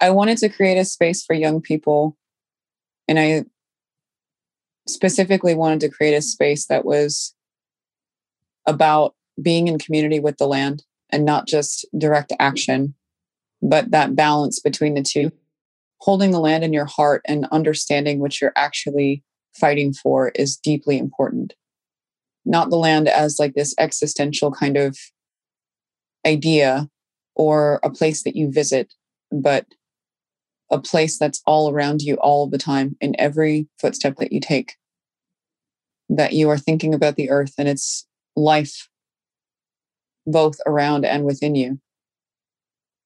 I 0.00 0.10
wanted 0.10 0.38
to 0.38 0.48
create 0.48 0.78
a 0.78 0.84
space 0.84 1.24
for 1.24 1.34
young 1.34 1.60
people. 1.60 2.16
And 3.08 3.18
I 3.18 3.44
specifically 4.88 5.54
wanted 5.54 5.80
to 5.80 5.88
create 5.88 6.14
a 6.14 6.22
space 6.22 6.66
that 6.66 6.84
was 6.84 7.34
about 8.66 9.14
being 9.40 9.68
in 9.68 9.78
community 9.78 10.20
with 10.20 10.38
the 10.38 10.46
land 10.46 10.84
and 11.10 11.24
not 11.24 11.46
just 11.46 11.86
direct 11.96 12.32
action, 12.38 12.94
but 13.60 13.90
that 13.90 14.16
balance 14.16 14.60
between 14.60 14.94
the 14.94 15.02
two. 15.02 15.30
Holding 15.98 16.32
the 16.32 16.40
land 16.40 16.64
in 16.64 16.72
your 16.72 16.84
heart 16.84 17.22
and 17.26 17.46
understanding 17.52 18.18
what 18.18 18.40
you're 18.40 18.52
actually 18.56 19.22
fighting 19.54 19.92
for 19.92 20.30
is 20.30 20.56
deeply 20.56 20.98
important 20.98 21.54
not 22.44 22.70
the 22.70 22.76
land 22.76 23.08
as 23.08 23.38
like 23.38 23.54
this 23.54 23.74
existential 23.78 24.50
kind 24.50 24.76
of 24.76 24.96
idea 26.26 26.88
or 27.34 27.80
a 27.82 27.90
place 27.90 28.22
that 28.24 28.36
you 28.36 28.50
visit, 28.50 28.92
but 29.30 29.66
a 30.70 30.78
place 30.78 31.18
that's 31.18 31.42
all 31.46 31.70
around 31.70 32.02
you 32.02 32.14
all 32.16 32.48
the 32.48 32.58
time 32.58 32.96
in 33.00 33.14
every 33.18 33.68
footstep 33.80 34.16
that 34.16 34.32
you 34.32 34.40
take. 34.40 34.74
That 36.08 36.32
you 36.32 36.48
are 36.50 36.58
thinking 36.58 36.94
about 36.94 37.16
the 37.16 37.30
earth 37.30 37.54
and 37.58 37.68
its 37.68 38.06
life, 38.36 38.88
both 40.26 40.56
around 40.66 41.04
and 41.04 41.24
within 41.24 41.54
you. 41.54 41.78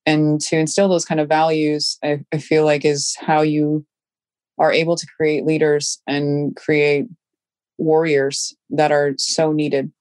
And 0.06 0.40
to 0.42 0.56
instill 0.56 0.88
those 0.88 1.04
kind 1.04 1.20
of 1.20 1.28
values, 1.28 1.98
I, 2.02 2.20
I 2.32 2.38
feel 2.38 2.64
like 2.64 2.84
is 2.84 3.16
how 3.18 3.42
you 3.42 3.84
are 4.58 4.72
able 4.72 4.96
to 4.96 5.06
create 5.16 5.44
leaders 5.44 6.00
and 6.06 6.54
create 6.56 7.06
warriors 7.78 8.56
that 8.70 8.92
are 8.92 9.14
so 9.18 9.52
needed. 9.52 9.92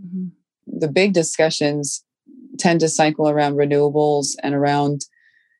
Mm-hmm. 0.00 0.28
The 0.78 0.88
big 0.88 1.12
discussions 1.12 2.04
tend 2.58 2.80
to 2.80 2.88
cycle 2.88 3.28
around 3.28 3.54
renewables 3.54 4.34
and 4.42 4.54
around 4.54 5.02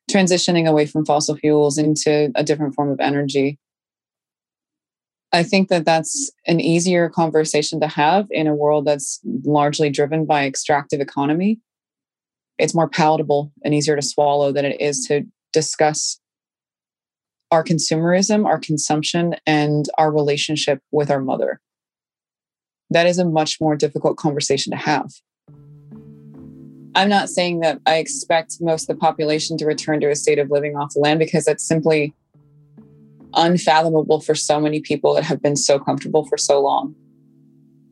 transitioning 0.09 0.67
away 0.67 0.85
from 0.85 1.05
fossil 1.05 1.35
fuels 1.35 1.77
into 1.77 2.31
a 2.35 2.43
different 2.43 2.75
form 2.75 2.89
of 2.89 2.99
energy. 2.99 3.59
I 5.31 5.43
think 5.43 5.69
that 5.69 5.85
that's 5.85 6.31
an 6.47 6.59
easier 6.59 7.09
conversation 7.09 7.79
to 7.81 7.87
have 7.87 8.27
in 8.29 8.47
a 8.47 8.55
world 8.55 8.85
that's 8.85 9.19
largely 9.43 9.89
driven 9.89 10.25
by 10.25 10.45
extractive 10.45 11.01
economy. 11.01 11.59
It's 12.57 12.75
more 12.75 12.87
palatable 12.87 13.51
and 13.63 13.73
easier 13.73 13.95
to 13.97 14.01
swallow 14.01 14.53
than 14.53 14.63
it 14.63 14.79
is 14.79 15.05
to 15.07 15.23
discuss 15.51 16.19
our 17.55 17.63
consumerism, 17.63 18.45
our 18.45 18.59
consumption, 18.59 19.33
and 19.47 19.85
our 19.97 20.11
relationship 20.11 20.81
with 20.91 21.09
our 21.09 21.21
mother. 21.21 21.61
that 22.91 23.07
is 23.07 23.17
a 23.17 23.25
much 23.25 23.59
more 23.59 23.75
difficult 23.75 24.17
conversation 24.17 24.71
to 24.71 24.77
have. 24.77 25.09
I'm 26.93 27.09
not 27.09 27.29
saying 27.29 27.61
that 27.61 27.79
I 27.85 27.95
expect 27.95 28.57
most 28.61 28.83
of 28.83 28.95
the 28.95 28.99
population 28.99 29.57
to 29.57 29.65
return 29.65 30.01
to 30.01 30.09
a 30.09 30.15
state 30.15 30.37
of 30.37 30.51
living 30.51 30.75
off 30.75 30.93
the 30.93 30.99
land 30.99 31.17
because 31.17 31.45
that's 31.45 31.65
simply 31.65 32.13
unfathomable 33.33 34.21
for 34.21 34.35
so 34.35 34.59
many 34.59 34.81
people 34.81 35.15
that 35.15 35.23
have 35.23 35.41
been 35.41 35.55
so 35.55 35.79
comfortable 35.79 36.25
for 36.25 36.37
so 36.37 36.61
long. 36.61 36.93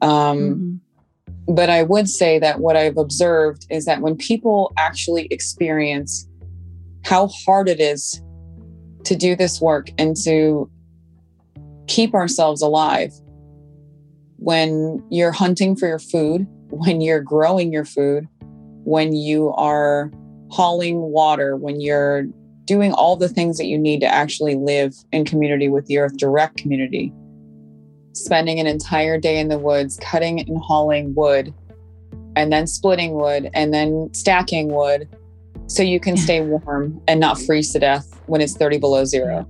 Um, 0.02 0.38
mm-hmm. 0.38 1.54
But 1.54 1.70
I 1.70 1.84
would 1.84 2.10
say 2.10 2.38
that 2.40 2.60
what 2.60 2.78
I've 2.78 2.98
observed 2.98 3.66
is 3.70 3.86
that 3.86 4.02
when 4.02 4.16
people 4.16 4.72
actually 4.78 5.26
experience 5.32 6.28
how 7.04 7.28
hard 7.28 7.68
it 7.68 7.80
is 7.82 8.22
to 9.06 9.16
do 9.16 9.36
this 9.36 9.62
work 9.62 9.90
and 9.98 10.16
to 10.24 10.70
keep 11.88 12.14
ourselves 12.14 12.62
alive, 12.62 13.14
when 14.38 15.04
you're 15.10 15.32
hunting 15.32 15.76
for 15.76 15.88
your 15.88 16.00
food, 16.00 16.48
when 16.70 17.02
you're 17.02 17.22
growing 17.22 17.72
your 17.72 17.86
food, 17.86 18.28
when 18.84 19.14
you 19.14 19.52
are 19.54 20.12
hauling 20.50 21.00
water, 21.00 21.56
when 21.56 21.80
you're 21.80 22.26
doing 22.66 22.94
all 22.94 23.16
the 23.16 23.30
things 23.30 23.58
that 23.58 23.66
you 23.66 23.78
need 23.78 24.00
to 24.00 24.08
actually 24.08 24.56
live 24.56 24.94
in 25.12 25.26
community 25.26 25.70
with 25.70 25.86
the 25.88 25.98
earth, 25.98 26.18
direct 26.18 26.58
community, 26.58 27.14
spending 28.14 28.60
an 28.60 28.68
entire 28.68 29.18
day 29.18 29.40
in 29.40 29.50
the 29.50 29.60
woods, 29.60 29.98
cutting 30.02 30.40
and 30.40 30.58
hauling 30.60 31.14
wood, 31.16 31.54
and 32.36 32.52
then 32.52 32.66
splitting 32.66 33.14
wood, 33.14 33.50
and 33.54 33.74
then 33.74 34.10
stacking 34.14 34.70
wood 34.70 35.08
so 35.74 35.82
you 35.82 36.00
can 36.00 36.16
stay 36.18 36.42
warm 36.42 37.02
and 37.08 37.20
not 37.20 37.40
freeze 37.40 37.72
to 37.72 37.80
death 37.80 38.22
when 38.28 38.42
it's 38.42 38.56
30 38.56 38.78
below 38.78 39.06
zero. 39.06 39.48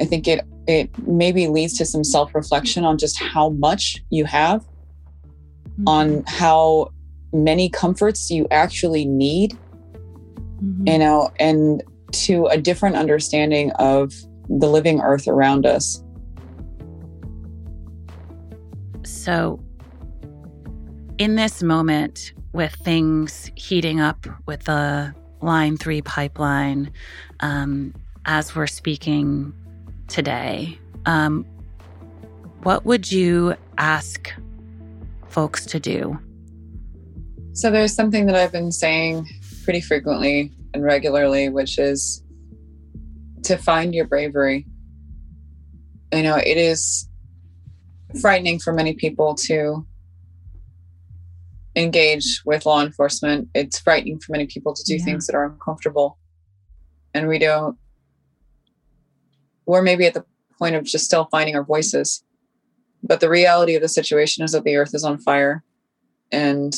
I 0.00 0.04
think 0.04 0.26
it 0.26 0.46
it 0.66 0.90
maybe 1.06 1.48
leads 1.48 1.76
to 1.78 1.84
some 1.84 2.04
self-reflection 2.04 2.84
on 2.84 2.96
just 2.96 3.20
how 3.20 3.50
much 3.50 4.02
you 4.10 4.24
have, 4.24 4.60
mm-hmm. 4.62 5.88
on 5.88 6.24
how 6.26 6.92
many 7.32 7.68
comforts 7.68 8.30
you 8.30 8.46
actually 8.50 9.04
need 9.04 9.56
mm-hmm. 10.62 10.86
you 10.86 10.98
know 10.98 11.32
and 11.38 11.82
to 12.12 12.46
a 12.46 12.58
different 12.58 12.94
understanding 12.96 13.70
of 13.72 14.12
the 14.48 14.68
living 14.68 15.00
earth 15.00 15.26
around 15.26 15.64
us 15.64 16.04
so 19.02 19.58
in 21.18 21.36
this 21.36 21.62
moment 21.62 22.34
with 22.52 22.74
things 22.74 23.50
heating 23.54 24.00
up 24.00 24.26
with 24.46 24.64
the 24.64 25.14
line 25.40 25.76
3 25.76 26.02
pipeline 26.02 26.92
um, 27.40 27.94
as 28.26 28.54
we're 28.54 28.66
speaking 28.66 29.52
today 30.08 30.78
um, 31.06 31.44
what 32.62 32.84
would 32.84 33.10
you 33.10 33.54
ask 33.78 34.32
folks 35.28 35.66
to 35.66 35.80
do 35.80 36.18
so 37.54 37.70
there's 37.70 37.94
something 37.94 38.26
that 38.26 38.34
I've 38.34 38.52
been 38.52 38.72
saying 38.72 39.28
pretty 39.64 39.82
frequently 39.82 40.52
and 40.72 40.82
regularly, 40.82 41.48
which 41.48 41.78
is 41.78 42.22
to 43.44 43.58
find 43.58 43.94
your 43.94 44.06
bravery. 44.06 44.66
You 46.12 46.22
know, 46.22 46.36
it 46.36 46.56
is 46.56 47.08
frightening 48.20 48.58
for 48.58 48.72
many 48.72 48.94
people 48.94 49.34
to 49.34 49.86
engage 51.76 52.42
with 52.44 52.66
law 52.66 52.82
enforcement. 52.82 53.48
It's 53.54 53.78
frightening 53.78 54.18
for 54.20 54.32
many 54.32 54.46
people 54.46 54.74
to 54.74 54.82
do 54.84 54.96
yeah. 54.96 55.04
things 55.04 55.26
that 55.26 55.36
are 55.36 55.44
uncomfortable. 55.44 56.18
And 57.14 57.28
we 57.28 57.38
don't, 57.38 57.76
we're 59.66 59.82
maybe 59.82 60.06
at 60.06 60.14
the 60.14 60.24
point 60.58 60.74
of 60.74 60.84
just 60.84 61.04
still 61.04 61.28
finding 61.30 61.56
our 61.56 61.64
voices. 61.64 62.24
But 63.02 63.20
the 63.20 63.28
reality 63.28 63.74
of 63.74 63.82
the 63.82 63.88
situation 63.88 64.44
is 64.44 64.52
that 64.52 64.64
the 64.64 64.76
earth 64.76 64.94
is 64.94 65.04
on 65.04 65.18
fire 65.18 65.64
and 66.30 66.74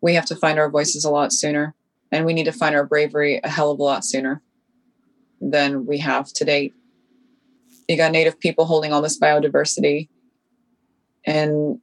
we 0.00 0.14
have 0.14 0.26
to 0.26 0.36
find 0.36 0.58
our 0.58 0.70
voices 0.70 1.04
a 1.04 1.10
lot 1.10 1.32
sooner 1.32 1.74
and 2.12 2.24
we 2.24 2.32
need 2.32 2.44
to 2.44 2.52
find 2.52 2.74
our 2.74 2.84
bravery 2.84 3.40
a 3.42 3.48
hell 3.48 3.70
of 3.70 3.78
a 3.78 3.82
lot 3.82 4.04
sooner 4.04 4.42
than 5.40 5.86
we 5.86 5.98
have 5.98 6.32
to 6.34 6.44
date. 6.44 6.74
You 7.88 7.96
got 7.96 8.12
native 8.12 8.38
people 8.40 8.64
holding 8.64 8.92
all 8.92 9.02
this 9.02 9.18
biodiversity, 9.18 10.08
and 11.24 11.80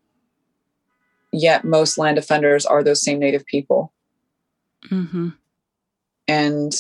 yet 1.34 1.66
most 1.66 1.98
land 1.98 2.18
offenders 2.18 2.66
are 2.66 2.84
those 2.84 3.04
same 3.04 3.20
native 3.20 3.46
people. 3.46 3.92
Mm-hmm. 4.90 5.30
And 6.28 6.74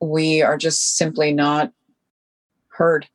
we 0.00 0.42
are 0.42 0.56
just 0.56 0.96
simply 0.96 1.32
not 1.32 1.72
heard. 2.68 3.08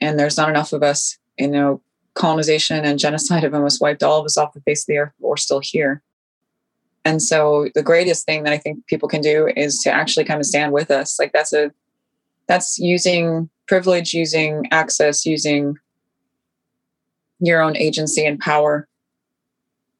And 0.00 0.18
there's 0.18 0.36
not 0.36 0.48
enough 0.48 0.72
of 0.72 0.82
us. 0.82 1.18
You 1.38 1.48
know, 1.48 1.82
colonization 2.14 2.84
and 2.84 2.98
genocide 2.98 3.42
have 3.42 3.54
almost 3.54 3.80
wiped 3.80 4.02
all 4.02 4.18
of 4.18 4.24
us 4.24 4.36
off 4.36 4.52
the 4.52 4.60
face 4.60 4.82
of 4.82 4.86
the 4.86 4.98
earth, 4.98 5.12
but 5.20 5.28
we're 5.28 5.36
still 5.36 5.60
here. 5.60 6.02
And 7.04 7.22
so 7.22 7.68
the 7.74 7.82
greatest 7.82 8.26
thing 8.26 8.42
that 8.42 8.52
I 8.52 8.58
think 8.58 8.86
people 8.86 9.08
can 9.08 9.20
do 9.20 9.50
is 9.56 9.80
to 9.82 9.90
actually 9.90 10.24
kind 10.24 10.40
of 10.40 10.46
stand 10.46 10.72
with 10.72 10.90
us. 10.90 11.18
Like 11.18 11.32
that's 11.32 11.52
a 11.52 11.70
that's 12.46 12.78
using 12.78 13.48
privilege, 13.66 14.14
using 14.14 14.66
access, 14.70 15.24
using 15.24 15.76
your 17.40 17.60
own 17.60 17.76
agency 17.76 18.24
and 18.24 18.38
power 18.38 18.88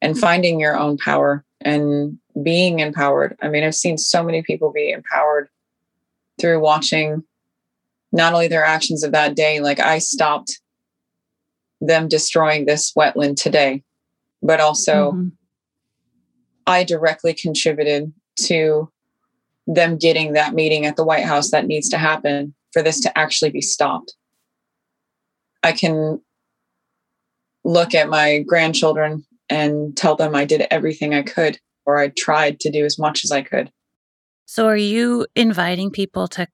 and 0.01 0.17
finding 0.17 0.59
your 0.59 0.77
own 0.77 0.97
power 0.97 1.43
and 1.61 2.17
being 2.41 2.79
empowered. 2.79 3.37
I 3.41 3.49
mean, 3.49 3.63
I've 3.63 3.75
seen 3.75 3.97
so 3.97 4.23
many 4.23 4.41
people 4.41 4.71
be 4.71 4.91
empowered 4.91 5.49
through 6.39 6.61
watching 6.61 7.23
not 8.11 8.33
only 8.33 8.47
their 8.47 8.63
actions 8.63 9.03
of 9.03 9.11
that 9.11 9.35
day, 9.35 9.59
like 9.59 9.79
I 9.79 9.99
stopped 9.99 10.59
them 11.81 12.07
destroying 12.07 12.65
this 12.65 12.93
wetland 12.93 13.35
today, 13.41 13.83
but 14.41 14.59
also 14.59 15.11
mm-hmm. 15.11 15.27
I 16.65 16.83
directly 16.83 17.33
contributed 17.33 18.11
to 18.43 18.91
them 19.67 19.97
getting 19.97 20.33
that 20.33 20.53
meeting 20.53 20.85
at 20.85 20.95
the 20.95 21.05
White 21.05 21.25
House 21.25 21.51
that 21.51 21.67
needs 21.67 21.89
to 21.89 21.97
happen 21.97 22.53
for 22.73 22.81
this 22.81 22.99
to 23.01 23.17
actually 23.17 23.51
be 23.51 23.61
stopped. 23.61 24.15
I 25.63 25.71
can 25.71 26.21
look 27.63 27.93
at 27.93 28.09
my 28.09 28.39
grandchildren 28.39 29.25
and 29.49 29.95
tell 29.97 30.15
them 30.15 30.35
I 30.35 30.45
did 30.45 30.67
everything 30.69 31.13
I 31.13 31.23
could, 31.23 31.59
or 31.85 31.97
I 31.97 32.09
tried 32.09 32.59
to 32.61 32.71
do 32.71 32.85
as 32.85 32.99
much 32.99 33.23
as 33.23 33.31
I 33.31 33.41
could. 33.41 33.71
So, 34.45 34.67
are 34.67 34.77
you 34.77 35.27
inviting 35.35 35.91
people 35.91 36.27
to 36.29 36.47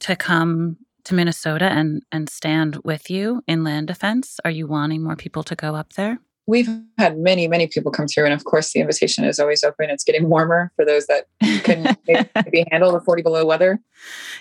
to 0.00 0.16
come 0.16 0.76
to 1.04 1.14
Minnesota 1.14 1.64
and 1.64 2.02
and 2.12 2.28
stand 2.28 2.78
with 2.84 3.10
you 3.10 3.42
in 3.46 3.64
land 3.64 3.88
defense? 3.88 4.38
Are 4.44 4.50
you 4.50 4.66
wanting 4.66 5.02
more 5.02 5.16
people 5.16 5.42
to 5.44 5.56
go 5.56 5.74
up 5.74 5.94
there? 5.94 6.18
We've 6.46 6.68
had 6.96 7.18
many, 7.18 7.46
many 7.46 7.66
people 7.66 7.92
come 7.92 8.06
through, 8.08 8.24
and 8.24 8.32
of 8.32 8.44
course, 8.44 8.72
the 8.72 8.80
invitation 8.80 9.24
is 9.24 9.38
always 9.38 9.62
open. 9.62 9.90
It's 9.90 10.04
getting 10.04 10.30
warmer 10.30 10.72
for 10.76 10.84
those 10.84 11.06
that 11.06 11.26
can 11.62 11.94
maybe 12.06 12.64
handle 12.70 12.90
the 12.92 13.00
40 13.00 13.22
below 13.22 13.44
weather. 13.44 13.78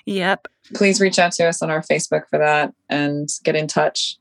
Yep. 0.05 0.47
Please 0.73 1.01
reach 1.01 1.19
out 1.19 1.33
to 1.33 1.45
us 1.45 1.61
on 1.61 1.69
our 1.69 1.81
Facebook 1.81 2.23
for 2.29 2.39
that 2.39 2.73
and 2.87 3.27
get 3.43 3.57
in 3.57 3.67
touch. 3.67 4.17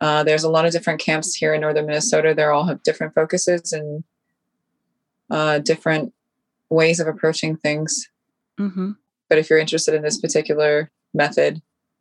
Uh, 0.00 0.24
there's 0.24 0.44
a 0.44 0.50
lot 0.50 0.64
of 0.64 0.72
different 0.72 1.00
camps 1.00 1.34
here 1.34 1.52
in 1.52 1.60
northern 1.60 1.86
Minnesota. 1.86 2.34
They 2.34 2.44
all 2.44 2.66
have 2.66 2.82
different 2.82 3.14
focuses 3.14 3.72
and 3.72 4.04
uh, 5.30 5.58
different 5.58 6.12
ways 6.70 7.00
of 7.00 7.06
approaching 7.06 7.56
things. 7.56 8.08
Mm-hmm. 8.58 8.92
But 9.28 9.38
if 9.38 9.50
you're 9.50 9.58
interested 9.58 9.94
in 9.94 10.02
this 10.02 10.20
particular 10.20 10.90
method. 11.14 11.60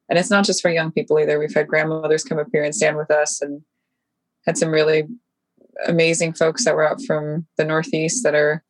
And 0.10 0.18
it's 0.18 0.30
not 0.30 0.46
just 0.46 0.62
for 0.62 0.70
young 0.70 0.92
people 0.92 1.20
either. 1.20 1.40
We've 1.40 1.54
had 1.54 1.68
grandmothers 1.68 2.24
come 2.24 2.40
up 2.40 2.48
here 2.52 2.64
and 2.64 2.74
stand 2.74 2.98
with 2.98 3.12
us 3.12 3.42
and 3.42 3.62
had 4.46 4.58
some 4.58 4.70
really 4.70 5.08
amazing 5.88 6.34
folks 6.34 6.66
that 6.66 6.76
were 6.76 6.88
out 6.88 7.02
from 7.06 7.46
the 7.58 7.66
Northeast 7.66 8.24
that 8.24 8.36
are 8.36 8.64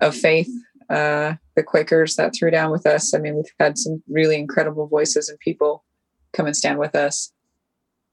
of 0.00 0.14
faith. 0.14 0.50
Uh, 0.88 1.34
the 1.54 1.62
Quakers 1.62 2.16
that 2.16 2.34
threw 2.34 2.50
down 2.50 2.72
with 2.72 2.84
us. 2.84 3.14
I 3.14 3.18
mean, 3.18 3.36
we've 3.36 3.44
had 3.60 3.78
some 3.78 4.02
really 4.08 4.36
incredible 4.36 4.88
voices 4.88 5.28
and 5.28 5.38
people 5.38 5.84
come 6.32 6.46
and 6.46 6.56
stand 6.56 6.78
with 6.80 6.96
us. 6.96 7.32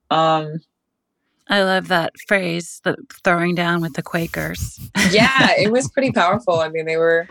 Um, 0.10 0.62
I 1.50 1.64
love 1.64 1.88
that 1.88 2.14
phrase, 2.28 2.82
the 2.84 2.98
throwing 3.24 3.56
down 3.56 3.82
with 3.82 3.94
the 3.94 4.04
Quakers. 4.04 4.80
yeah, 5.12 5.52
it 5.58 5.72
was 5.72 5.90
pretty 5.94 6.12
powerful. 6.12 6.60
I 6.60 6.70
mean, 6.70 6.86
they 6.86 6.98
were 6.98 7.28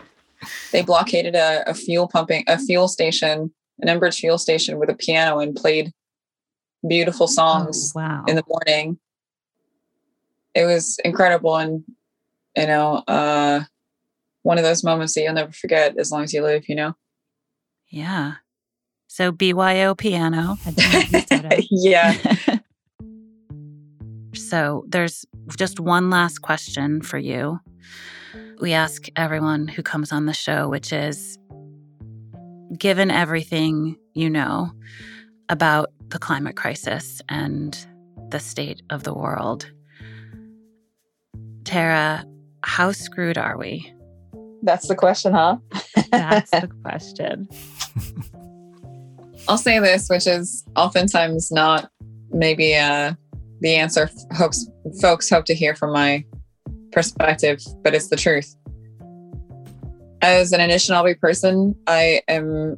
they 0.71 0.81
blockaded 0.81 1.35
a, 1.35 1.63
a 1.69 1.73
fuel 1.73 2.07
pumping 2.07 2.43
a 2.47 2.59
fuel 2.59 2.87
station 2.87 3.51
an 3.79 3.87
Enbridge 3.87 4.19
fuel 4.19 4.37
station 4.37 4.79
with 4.79 4.89
a 4.89 4.95
piano 4.95 5.39
and 5.39 5.55
played 5.55 5.91
beautiful 6.87 7.27
songs 7.27 7.93
oh, 7.95 7.99
wow. 7.99 8.23
in 8.27 8.35
the 8.35 8.43
morning. 8.47 8.97
It 10.55 10.65
was 10.65 10.99
incredible 11.03 11.55
and 11.57 11.83
you 12.55 12.67
know, 12.67 13.03
uh 13.07 13.61
one 14.41 14.57
of 14.57 14.63
those 14.63 14.83
moments 14.83 15.13
that 15.13 15.21
you'll 15.21 15.33
never 15.33 15.51
forget 15.51 15.97
as 15.97 16.11
long 16.11 16.23
as 16.23 16.33
you 16.33 16.41
live, 16.41 16.69
you 16.69 16.75
know? 16.75 16.95
Yeah. 17.89 18.35
So 19.07 19.31
BYO 19.31 19.93
piano. 19.93 20.57
yeah. 21.69 22.15
so 24.49 24.85
there's 24.87 25.25
just 25.57 25.79
one 25.79 26.09
last 26.09 26.39
question 26.41 27.01
for 27.01 27.17
you. 27.17 27.59
We 28.59 28.73
ask 28.73 29.07
everyone 29.15 29.67
who 29.67 29.83
comes 29.83 30.11
on 30.11 30.25
the 30.25 30.33
show, 30.33 30.69
which 30.69 30.93
is 30.93 31.37
given 32.77 33.11
everything 33.11 33.97
you 34.13 34.29
know 34.29 34.71
about 35.49 35.91
the 36.09 36.19
climate 36.19 36.55
crisis 36.55 37.21
and 37.29 37.77
the 38.29 38.39
state 38.39 38.81
of 38.89 39.03
the 39.03 39.13
world. 39.13 39.69
Tara, 41.63 42.25
how 42.63 42.91
screwed 42.91 43.37
are 43.37 43.57
we? 43.57 43.93
That's 44.63 44.87
the 44.87 44.95
question, 44.95 45.33
huh? 45.33 45.57
That's 46.11 46.51
the 46.51 46.69
question. 46.83 47.47
I'll 49.47 49.57
say 49.57 49.79
this, 49.79 50.09
which 50.09 50.27
is 50.27 50.65
oftentimes 50.75 51.51
not 51.51 51.89
maybe 52.31 52.75
uh, 52.75 53.13
the 53.61 53.75
answer 53.75 54.09
hopes, 54.33 54.69
folks 55.01 55.29
hope 55.29 55.45
to 55.45 55.55
hear 55.55 55.75
from 55.75 55.93
my 55.93 56.23
perspective, 56.91 57.61
but 57.83 57.93
it's 57.93 58.09
the 58.09 58.15
truth. 58.15 58.55
As 60.21 60.51
an 60.51 60.59
Anishinaabe 60.59 61.19
person, 61.19 61.75
I 61.85 62.21
am 62.27 62.77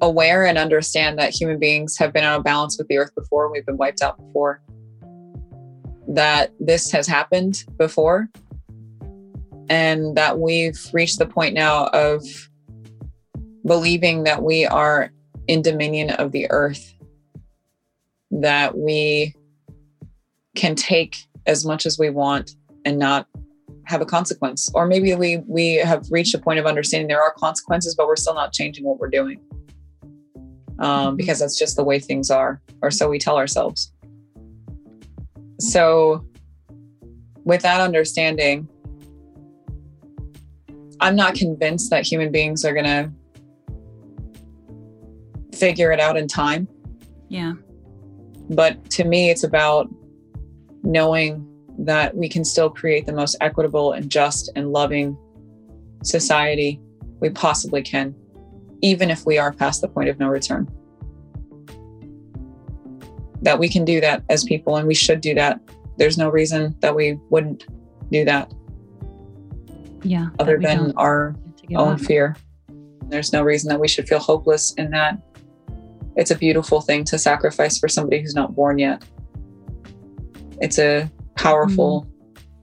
aware 0.00 0.44
and 0.44 0.58
understand 0.58 1.18
that 1.18 1.30
human 1.30 1.58
beings 1.58 1.96
have 1.96 2.12
been 2.12 2.24
out 2.24 2.38
of 2.38 2.44
balance 2.44 2.76
with 2.76 2.88
the 2.88 2.98
earth 2.98 3.14
before. 3.14 3.50
We've 3.50 3.64
been 3.64 3.76
wiped 3.76 4.02
out 4.02 4.18
before. 4.18 4.62
That 6.08 6.52
this 6.58 6.90
has 6.90 7.06
happened 7.06 7.64
before. 7.78 8.28
And 9.68 10.16
that 10.16 10.38
we've 10.38 10.80
reached 10.92 11.18
the 11.18 11.26
point 11.26 11.54
now 11.54 11.86
of 11.88 12.24
believing 13.64 14.24
that 14.24 14.42
we 14.42 14.66
are 14.66 15.12
in 15.46 15.62
dominion 15.62 16.10
of 16.10 16.32
the 16.32 16.50
earth, 16.50 16.94
that 18.32 18.76
we 18.76 19.34
can 20.56 20.74
take 20.74 21.16
as 21.46 21.64
much 21.64 21.86
as 21.86 21.98
we 21.98 22.10
want 22.10 22.56
and 22.84 22.98
not 22.98 23.26
have 23.84 24.00
a 24.00 24.06
consequence. 24.06 24.70
Or 24.74 24.86
maybe 24.86 25.14
we 25.14 25.38
we 25.46 25.74
have 25.76 26.06
reached 26.10 26.34
a 26.34 26.38
point 26.38 26.58
of 26.58 26.66
understanding 26.66 27.08
there 27.08 27.22
are 27.22 27.32
consequences 27.32 27.94
but 27.94 28.06
we're 28.06 28.16
still 28.16 28.34
not 28.34 28.52
changing 28.52 28.84
what 28.84 28.98
we're 28.98 29.10
doing. 29.10 29.40
Um, 30.78 31.16
because 31.16 31.38
that's 31.38 31.56
just 31.56 31.76
the 31.76 31.84
way 31.84 32.00
things 32.00 32.30
are 32.30 32.60
or 32.80 32.90
so 32.90 33.08
we 33.08 33.18
tell 33.18 33.36
ourselves. 33.36 33.92
So 35.60 36.24
with 37.44 37.62
that 37.62 37.80
understanding 37.80 38.68
i'm 41.00 41.16
not 41.16 41.34
convinced 41.34 41.90
that 41.90 42.06
human 42.06 42.30
beings 42.30 42.64
are 42.64 42.72
going 42.72 42.84
to 42.84 43.10
figure 45.56 45.90
it 45.90 45.98
out 45.98 46.16
in 46.16 46.28
time. 46.28 46.68
Yeah 47.28 47.54
but 48.50 48.90
to 48.90 49.04
me 49.04 49.30
it's 49.30 49.44
about 49.44 49.88
knowing 50.82 51.46
that 51.78 52.14
we 52.16 52.28
can 52.28 52.44
still 52.44 52.70
create 52.70 53.06
the 53.06 53.12
most 53.12 53.36
equitable 53.40 53.92
and 53.92 54.10
just 54.10 54.50
and 54.56 54.72
loving 54.72 55.16
society 56.02 56.80
we 57.20 57.30
possibly 57.30 57.82
can, 57.82 58.14
even 58.82 59.10
if 59.10 59.24
we 59.24 59.38
are 59.38 59.52
past 59.52 59.80
the 59.80 59.88
point 59.88 60.08
of 60.08 60.18
no 60.18 60.28
return. 60.28 60.68
That 63.42 63.58
we 63.58 63.68
can 63.68 63.84
do 63.84 64.00
that 64.00 64.22
as 64.28 64.44
people 64.44 64.76
and 64.76 64.86
we 64.86 64.94
should 64.94 65.20
do 65.20 65.34
that. 65.34 65.60
There's 65.96 66.18
no 66.18 66.28
reason 66.28 66.76
that 66.80 66.94
we 66.94 67.18
wouldn't 67.30 67.66
do 68.10 68.24
that. 68.24 68.52
Yeah. 70.02 70.28
Other 70.38 70.58
than 70.58 70.92
our 70.96 71.36
own 71.74 71.94
up. 71.94 72.00
fear. 72.00 72.36
There's 73.08 73.32
no 73.32 73.42
reason 73.42 73.68
that 73.68 73.80
we 73.80 73.88
should 73.88 74.08
feel 74.08 74.18
hopeless 74.18 74.72
in 74.74 74.90
that. 74.90 75.20
It's 76.16 76.30
a 76.30 76.36
beautiful 76.36 76.80
thing 76.80 77.04
to 77.04 77.18
sacrifice 77.18 77.78
for 77.78 77.88
somebody 77.88 78.20
who's 78.20 78.34
not 78.34 78.54
born 78.54 78.78
yet. 78.78 79.04
It's 80.60 80.78
a 80.78 81.10
powerful, 81.36 82.06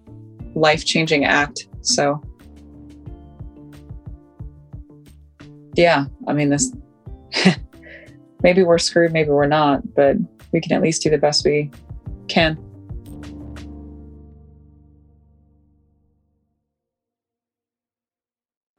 mm-hmm. 0.05 0.59
life 0.59 0.85
changing 0.85 1.25
act. 1.25 1.67
So, 1.81 2.21
yeah, 5.75 6.05
I 6.27 6.33
mean, 6.33 6.49
this 6.49 6.71
maybe 8.43 8.63
we're 8.63 8.77
screwed, 8.77 9.11
maybe 9.11 9.29
we're 9.29 9.47
not, 9.47 9.95
but 9.95 10.17
we 10.51 10.61
can 10.61 10.73
at 10.73 10.81
least 10.81 11.01
do 11.01 11.09
the 11.09 11.17
best 11.17 11.43
we 11.43 11.71
can. 12.27 12.57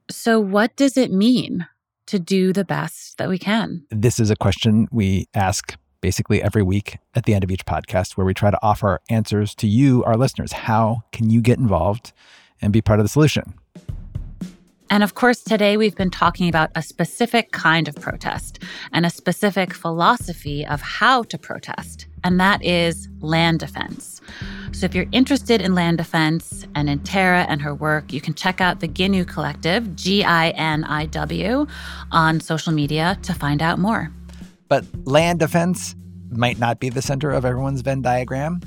So, 0.09 0.39
what 0.39 0.75
does 0.75 0.97
it 0.97 1.11
mean 1.11 1.67
to 2.11 2.19
do 2.19 2.51
the 2.51 2.65
best 2.65 3.17
that 3.17 3.29
we 3.29 3.39
can? 3.39 3.85
This 3.89 4.19
is 4.19 4.29
a 4.29 4.35
question 4.35 4.87
we 4.91 5.27
ask 5.33 5.77
basically 6.01 6.43
every 6.43 6.61
week 6.61 6.97
at 7.15 7.23
the 7.23 7.33
end 7.33 7.43
of 7.43 7.51
each 7.51 7.65
podcast, 7.65 8.17
where 8.17 8.25
we 8.25 8.33
try 8.33 8.51
to 8.51 8.59
offer 8.61 8.99
answers 9.09 9.55
to 9.55 9.67
you, 9.67 10.03
our 10.03 10.17
listeners. 10.17 10.51
How 10.51 11.03
can 11.13 11.29
you 11.29 11.41
get 11.41 11.57
involved 11.57 12.11
and 12.61 12.73
be 12.73 12.81
part 12.81 12.99
of 12.99 13.05
the 13.05 13.09
solution? 13.09 13.53
And 14.91 15.03
of 15.03 15.15
course, 15.15 15.41
today 15.41 15.77
we've 15.77 15.95
been 15.95 16.11
talking 16.11 16.49
about 16.49 16.69
a 16.75 16.81
specific 16.81 17.53
kind 17.53 17.87
of 17.87 17.95
protest 17.95 18.61
and 18.91 19.05
a 19.05 19.09
specific 19.09 19.73
philosophy 19.73 20.67
of 20.67 20.81
how 20.81 21.23
to 21.23 21.37
protest, 21.37 22.07
and 22.25 22.41
that 22.41 22.61
is 22.61 23.07
land 23.21 23.61
defense. 23.61 24.19
So 24.73 24.85
if 24.85 24.93
you're 24.93 25.05
interested 25.13 25.61
in 25.61 25.75
land 25.75 25.97
defense 25.97 26.67
and 26.75 26.89
in 26.89 26.99
Tara 26.99 27.45
and 27.47 27.61
her 27.61 27.73
work, 27.73 28.11
you 28.11 28.19
can 28.19 28.33
check 28.33 28.59
out 28.59 28.81
the 28.81 28.89
Giniw 28.89 29.25
Collective, 29.25 29.95
G 29.95 30.25
I 30.25 30.49
N 30.49 30.83
I 30.83 31.05
W, 31.05 31.67
on 32.11 32.41
social 32.41 32.73
media 32.73 33.17
to 33.23 33.33
find 33.33 33.61
out 33.61 33.79
more. 33.79 34.11
But 34.67 34.83
land 35.05 35.39
defense 35.39 35.95
might 36.31 36.59
not 36.59 36.81
be 36.81 36.89
the 36.89 37.01
center 37.01 37.31
of 37.31 37.45
everyone's 37.45 37.79
Venn 37.79 38.01
diagram. 38.01 38.59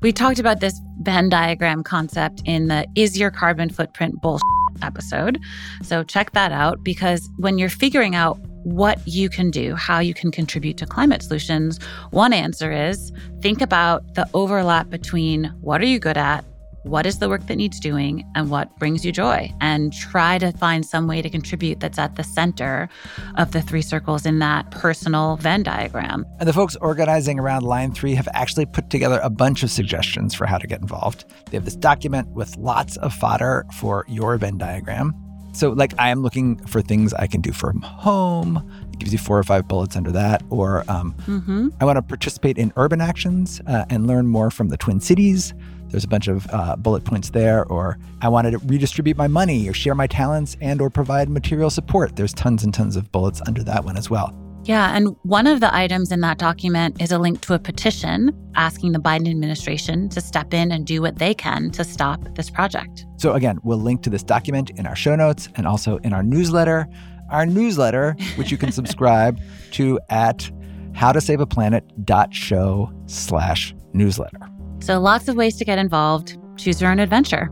We 0.00 0.12
talked 0.12 0.40
about 0.40 0.58
this 0.58 0.80
Venn 1.02 1.28
diagram 1.28 1.84
concept 1.84 2.42
in 2.44 2.66
the 2.66 2.88
Is 2.96 3.16
Your 3.16 3.30
Carbon 3.30 3.70
Footprint 3.70 4.20
Bullshit 4.20 4.57
episode. 4.82 5.38
So 5.82 6.02
check 6.02 6.32
that 6.32 6.52
out 6.52 6.82
because 6.82 7.28
when 7.36 7.58
you're 7.58 7.68
figuring 7.68 8.14
out 8.14 8.38
what 8.64 9.00
you 9.06 9.28
can 9.28 9.50
do, 9.50 9.74
how 9.74 10.00
you 10.00 10.14
can 10.14 10.30
contribute 10.30 10.76
to 10.78 10.86
climate 10.86 11.22
solutions, 11.22 11.82
one 12.10 12.32
answer 12.32 12.70
is 12.70 13.12
think 13.40 13.60
about 13.60 14.14
the 14.14 14.28
overlap 14.34 14.90
between 14.90 15.44
what 15.60 15.80
are 15.80 15.86
you 15.86 15.98
good 15.98 16.16
at 16.16 16.44
what 16.84 17.06
is 17.06 17.18
the 17.18 17.28
work 17.28 17.46
that 17.46 17.56
needs 17.56 17.80
doing 17.80 18.24
and 18.34 18.50
what 18.50 18.76
brings 18.78 19.04
you 19.04 19.12
joy? 19.12 19.52
And 19.60 19.92
try 19.92 20.38
to 20.38 20.52
find 20.52 20.84
some 20.84 21.06
way 21.06 21.22
to 21.22 21.30
contribute 21.30 21.80
that's 21.80 21.98
at 21.98 22.16
the 22.16 22.24
center 22.24 22.88
of 23.36 23.52
the 23.52 23.62
three 23.62 23.82
circles 23.82 24.24
in 24.24 24.38
that 24.38 24.70
personal 24.70 25.36
venn 25.36 25.62
diagram. 25.62 26.24
And 26.38 26.48
the 26.48 26.52
folks 26.52 26.76
organizing 26.76 27.38
around 27.38 27.62
line 27.62 27.92
3 27.92 28.14
have 28.14 28.28
actually 28.32 28.66
put 28.66 28.90
together 28.90 29.20
a 29.22 29.30
bunch 29.30 29.62
of 29.62 29.70
suggestions 29.70 30.34
for 30.34 30.46
how 30.46 30.58
to 30.58 30.66
get 30.66 30.80
involved. 30.80 31.24
They 31.50 31.56
have 31.56 31.64
this 31.64 31.76
document 31.76 32.28
with 32.28 32.56
lots 32.56 32.96
of 32.98 33.12
fodder 33.12 33.66
for 33.74 34.04
your 34.08 34.36
venn 34.38 34.58
diagram 34.58 35.27
so 35.58 35.70
like 35.70 35.92
i 35.98 36.08
am 36.08 36.22
looking 36.22 36.56
for 36.66 36.80
things 36.80 37.12
i 37.14 37.26
can 37.26 37.40
do 37.40 37.52
from 37.52 37.80
home. 37.82 38.68
It 38.92 38.98
gives 39.00 39.12
you 39.12 39.18
four 39.18 39.38
or 39.38 39.44
five 39.44 39.68
bullets 39.68 39.96
under 39.96 40.10
that. 40.12 40.42
Or 40.50 40.84
um, 40.88 41.14
mm-hmm. 41.26 41.68
i 41.80 41.84
want 41.84 41.96
to 41.96 42.02
participate 42.02 42.58
in 42.58 42.72
urban 42.76 43.00
actions 43.00 43.60
uh, 43.66 43.84
and 43.90 44.06
learn 44.06 44.26
more 44.26 44.50
from 44.50 44.68
the 44.68 44.76
twin 44.76 45.00
cities. 45.00 45.54
There's 45.88 46.04
a 46.04 46.08
bunch 46.08 46.28
of 46.28 46.46
uh, 46.52 46.76
bullet 46.76 47.04
points 47.04 47.30
there. 47.30 47.64
Or 47.66 47.98
i 48.22 48.28
wanted 48.28 48.52
to 48.52 48.58
redistribute 48.58 49.16
my 49.16 49.28
money 49.28 49.68
or 49.68 49.72
share 49.72 49.94
my 49.94 50.06
talents 50.06 50.56
and 50.60 50.80
or 50.80 50.90
provide 50.90 51.28
material 51.28 51.70
support. 51.70 52.16
There's 52.16 52.34
tons 52.34 52.64
and 52.64 52.72
tons 52.72 52.96
of 52.96 53.10
bullets 53.12 53.40
under 53.46 53.62
that 53.64 53.84
one 53.84 53.96
as 53.96 54.08
well 54.10 54.47
yeah, 54.68 54.94
and 54.94 55.16
one 55.22 55.46
of 55.46 55.60
the 55.60 55.74
items 55.74 56.12
in 56.12 56.20
that 56.20 56.36
document 56.36 57.00
is 57.00 57.10
a 57.10 57.18
link 57.18 57.40
to 57.40 57.54
a 57.54 57.58
petition 57.58 58.30
asking 58.54 58.92
the 58.92 58.98
Biden 58.98 59.30
administration 59.30 60.10
to 60.10 60.20
step 60.20 60.52
in 60.52 60.70
and 60.70 60.86
do 60.86 61.00
what 61.00 61.18
they 61.18 61.32
can 61.32 61.70
to 61.70 61.82
stop 61.82 62.22
this 62.34 62.50
project. 62.50 63.06
So, 63.16 63.32
again, 63.32 63.60
we'll 63.64 63.78
link 63.78 64.02
to 64.02 64.10
this 64.10 64.22
document 64.22 64.68
in 64.76 64.86
our 64.86 64.94
show 64.94 65.16
notes 65.16 65.48
and 65.54 65.66
also 65.66 65.96
in 65.98 66.12
our 66.12 66.22
newsletter. 66.22 66.86
Our 67.30 67.46
newsletter, 67.46 68.14
which 68.36 68.50
you 68.50 68.58
can 68.58 68.70
subscribe 68.72 69.40
to 69.72 69.98
at 70.10 70.50
howtosaveaplanet.show 70.92 72.92
slash 73.06 73.74
newsletter. 73.94 74.38
So 74.80 75.00
lots 75.00 75.28
of 75.28 75.36
ways 75.36 75.56
to 75.56 75.64
get 75.64 75.78
involved. 75.78 76.36
Choose 76.58 76.82
your 76.82 76.90
own 76.90 76.98
adventure. 76.98 77.48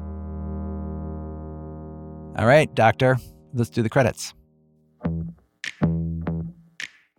All 2.39 2.47
right, 2.47 2.73
Doctor, 2.75 3.17
let's 3.55 3.71
do 3.71 3.83
the 3.83 3.89
credits. 3.89 4.35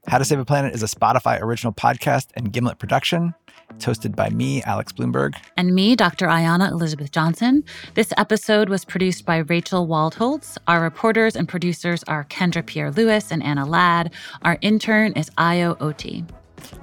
How 0.08 0.18
to 0.18 0.24
Save 0.24 0.39
a 0.39 0.45
Planet 0.45 0.74
is 0.74 0.82
a 0.82 0.86
Spotify 0.86 1.41
original 1.41 1.74
podcast 1.74 2.28
and 2.36 2.53
Gimlet 2.53 2.80
production. 2.80 3.36
It's 3.72 3.86
hosted 3.86 4.16
by 4.16 4.30
me, 4.30 4.64
Alex 4.64 4.93
Blumberg. 4.93 5.36
And 5.58 5.76
me, 5.76 5.97
Dr. 5.97 6.28
Ayana 6.28 6.72
Elizabeth 6.72 7.12
Johnson. 7.12 7.62
This 7.95 8.14
episode 8.16 8.70
was 8.70 8.86
produced 8.86 9.26
by 9.26 9.39
Rachel 9.39 9.86
Waldholtz. 9.86 10.58
Our 10.66 10.82
reporters 10.82 11.36
and 11.36 11.49
producers 11.49 12.05
are 12.05 12.24
Kendra 12.24 12.66
Pierre 12.66 12.89
Louis 12.91 13.30
and 13.34 13.43
Anna 13.43 13.66
Ladd. 13.66 14.14
Our 14.43 14.58
intern 14.62 15.12
is 15.12 15.30
Ayo 15.32 15.76
Oti. 15.82 16.24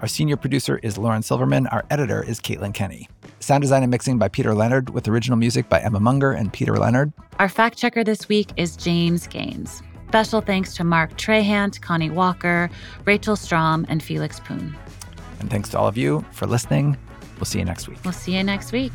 Our 0.02 0.06
senior 0.06 0.36
producer 0.36 0.78
is 0.82 0.98
Lauren 0.98 1.22
Silverman. 1.22 1.66
Our 1.68 1.86
editor 1.90 2.22
is 2.22 2.40
Caitlin 2.40 2.74
Kenney. 2.74 3.08
Sound 3.40 3.62
design 3.62 3.82
and 3.82 3.90
mixing 3.90 4.18
by 4.18 4.28
Peter 4.28 4.54
Leonard, 4.54 4.90
with 4.90 5.08
original 5.08 5.38
music 5.38 5.70
by 5.70 5.80
Emma 5.80 5.98
Munger 5.98 6.32
and 6.32 6.52
Peter 6.52 6.76
Leonard. 6.76 7.10
Our 7.38 7.48
fact 7.48 7.78
checker 7.78 8.04
this 8.04 8.28
week 8.28 8.50
is 8.58 8.76
James 8.76 9.26
Gaines. 9.26 9.82
Special 10.14 10.42
thanks 10.42 10.76
to 10.76 10.84
Mark 10.84 11.16
Trahant, 11.16 11.80
Connie 11.80 12.08
Walker, 12.08 12.70
Rachel 13.04 13.34
Strom, 13.34 13.84
and 13.88 14.00
Felix 14.00 14.38
Poon. 14.38 14.76
And 15.40 15.50
thanks 15.50 15.70
to 15.70 15.78
all 15.80 15.88
of 15.88 15.96
you 15.96 16.24
for 16.30 16.46
listening. 16.46 16.96
We'll 17.38 17.46
see 17.46 17.58
you 17.58 17.64
next 17.64 17.88
week. 17.88 17.98
We'll 18.04 18.12
see 18.12 18.36
you 18.36 18.44
next 18.44 18.70
week. 18.70 18.92